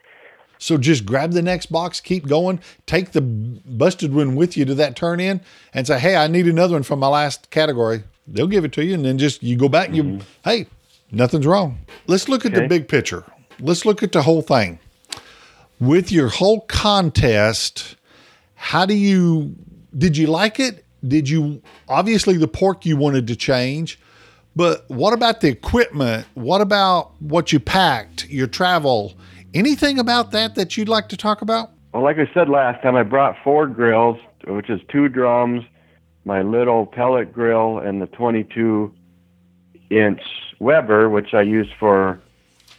So 0.62 0.78
just 0.78 1.06
grab 1.06 1.32
the 1.32 1.42
next 1.42 1.68
box, 1.68 2.02
keep 2.02 2.28
going, 2.28 2.60
take 2.86 3.14
the 3.14 3.22
busted 3.22 4.14
one 4.14 4.36
with 4.36 4.58
you 4.58 4.66
to 4.66 4.76
that 4.76 4.98
turn 4.98 5.22
in 5.22 5.40
and 5.74 5.88
say, 5.88 5.98
Hey, 6.00 6.18
I 6.18 6.28
need 6.28 6.48
another 6.48 6.74
one 6.74 6.84
from 6.84 7.00
my 7.00 7.08
last 7.08 7.50
category. 7.50 8.04
They'll 8.28 8.48
give 8.48 8.66
it 8.66 8.74
to 8.74 8.84
you. 8.84 8.94
And 8.94 9.06
then 9.06 9.18
just 9.18 9.42
you 9.42 9.56
go 9.56 9.70
back 9.70 9.88
and 9.88 9.96
you, 9.96 10.20
hey, 10.44 10.68
nothing's 11.12 11.48
wrong. 11.48 11.80
Let's 12.08 12.28
look 12.28 12.46
at 12.46 12.54
the 12.54 12.60
Mm-hmm. 12.60 12.68
Big 12.68 12.88
picture. 12.90 13.24
Let's 13.62 13.86
look 13.86 14.04
at 14.04 14.12
the 14.12 14.22
whole 14.22 14.42
thing. 14.42 14.80
With 15.80 16.12
your 16.12 16.28
whole 16.28 16.62
contest, 16.62 17.96
how 18.56 18.86
do 18.86 18.94
you, 18.94 19.56
did 19.98 20.18
you 20.18 20.28
like 20.28 20.60
it? 20.60 20.84
Did 21.08 21.30
you, 21.30 21.62
obviously 21.88 22.36
the 22.36 22.50
pork 22.50 22.86
you 22.86 22.98
wanted 22.98 23.28
to 23.28 23.36
change, 23.38 23.98
but 24.60 24.84
what 24.90 25.14
about 25.14 25.40
the 25.40 25.48
equipment? 25.48 26.28
What 26.34 26.60
about 26.60 27.14
what 27.22 27.54
you 27.54 27.62
packed, 27.62 28.28
your 28.28 28.46
travel? 28.46 29.14
Anything 29.54 29.98
about 30.00 30.32
that 30.32 30.56
that 30.56 30.76
you'd 30.76 30.90
like 30.90 31.08
to 31.10 31.16
talk 31.16 31.42
about? 31.42 31.72
Well, 31.94 32.04
like 32.04 32.18
I 32.18 32.30
said 32.34 32.50
last 32.50 32.84
time, 32.84 32.98
I 32.98 33.04
brought 33.04 33.38
four 33.42 33.68
grills, 33.68 34.18
which 34.46 34.70
is 34.70 34.82
two 34.90 35.08
drums, 35.08 35.64
my 36.26 36.42
little 36.42 36.86
pellet 36.86 37.32
grill, 37.32 37.78
and 37.80 38.02
the 38.02 38.08
22 38.08 38.94
inch 39.92 40.22
Weber, 40.60 41.10
which 41.10 41.34
I 41.34 41.44
use 41.44 41.70
for 41.80 42.20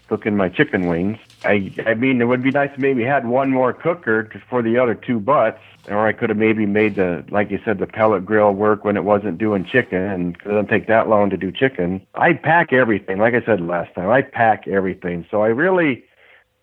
cooking 0.09 0.37
my 0.37 0.51
chicken 0.51 0.87
wings. 0.87 1.17
I, 1.45 1.73
I 1.87 1.95
mean, 1.95 2.21
it 2.21 2.27
would 2.27 2.43
be 2.43 2.51
nice 2.51 2.71
maybe 2.77 3.03
had 3.03 3.27
one 3.27 3.51
more 3.51 3.73
cooker 3.73 4.31
for 4.49 4.63
the 4.63 4.77
other 4.79 4.95
two 4.95 5.19
butts, 5.19 5.61
or 5.89 6.07
I 6.07 6.13
could 6.13 6.29
have 6.29 6.37
maybe 6.37 6.67
made 6.67 6.97
the, 6.97 7.25
like 7.31 7.51
you 7.51 7.59
said, 7.65 7.79
the 7.79 7.87
pellet 7.87 8.27
grill 8.27 8.53
work 8.53 8.85
when 8.85 8.97
it 8.97 9.05
wasn't 9.05 9.39
doing 9.39 9.65
chicken, 9.65 10.03
and 10.03 10.37
it 10.37 10.45
doesn't 10.45 10.69
take 10.69 10.87
that 10.89 11.09
long 11.09 11.31
to 11.31 11.39
do 11.39 11.51
chicken. 11.51 12.07
I 12.15 12.35
pack 12.35 12.73
everything, 12.73 13.19
like 13.19 13.35
I 13.35 13.43
said 13.45 13.61
last 13.61 13.95
time. 13.95 14.11
I 14.11 14.21
pack 14.21 14.69
everything, 14.69 15.27
so 15.31 15.43
I 15.43 15.49
really 15.49 16.05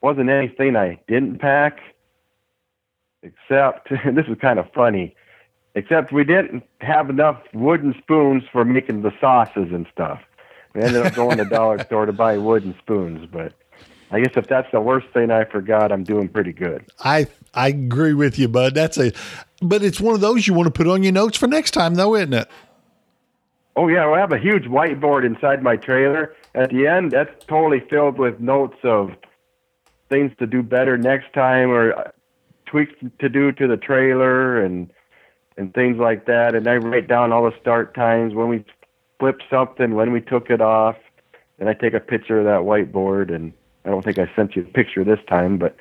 wasn't 0.02 0.30
anything 0.30 0.76
I 0.76 1.00
didn't 1.08 1.40
pack 1.40 1.80
except 3.24 3.90
this 4.16 4.26
is 4.28 4.38
kind 4.40 4.60
of 4.60 4.72
funny 4.74 5.16
except 5.76 6.12
we 6.12 6.24
didn't 6.24 6.64
have 6.82 7.10
enough 7.10 7.42
wooden 7.54 7.94
spoons 8.02 8.44
for 8.52 8.66
making 8.66 9.02
the 9.02 9.12
sauces 9.20 9.72
and 9.72 9.88
stuff 9.92 10.22
we 10.74 10.82
ended 10.82 11.06
up 11.06 11.14
going 11.14 11.38
to 11.38 11.44
the 11.44 11.50
dollar 11.50 11.80
store 11.84 12.06
to 12.06 12.14
buy 12.14 12.38
wooden 12.38 12.76
spoons 12.80 13.28
but 13.32 13.54
i 14.12 14.20
guess 14.20 14.34
if 14.36 14.48
that's 14.48 14.70
the 14.72 14.82
worst 14.82 15.08
thing 15.14 15.32
i 15.32 15.44
forgot 15.44 15.92
i'm 15.92 16.04
doing 16.04 16.28
pretty 16.28 16.54
good 16.54 16.86
I 17.00 17.28
I 17.54 17.70
agree 17.70 18.14
with 18.14 18.38
you, 18.38 18.48
bud. 18.48 18.76
That's 18.76 19.00
a, 19.00 19.12
but 19.64 19.82
it's 19.82 20.00
one 20.00 20.14
of 20.14 20.22
those 20.22 20.46
you 20.46 20.54
want 20.54 20.68
to 20.68 20.72
put 20.72 20.88
on 20.88 21.02
your 21.02 21.14
notes 21.14 21.38
for 21.38 21.48
next 21.48 21.72
time, 21.72 21.96
though, 21.96 22.14
isn't 22.14 22.34
it? 22.34 22.48
oh 23.76 23.88
yeah 23.88 24.06
well, 24.06 24.16
i 24.16 24.20
have 24.20 24.32
a 24.32 24.38
huge 24.38 24.66
whiteboard 24.66 25.26
inside 25.26 25.64
my 25.64 25.76
trailer 25.76 26.36
at 26.56 26.70
the 26.70 26.86
end 26.86 27.12
that's 27.12 27.46
totally 27.46 27.80
filled 27.90 28.18
with 28.20 28.40
notes 28.40 28.78
of 28.84 29.12
things 30.10 30.32
to 30.40 30.48
do 30.48 30.64
better 30.64 30.98
next 30.98 31.34
time 31.34 31.70
or 31.70 31.94
uh, 31.94 32.12
tweaks 32.66 32.94
to 33.20 33.30
do 33.30 33.52
to 33.52 33.68
the 33.68 33.78
trailer 33.78 34.64
and 34.64 34.90
and 35.58 35.74
things 35.74 35.98
like 35.98 36.26
that. 36.28 36.54
And 36.56 36.68
I 36.68 36.78
write 36.78 37.08
down 37.08 37.34
all 37.34 37.44
the 37.44 37.60
start 37.60 37.96
times 37.96 38.34
when 38.36 38.48
we 38.48 38.64
flipped 39.20 39.44
something, 39.50 39.96
when 39.96 40.12
we 40.12 40.22
took 40.22 40.52
it 40.52 40.62
off, 40.62 40.96
and 41.60 41.68
I 41.68 41.74
take 41.74 41.94
a 41.94 42.00
picture 42.00 42.38
of 42.38 42.46
that 42.46 42.62
whiteboard. 42.62 43.34
And 43.34 43.54
I 43.88 43.90
don't 43.90 44.04
think 44.04 44.20
I 44.20 44.30
sent 44.36 44.56
you 44.56 44.64
a 44.64 44.66
picture 44.66 45.04
this 45.06 45.20
time, 45.30 45.58
but 45.58 45.76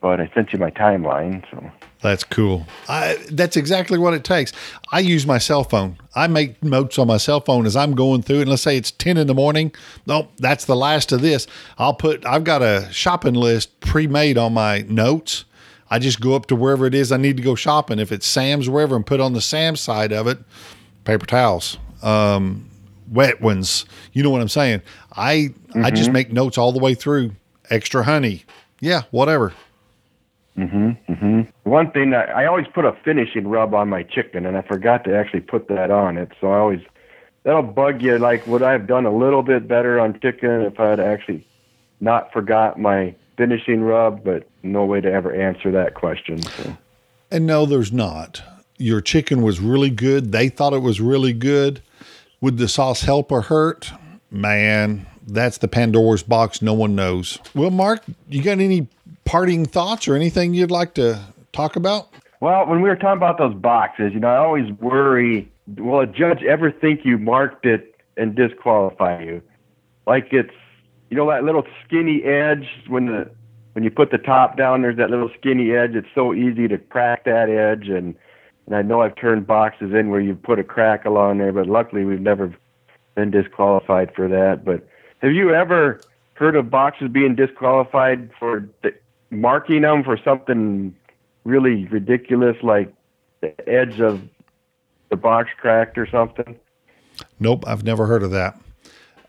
but 0.00 0.20
I 0.20 0.30
sent 0.32 0.52
you 0.52 0.58
my 0.58 0.70
timeline. 0.70 1.44
So 1.50 1.70
That's 2.00 2.24
cool. 2.24 2.66
I, 2.88 3.18
that's 3.30 3.56
exactly 3.56 3.98
what 3.98 4.14
it 4.14 4.24
takes. 4.24 4.52
I 4.92 5.00
use 5.00 5.26
my 5.26 5.36
cell 5.36 5.62
phone. 5.62 5.98
I 6.14 6.26
make 6.26 6.62
notes 6.62 6.98
on 6.98 7.06
my 7.06 7.18
cell 7.18 7.40
phone 7.40 7.66
as 7.66 7.76
I'm 7.76 7.94
going 7.94 8.22
through. 8.22 8.40
And 8.40 8.48
let's 8.48 8.62
say 8.62 8.78
it's 8.78 8.92
10 8.92 9.18
in 9.18 9.26
the 9.26 9.34
morning. 9.34 9.74
Nope, 10.06 10.30
that's 10.38 10.64
the 10.64 10.76
last 10.76 11.12
of 11.12 11.20
this. 11.20 11.46
I'll 11.76 11.92
put, 11.92 12.24
I've 12.24 12.44
got 12.44 12.62
a 12.62 12.88
shopping 12.90 13.34
list 13.34 13.78
pre 13.80 14.06
made 14.06 14.38
on 14.38 14.54
my 14.54 14.86
notes. 14.88 15.44
I 15.90 15.98
just 15.98 16.20
go 16.20 16.34
up 16.34 16.46
to 16.46 16.56
wherever 16.56 16.86
it 16.86 16.94
is 16.94 17.12
I 17.12 17.18
need 17.18 17.36
to 17.36 17.42
go 17.42 17.54
shopping. 17.54 17.98
If 17.98 18.10
it's 18.10 18.26
Sam's, 18.26 18.70
wherever, 18.70 18.96
and 18.96 19.04
put 19.04 19.20
on 19.20 19.34
the 19.34 19.42
Sam's 19.42 19.82
side 19.82 20.12
of 20.12 20.26
it 20.26 20.38
paper 21.04 21.26
towels, 21.26 21.76
um, 22.02 22.70
wet 23.10 23.42
ones. 23.42 23.84
You 24.12 24.22
know 24.22 24.30
what 24.30 24.40
I'm 24.40 24.48
saying? 24.48 24.80
I, 25.14 25.52
I 25.74 25.90
just 25.90 26.10
make 26.10 26.32
notes 26.32 26.58
all 26.58 26.72
the 26.72 26.78
way 26.80 26.94
through. 26.94 27.32
Extra 27.70 28.02
honey. 28.02 28.44
Yeah, 28.80 29.02
whatever. 29.10 29.52
mm-hmm 30.56 31.42
One 31.62 31.90
thing 31.92 32.10
that 32.10 32.30
I 32.30 32.46
always 32.46 32.66
put 32.74 32.84
a 32.84 32.92
finishing 33.04 33.46
rub 33.46 33.74
on 33.74 33.88
my 33.88 34.02
chicken, 34.02 34.46
and 34.46 34.56
I 34.56 34.62
forgot 34.62 35.04
to 35.04 35.16
actually 35.16 35.40
put 35.40 35.68
that 35.68 35.90
on 35.90 36.18
it. 36.18 36.32
So 36.40 36.50
I 36.50 36.58
always 36.58 36.80
that'll 37.44 37.62
bug 37.62 38.02
you. 38.02 38.18
Like, 38.18 38.46
would 38.46 38.62
I 38.62 38.72
have 38.72 38.86
done 38.86 39.06
a 39.06 39.14
little 39.16 39.42
bit 39.42 39.68
better 39.68 40.00
on 40.00 40.18
chicken 40.20 40.62
if 40.62 40.80
I 40.80 40.88
had 40.90 41.00
actually 41.00 41.46
not 42.00 42.32
forgot 42.32 42.78
my 42.78 43.14
finishing 43.36 43.82
rub? 43.82 44.24
But 44.24 44.48
no 44.62 44.84
way 44.84 45.00
to 45.00 45.10
ever 45.12 45.32
answer 45.32 45.70
that 45.70 45.94
question. 45.94 46.42
So. 46.42 46.76
And 47.30 47.46
no, 47.46 47.64
there's 47.66 47.92
not. 47.92 48.42
your 48.80 49.00
chicken 49.00 49.42
was 49.42 49.60
really 49.60 49.90
good. 49.90 50.32
They 50.32 50.48
thought 50.48 50.72
it 50.72 50.80
was 50.82 51.00
really 51.00 51.34
good. 51.34 51.82
Would 52.40 52.56
the 52.56 52.66
sauce 52.68 53.02
help 53.02 53.30
or 53.30 53.42
hurt? 53.42 53.92
Man, 54.30 55.06
that's 55.32 55.58
the 55.58 55.68
Pandora's 55.68 56.22
box. 56.22 56.62
No 56.62 56.74
one 56.74 56.94
knows. 56.94 57.38
Well, 57.54 57.70
Mark, 57.70 58.02
you 58.28 58.42
got 58.42 58.58
any 58.58 58.88
parting 59.24 59.64
thoughts 59.64 60.08
or 60.08 60.14
anything 60.14 60.54
you'd 60.54 60.70
like 60.70 60.94
to 60.94 61.20
talk 61.52 61.76
about? 61.76 62.08
Well, 62.40 62.66
when 62.66 62.80
we 62.80 62.88
were 62.88 62.96
talking 62.96 63.18
about 63.18 63.38
those 63.38 63.54
boxes, 63.54 64.12
you 64.14 64.20
know, 64.20 64.28
I 64.28 64.36
always 64.36 64.72
worry 64.80 65.50
will 65.76 66.00
a 66.00 66.06
judge 66.06 66.42
ever 66.42 66.70
think 66.70 67.04
you 67.04 67.18
marked 67.18 67.66
it 67.66 67.94
and 68.16 68.34
disqualify 68.34 69.22
you? 69.22 69.42
Like 70.06 70.28
it's, 70.32 70.54
you 71.10 71.16
know, 71.16 71.28
that 71.30 71.44
little 71.44 71.64
skinny 71.84 72.22
edge 72.24 72.66
when 72.88 73.06
the 73.06 73.30
when 73.72 73.84
you 73.84 73.90
put 73.90 74.10
the 74.10 74.18
top 74.18 74.56
down, 74.56 74.82
there's 74.82 74.96
that 74.96 75.10
little 75.10 75.30
skinny 75.38 75.72
edge. 75.72 75.94
It's 75.94 76.08
so 76.14 76.34
easy 76.34 76.66
to 76.68 76.76
crack 76.76 77.24
that 77.24 77.48
edge, 77.48 77.88
and 77.88 78.14
and 78.66 78.74
I 78.74 78.82
know 78.82 79.02
I've 79.02 79.16
turned 79.16 79.46
boxes 79.46 79.92
in 79.92 80.10
where 80.10 80.20
you 80.20 80.34
put 80.34 80.58
a 80.58 80.64
crack 80.64 81.04
along 81.04 81.38
there, 81.38 81.52
but 81.52 81.66
luckily 81.66 82.04
we've 82.04 82.20
never 82.20 82.52
been 83.14 83.30
disqualified 83.30 84.12
for 84.14 84.28
that. 84.28 84.64
But 84.64 84.86
have 85.20 85.32
you 85.32 85.54
ever 85.54 86.00
heard 86.34 86.56
of 86.56 86.70
boxes 86.70 87.08
being 87.08 87.34
disqualified 87.34 88.30
for 88.38 88.68
marking 89.30 89.82
them 89.82 90.02
for 90.02 90.18
something 90.24 90.94
really 91.44 91.86
ridiculous, 91.86 92.56
like 92.62 92.92
the 93.40 93.68
edge 93.68 94.00
of 94.00 94.20
the 95.10 95.16
box 95.16 95.50
cracked 95.58 95.98
or 95.98 96.06
something? 96.06 96.56
Nope, 97.38 97.64
I've 97.66 97.84
never 97.84 98.06
heard 98.06 98.22
of 98.22 98.30
that. 98.30 98.58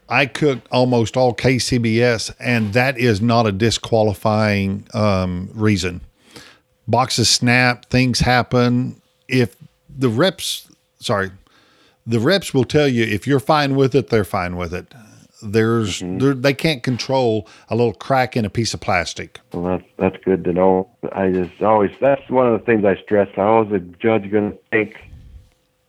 I 0.08 0.26
cook 0.26 0.60
almost 0.72 1.16
all 1.16 1.34
KCBS, 1.34 2.36
and 2.40 2.74
that 2.74 2.98
is 2.98 3.22
not 3.22 3.48
a 3.48 3.52
disqualifying 3.52 4.88
um, 4.94 5.50
reason. 5.54 6.02
Boxes 6.88 7.30
snap, 7.30 7.86
things 7.86 8.20
happen. 8.20 9.02
If 9.30 9.56
the 9.90 10.10
reps, 10.10 10.70
sorry, 11.00 11.32
the 12.06 12.20
reps 12.20 12.54
will 12.54 12.66
tell 12.66 12.88
you 12.88 13.04
if 13.04 13.26
you're 13.26 13.40
fine 13.40 13.76
with 13.76 13.96
it, 13.96 14.10
they're 14.10 14.26
fine 14.26 14.58
with 14.58 14.74
it. 14.74 14.94
There's 15.42 16.02
mm-hmm. 16.02 16.42
they 16.42 16.54
can't 16.54 16.84
control 16.84 17.48
a 17.70 17.76
little 17.76 17.94
crack 17.94 18.38
in 18.38 18.46
a 18.46 18.50
piece 18.50 18.74
of 18.74 18.80
plastic. 18.80 19.40
Well, 19.54 19.64
that's 19.64 19.90
that's 19.98 20.24
good 20.24 20.44
to 20.46 20.54
know. 20.54 20.90
I 21.12 21.32
just 21.32 21.62
always 21.62 21.92
that's 22.00 22.30
one 22.30 22.48
of 22.48 22.60
the 22.60 22.66
things 22.66 22.86
I 22.86 22.96
stress. 23.02 23.30
How 23.36 23.64
is 23.64 23.70
the 23.70 23.80
judge 23.80 24.30
going 24.32 24.52
to 24.52 24.58
think 24.72 24.98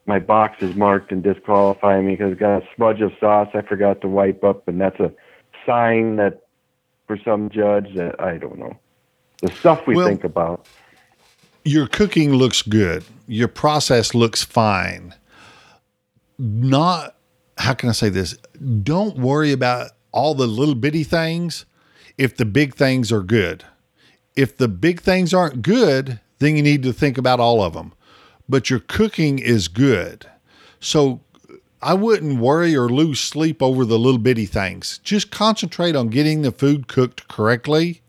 my 0.07 0.18
box 0.18 0.62
is 0.62 0.74
marked 0.74 1.12
and 1.12 1.22
disqualify 1.22 2.00
me 2.00 2.12
because 2.12 2.32
it's 2.32 2.40
got 2.40 2.62
a 2.62 2.66
smudge 2.74 3.00
of 3.00 3.12
sauce 3.20 3.48
I 3.55 3.62
forgot 3.62 4.00
to 4.00 4.09
wipe 4.09 4.42
up, 4.42 4.66
and 4.66 4.80
that's 4.80 4.98
a 4.98 5.12
sign 5.64 6.16
that 6.16 6.42
for 7.07 7.16
some 7.24 7.50
judge 7.50 7.94
that 7.94 8.20
I 8.20 8.38
don't 8.38 8.59
know 8.59 8.76
the 9.42 9.50
stuff 9.50 9.86
we 9.86 9.94
well, 9.94 10.07
think 10.07 10.24
about. 10.24 10.66
Your 11.64 11.86
cooking 11.86 12.32
looks 12.32 12.62
good. 12.62 13.05
Your 13.26 13.48
process 13.48 14.14
looks 14.14 14.42
fine. 14.42 15.14
Not 16.38 17.16
how 17.62 17.74
can 17.74 17.88
I 17.88 17.92
say 17.92 18.08
this? 18.08 18.36
Don't 18.82 19.16
worry 19.18 19.52
about 19.52 19.92
all 20.12 20.34
the 20.34 20.46
little 20.46 20.74
bitty 20.74 21.04
things 21.04 21.64
if 22.18 22.36
the 22.36 22.44
big 22.44 22.74
things 22.74 23.10
are 23.10 23.22
good. 23.22 23.64
If 24.36 24.56
the 24.56 24.68
big 24.68 25.00
things 25.00 25.34
aren't 25.34 25.62
good, 25.62 26.20
then 26.38 26.56
you 26.56 26.62
need 26.62 26.82
to 26.82 26.92
think 26.92 27.18
about 27.18 27.40
all 27.40 27.62
of 27.62 27.74
them 27.74 27.94
but 28.48 28.68
your 28.68 28.80
cooking 28.80 29.38
is 29.38 29.66
good. 29.66 30.26
So 30.78 31.20
I 31.80 31.94
wouldn't 31.94 32.38
worry 32.38 32.76
or 32.76 32.88
lose 32.88 33.18
sleep 33.18 33.62
over 33.62 33.86
the 33.86 33.98
little 33.98 34.18
bitty 34.18 34.44
things. 34.44 35.00
Just 35.02 35.30
concentrate 35.30 35.96
on 35.96 36.08
getting 36.08 36.42
the 36.42 36.52
food 36.52 36.86
cooked 36.86 37.28
correctly, 37.28 38.02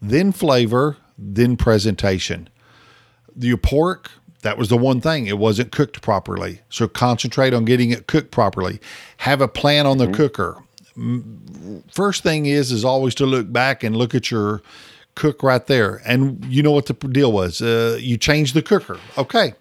then 0.00 0.30
flavor, 0.30 0.98
then 1.18 1.56
presentation. 1.56 2.48
Your 3.36 3.56
pork, 3.56 4.10
that 4.42 4.58
was 4.58 4.68
the 4.68 4.76
one 4.76 5.00
thing. 5.00 5.26
It 5.26 5.38
wasn't 5.38 5.72
cooked 5.72 6.02
properly. 6.02 6.60
So 6.68 6.88
concentrate 6.88 7.54
on 7.54 7.64
getting 7.64 7.90
it 7.90 8.06
cooked 8.06 8.30
properly. 8.30 8.80
Have 9.18 9.40
a 9.40 9.48
plan 9.48 9.86
on 9.86 9.98
the 9.98 10.06
mm-hmm. 10.06 10.14
cooker. 10.14 10.62
First 11.90 12.22
thing 12.22 12.46
is 12.46 12.70
is 12.70 12.84
always 12.84 13.14
to 13.16 13.26
look 13.26 13.52
back 13.52 13.82
and 13.82 13.96
look 13.96 14.14
at 14.14 14.30
your 14.30 14.62
cook 15.14 15.42
right 15.42 15.66
there. 15.66 16.02
And 16.04 16.44
you 16.44 16.62
know 16.62 16.72
what 16.72 16.86
the 16.86 16.94
deal 16.94 17.32
was. 17.32 17.62
Uh, 17.62 17.98
you 18.00 18.16
changed 18.16 18.54
the 18.54 18.62
cooker. 18.62 18.98
Okay 19.16 19.54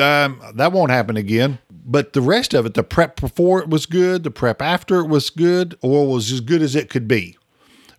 um, 0.00 0.40
that 0.54 0.72
won't 0.72 0.90
happen 0.90 1.16
again. 1.16 1.58
But 1.70 2.14
the 2.14 2.20
rest 2.20 2.54
of 2.54 2.66
it, 2.66 2.74
the 2.74 2.82
prep 2.82 3.20
before 3.20 3.60
it 3.60 3.68
was 3.68 3.86
good, 3.86 4.24
the 4.24 4.30
prep 4.30 4.62
after 4.62 5.00
it 5.00 5.08
was 5.08 5.30
good, 5.30 5.76
or 5.82 6.06
was 6.06 6.32
as 6.32 6.40
good 6.40 6.62
as 6.62 6.74
it 6.74 6.88
could 6.88 7.06
be. 7.06 7.36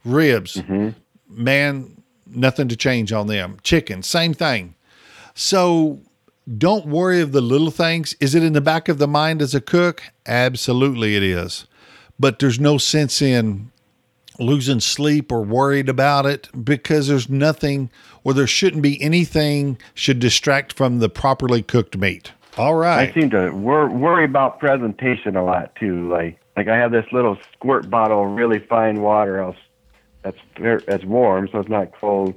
Ribs, 0.03 0.57
mm-hmm. 0.57 0.89
man, 1.29 2.01
nothing 2.25 2.67
to 2.67 2.75
change 2.75 3.11
on 3.11 3.27
them. 3.27 3.57
Chicken, 3.63 4.03
same 4.03 4.33
thing. 4.33 4.74
So 5.35 5.99
don't 6.57 6.87
worry 6.87 7.21
of 7.21 7.33
the 7.33 7.41
little 7.41 7.71
things. 7.71 8.15
Is 8.19 8.33
it 8.33 8.43
in 8.43 8.53
the 8.53 8.61
back 8.61 8.89
of 8.89 8.97
the 8.97 9.07
mind 9.07 9.41
as 9.41 9.53
a 9.53 9.61
cook? 9.61 10.01
Absolutely, 10.25 11.15
it 11.15 11.23
is. 11.23 11.67
But 12.17 12.39
there's 12.39 12.59
no 12.59 12.77
sense 12.77 13.21
in 13.21 13.71
losing 14.39 14.79
sleep 14.79 15.31
or 15.31 15.41
worried 15.41 15.89
about 15.89 16.25
it 16.25 16.49
because 16.63 17.07
there's 17.07 17.29
nothing 17.29 17.89
or 18.23 18.33
there 18.33 18.47
shouldn't 18.47 18.81
be 18.81 19.01
anything 19.01 19.77
should 19.93 20.19
distract 20.19 20.73
from 20.73 20.99
the 20.99 21.09
properly 21.09 21.61
cooked 21.61 21.97
meat. 21.97 22.31
All 22.57 22.75
right. 22.75 23.09
I 23.09 23.13
seem 23.13 23.29
to 23.31 23.51
wor- 23.51 23.89
worry 23.89 24.25
about 24.25 24.59
presentation 24.59 25.35
a 25.35 25.43
lot 25.43 25.75
too. 25.75 26.09
Like 26.09 26.39
like 26.55 26.67
I 26.67 26.77
have 26.77 26.91
this 26.91 27.05
little 27.11 27.37
squirt 27.53 27.89
bottle 27.89 28.25
of 28.25 28.31
really 28.31 28.59
fine 28.59 29.01
water 29.01 29.39
else 29.39 29.57
that's 30.21 30.37
that's 30.87 31.03
warm 31.03 31.49
so 31.51 31.59
it's 31.59 31.69
not 31.69 31.91
cold. 31.99 32.33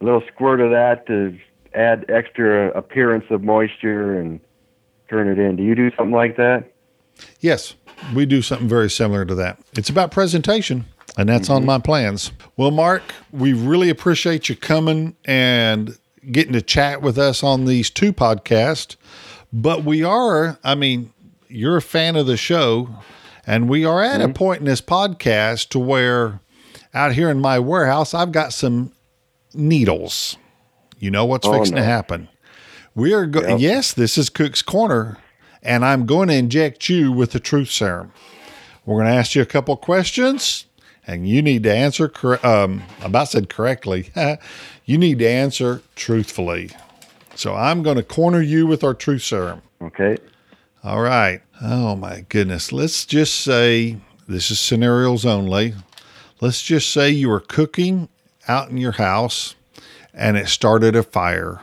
A 0.00 0.04
little 0.04 0.22
squirt 0.32 0.60
of 0.60 0.70
that 0.70 1.06
to 1.08 1.36
add 1.74 2.04
extra 2.08 2.70
appearance 2.70 3.24
of 3.30 3.42
moisture 3.42 4.18
and 4.18 4.40
turn 5.08 5.28
it 5.28 5.38
in. 5.38 5.56
Do 5.56 5.62
you 5.62 5.74
do 5.74 5.90
something 5.96 6.14
like 6.14 6.36
that? 6.36 6.72
Yes, 7.40 7.74
we 8.14 8.26
do 8.26 8.42
something 8.42 8.68
very 8.68 8.90
similar 8.90 9.24
to 9.24 9.34
that. 9.36 9.58
It's 9.76 9.88
about 9.88 10.10
presentation 10.10 10.84
and 11.18 11.28
that's 11.28 11.48
mm-hmm. 11.48 11.56
on 11.56 11.66
my 11.66 11.78
plans. 11.78 12.32
Well, 12.56 12.70
Mark, 12.70 13.02
we 13.32 13.52
really 13.52 13.90
appreciate 13.90 14.48
you 14.48 14.56
coming 14.56 15.16
and 15.24 15.98
getting 16.30 16.52
to 16.52 16.62
chat 16.62 17.02
with 17.02 17.18
us 17.18 17.42
on 17.42 17.64
these 17.64 17.90
two 17.90 18.12
podcasts. 18.12 18.96
But 19.52 19.84
we 19.84 20.04
are, 20.04 20.58
I 20.62 20.74
mean, 20.74 21.12
you're 21.48 21.78
a 21.78 21.82
fan 21.82 22.16
of 22.16 22.26
the 22.26 22.36
show, 22.36 22.88
and 23.46 23.68
we 23.68 23.84
are 23.84 24.02
at 24.02 24.20
mm-hmm. 24.20 24.30
a 24.30 24.34
point 24.34 24.60
in 24.60 24.66
this 24.66 24.80
podcast 24.80 25.70
to 25.70 25.78
where 25.78 26.40
out 26.94 27.12
here 27.12 27.30
in 27.30 27.40
my 27.40 27.58
warehouse, 27.58 28.14
I've 28.14 28.32
got 28.32 28.52
some 28.52 28.92
needles. 29.54 30.36
You 30.98 31.10
know 31.10 31.24
what's 31.24 31.46
oh, 31.46 31.52
fixing 31.52 31.76
no. 31.76 31.82
to 31.82 31.86
happen. 31.86 32.28
We 32.94 33.14
are 33.14 33.26
go- 33.26 33.46
yep. 33.46 33.60
yes, 33.60 33.92
this 33.92 34.18
is 34.18 34.28
Cook's 34.28 34.62
Corner, 34.62 35.18
and 35.62 35.84
I'm 35.84 36.06
going 36.06 36.28
to 36.28 36.34
inject 36.34 36.88
you 36.88 37.12
with 37.12 37.32
the 37.32 37.40
truth 37.40 37.70
serum. 37.70 38.12
We're 38.84 38.96
going 38.96 39.12
to 39.12 39.18
ask 39.18 39.34
you 39.34 39.42
a 39.42 39.46
couple 39.46 39.76
questions 39.76 40.64
and 41.08 41.26
you 41.26 41.42
need 41.42 41.62
to 41.64 41.74
answer 41.74 42.08
cor- 42.08 42.44
um, 42.46 42.82
about 43.02 43.28
said 43.28 43.48
correctly. 43.48 44.10
you 44.84 44.98
need 44.98 45.18
to 45.18 45.28
answer 45.28 45.82
truthfully. 45.96 46.70
So 47.34 47.54
I'm 47.54 47.82
going 47.82 47.96
to 47.96 48.02
corner 48.02 48.42
you 48.42 48.66
with 48.66 48.84
our 48.84 48.94
truth 48.94 49.22
serum. 49.22 49.62
Okay. 49.80 50.18
All 50.84 51.00
right. 51.00 51.40
Oh 51.62 51.96
my 51.96 52.26
goodness. 52.28 52.72
Let's 52.72 53.06
just 53.06 53.34
say 53.40 53.96
this 54.28 54.50
is 54.50 54.60
scenarios 54.60 55.24
only. 55.24 55.74
Let's 56.40 56.62
just 56.62 56.90
say 56.90 57.10
you 57.10 57.30
were 57.30 57.40
cooking 57.40 58.08
out 58.46 58.70
in 58.70 58.76
your 58.76 58.92
house 58.92 59.54
and 60.12 60.36
it 60.36 60.48
started 60.48 60.96
a 60.96 61.02
fire. 61.02 61.60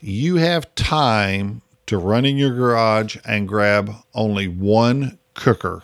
You 0.00 0.36
have 0.36 0.74
time 0.74 1.62
to 1.86 1.98
run 1.98 2.24
in 2.24 2.36
your 2.36 2.54
garage 2.54 3.16
and 3.24 3.48
grab 3.48 3.92
only 4.14 4.48
one 4.48 5.18
cooker 5.34 5.82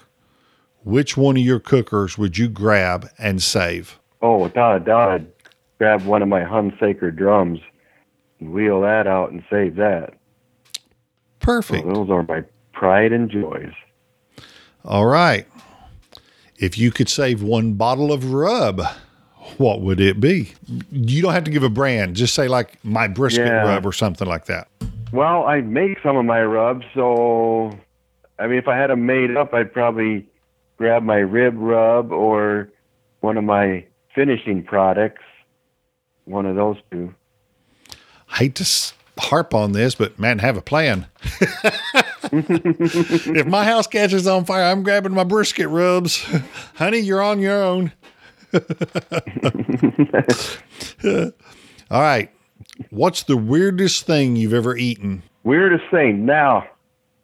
which 0.88 1.18
one 1.18 1.36
of 1.36 1.42
your 1.42 1.60
cookers 1.60 2.16
would 2.16 2.38
you 2.38 2.48
grab 2.48 3.10
and 3.18 3.42
save? 3.42 3.98
Oh, 4.22 4.38
without 4.38 4.76
a 4.76 4.80
doubt, 4.80 5.20
grab 5.76 6.02
one 6.04 6.22
of 6.22 6.28
my 6.28 6.40
Hunsaker 6.40 7.14
drums 7.14 7.60
and 8.40 8.52
wheel 8.52 8.80
that 8.80 9.06
out 9.06 9.30
and 9.30 9.44
save 9.50 9.76
that. 9.76 10.14
Perfect. 11.40 11.84
So 11.84 11.92
those 11.92 12.10
are 12.10 12.22
my 12.22 12.42
pride 12.72 13.12
and 13.12 13.30
joys. 13.30 13.72
All 14.84 15.06
right. 15.06 15.46
If 16.56 16.78
you 16.78 16.90
could 16.90 17.08
save 17.08 17.42
one 17.42 17.74
bottle 17.74 18.10
of 18.10 18.32
rub, 18.32 18.82
what 19.58 19.80
would 19.80 20.00
it 20.00 20.20
be? 20.20 20.52
You 20.90 21.22
don't 21.22 21.32
have 21.32 21.44
to 21.44 21.50
give 21.50 21.62
a 21.62 21.68
brand. 21.68 22.16
Just 22.16 22.34
say 22.34 22.48
like 22.48 22.82
my 22.84 23.08
brisket 23.08 23.46
yeah. 23.46 23.62
rub 23.62 23.84
or 23.84 23.92
something 23.92 24.26
like 24.26 24.46
that. 24.46 24.68
Well, 25.12 25.44
I 25.44 25.60
make 25.60 25.98
some 26.02 26.16
of 26.16 26.24
my 26.24 26.42
rubs, 26.42 26.84
so 26.94 27.78
I 28.38 28.46
mean, 28.46 28.58
if 28.58 28.68
I 28.68 28.76
had 28.76 28.90
them 28.90 29.06
made 29.06 29.36
up, 29.36 29.54
I'd 29.54 29.72
probably 29.72 30.26
grab 30.76 31.02
my 31.02 31.16
rib 31.16 31.54
rub 31.56 32.12
or 32.12 32.70
one 33.20 33.36
of 33.36 33.44
my 33.44 33.84
finishing 34.14 34.62
products, 34.62 35.22
one 36.24 36.46
of 36.46 36.56
those 36.56 36.76
two. 36.90 37.14
I 38.30 38.36
hate 38.36 38.54
to 38.56 38.92
harp 39.18 39.54
on 39.54 39.72
this, 39.72 39.94
but 39.94 40.18
man, 40.18 40.38
have 40.38 40.56
a 40.56 40.62
plan. 40.62 41.06
if 42.32 43.46
my 43.46 43.64
house 43.64 43.86
catches 43.86 44.26
on 44.26 44.44
fire, 44.44 44.64
I'm 44.64 44.82
grabbing 44.82 45.12
my 45.12 45.24
brisket 45.24 45.68
rubs. 45.68 46.24
Honey, 46.74 46.98
you're 46.98 47.22
on 47.22 47.40
your 47.40 47.62
own. 47.62 47.92
All 51.90 52.00
right. 52.02 52.30
What's 52.90 53.24
the 53.24 53.36
weirdest 53.36 54.06
thing 54.06 54.36
you've 54.36 54.54
ever 54.54 54.76
eaten? 54.76 55.22
Weirdest 55.44 55.84
thing. 55.90 56.26
Now, 56.26 56.66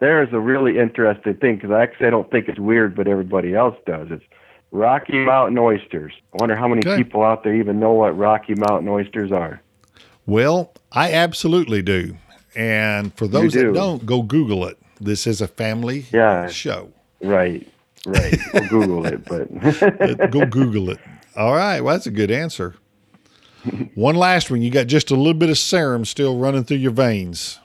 there's 0.00 0.32
a 0.32 0.40
really 0.40 0.78
interesting 0.78 1.34
thing 1.34 1.56
because 1.56 1.70
I 1.70 1.82
actually 1.82 2.06
I 2.06 2.10
don't 2.10 2.30
think 2.30 2.48
it's 2.48 2.58
weird, 2.58 2.94
but 2.96 3.06
everybody 3.06 3.54
else 3.54 3.76
does. 3.86 4.08
It's 4.10 4.24
Rocky 4.70 5.24
Mountain 5.24 5.58
oysters. 5.58 6.12
I 6.32 6.36
wonder 6.40 6.56
how 6.56 6.68
many 6.68 6.80
Okay. 6.86 7.02
people 7.02 7.22
out 7.22 7.44
there 7.44 7.54
even 7.54 7.78
know 7.78 7.92
what 7.92 8.16
Rocky 8.16 8.54
Mountain 8.56 8.88
oysters 8.88 9.30
are. 9.32 9.60
Well, 10.26 10.72
I 10.92 11.12
absolutely 11.12 11.82
do. 11.82 12.16
And 12.56 13.12
for 13.14 13.26
those 13.26 13.52
that 13.52 13.60
do. 13.60 13.72
don't, 13.72 14.06
go 14.06 14.22
Google 14.22 14.66
it. 14.66 14.78
This 15.00 15.26
is 15.26 15.40
a 15.40 15.48
family 15.48 16.06
Yeah. 16.12 16.46
show. 16.48 16.88
Right, 17.20 17.66
right. 18.06 18.36
We'll 18.52 18.68
Google 18.68 19.06
it, 19.06 19.24
but 19.24 19.50
go 20.30 20.46
Google 20.46 20.90
it. 20.90 20.98
All 21.36 21.54
right. 21.54 21.80
Well, 21.80 21.94
that's 21.94 22.06
a 22.06 22.10
good 22.10 22.30
answer. 22.30 22.74
One 23.94 24.14
last 24.14 24.50
one. 24.50 24.60
You 24.62 24.70
got 24.70 24.86
just 24.86 25.10
a 25.10 25.16
little 25.16 25.34
bit 25.34 25.48
of 25.50 25.56
serum 25.58 26.04
still 26.04 26.36
running 26.38 26.64
through 26.64 26.76
your 26.78 26.92
veins. 26.92 27.58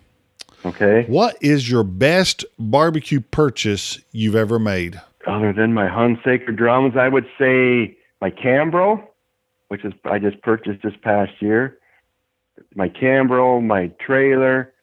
okay. 0.66 1.04
What 1.08 1.38
is 1.42 1.70
your 1.70 1.84
best 1.84 2.46
barbecue 2.58 3.20
purchase 3.20 4.00
you've 4.12 4.36
ever 4.36 4.60
made? 4.60 5.02
Other 5.28 5.52
than 5.52 5.74
my 5.74 5.88
Hunsaker 5.88 6.56
drums, 6.56 6.96
I 6.98 7.10
would 7.10 7.28
say 7.38 7.98
my 8.22 8.32
Cambro, 8.32 9.04
which 9.68 9.84
is 9.84 9.94
I 10.06 10.20
just 10.20 10.42
purchased 10.42 10.82
this 10.84 10.94
past 11.02 11.34
year. 11.42 11.78
My 12.76 12.88
Cambro, 12.90 13.62
my 13.62 13.88
trailer, 14.00 14.74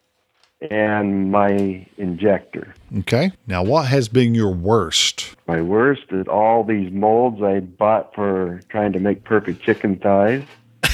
and 0.71 1.31
my 1.31 1.87
injector. 1.97 2.75
Okay. 2.99 3.33
Now, 3.47 3.63
what 3.63 3.87
has 3.87 4.09
been 4.09 4.35
your 4.35 4.53
worst? 4.53 5.35
My 5.47 5.61
worst 5.61 6.05
is 6.11 6.27
all 6.29 6.65
these 6.65 6.93
molds 6.93 7.43
I 7.43 7.61
bought 7.61 8.15
for 8.15 8.61
trying 8.69 8.93
to 8.93 9.01
make 9.01 9.25
perfect 9.25 9.63
chicken 9.63 9.97
thighs. 9.97 10.45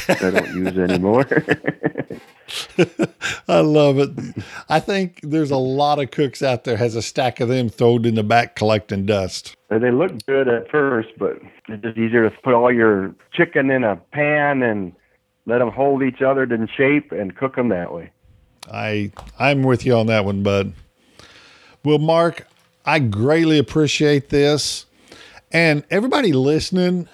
that 0.07 0.23
I 0.23 0.31
don't 0.31 0.55
use 0.55 0.79
anymore. 0.79 1.27
I 3.49 3.61
love 3.61 3.99
it. 3.99 4.11
I 4.69 4.81
think 4.81 5.21
there's 5.23 5.51
a 5.51 5.57
lot 5.57 5.99
of 5.99 6.11
cooks 6.11 6.43
out 6.43 6.65
there 6.65 6.77
has 6.77 6.97
a 6.97 7.03
stack 7.03 7.41
of 7.41 7.49
them 7.49 7.69
thrown 7.69 8.05
in 8.05 8.15
the 8.15 8.23
back 8.23 8.57
collecting 8.57 9.07
dust. 9.07 9.57
they 9.69 9.91
look 9.91 10.25
good 10.27 10.49
at 10.49 10.71
first, 10.71 11.11
but 11.19 11.39
it's 11.69 11.83
just 11.83 11.97
easier 11.97 12.29
to 12.29 12.37
put 12.43 12.55
all 12.55 12.73
your 12.73 13.15
chicken 13.33 13.71
in 13.71 13.85
a 13.85 13.97
pan 13.97 14.63
and 14.63 14.93
let 15.47 15.59
them 15.59 15.71
hold 15.71 16.03
each 16.03 16.23
other 16.23 16.45
in 16.45 16.69
shape 16.69 17.13
and 17.13 17.37
cook 17.37 17.57
them 17.57 17.69
that 17.69 17.93
way. 17.93 18.11
I 18.71 19.11
I'm 19.39 19.63
with 19.63 19.85
you 19.85 19.97
on 19.97 20.07
that 20.07 20.25
one, 20.25 20.43
bud. 20.43 20.73
Well, 21.85 21.99
Mark, 21.99 22.47
I 22.85 22.99
greatly 22.99 23.59
appreciate 23.59 24.29
this. 24.29 24.87
And 25.51 25.85
everybody 25.91 26.33
listening, 26.33 27.09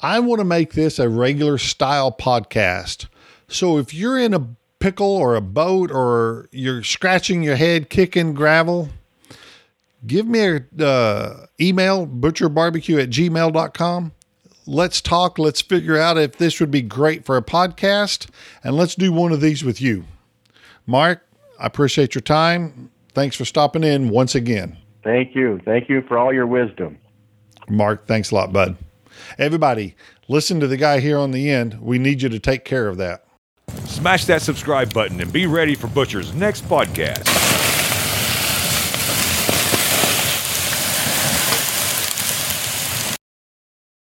I 0.00 0.20
want 0.20 0.40
to 0.40 0.44
make 0.44 0.74
this 0.74 0.98
a 0.98 1.08
regular 1.08 1.58
style 1.58 2.12
podcast. 2.12 3.06
So 3.48 3.78
if 3.78 3.94
you're 3.94 4.18
in 4.18 4.34
a 4.34 4.48
pickle 4.78 5.06
or 5.06 5.34
a 5.34 5.40
boat 5.40 5.90
or 5.90 6.48
you're 6.50 6.82
scratching 6.82 7.42
your 7.42 7.56
head 7.56 7.88
kicking 7.88 8.34
gravel, 8.34 8.90
give 10.06 10.26
me 10.26 10.40
a 10.40 10.84
uh, 10.84 11.46
email 11.60 12.06
butcherbarbecue 12.06 13.02
at 13.02 13.10
gmail.com 13.10 14.12
let's 14.66 15.00
talk. 15.00 15.38
Let's 15.38 15.60
figure 15.60 15.98
out 15.98 16.18
if 16.18 16.38
this 16.38 16.60
would 16.60 16.70
be 16.70 16.82
great 16.82 17.24
for 17.24 17.36
a 17.36 17.42
podcast. 17.42 18.28
And 18.62 18.76
let's 18.76 18.94
do 18.94 19.12
one 19.12 19.32
of 19.32 19.40
these 19.40 19.64
with 19.64 19.80
you. 19.80 20.04
Mark 20.86 21.26
i 21.58 21.66
appreciate 21.66 22.14
your 22.14 22.22
time 22.22 22.90
thanks 23.14 23.36
for 23.36 23.44
stopping 23.44 23.84
in 23.84 24.08
once 24.08 24.34
again 24.34 24.76
Thank 25.02 25.34
you. 25.34 25.60
Thank 25.66 25.90
you 25.90 26.00
for 26.08 26.16
all 26.18 26.32
your 26.32 26.46
wisdom. 26.46 26.98
mark 27.68 28.06
thanks 28.06 28.30
a 28.30 28.34
lot 28.34 28.52
bud 28.52 28.76
everybody 29.38 29.94
listen 30.28 30.60
to 30.60 30.66
the 30.66 30.76
guy 30.76 31.00
here 31.00 31.18
on 31.18 31.30
the 31.30 31.50
end 31.50 31.80
we 31.80 31.98
need 31.98 32.20
you 32.22 32.28
to 32.28 32.38
take 32.38 32.64
care 32.64 32.88
of 32.88 32.96
that 32.98 33.24
Smash 33.86 34.26
that 34.26 34.42
subscribe 34.42 34.92
button 34.92 35.20
and 35.20 35.32
be 35.32 35.46
ready 35.46 35.74
for 35.74 35.86
Butcher's 35.88 36.34
next 36.34 36.64
podcast. 36.68 37.63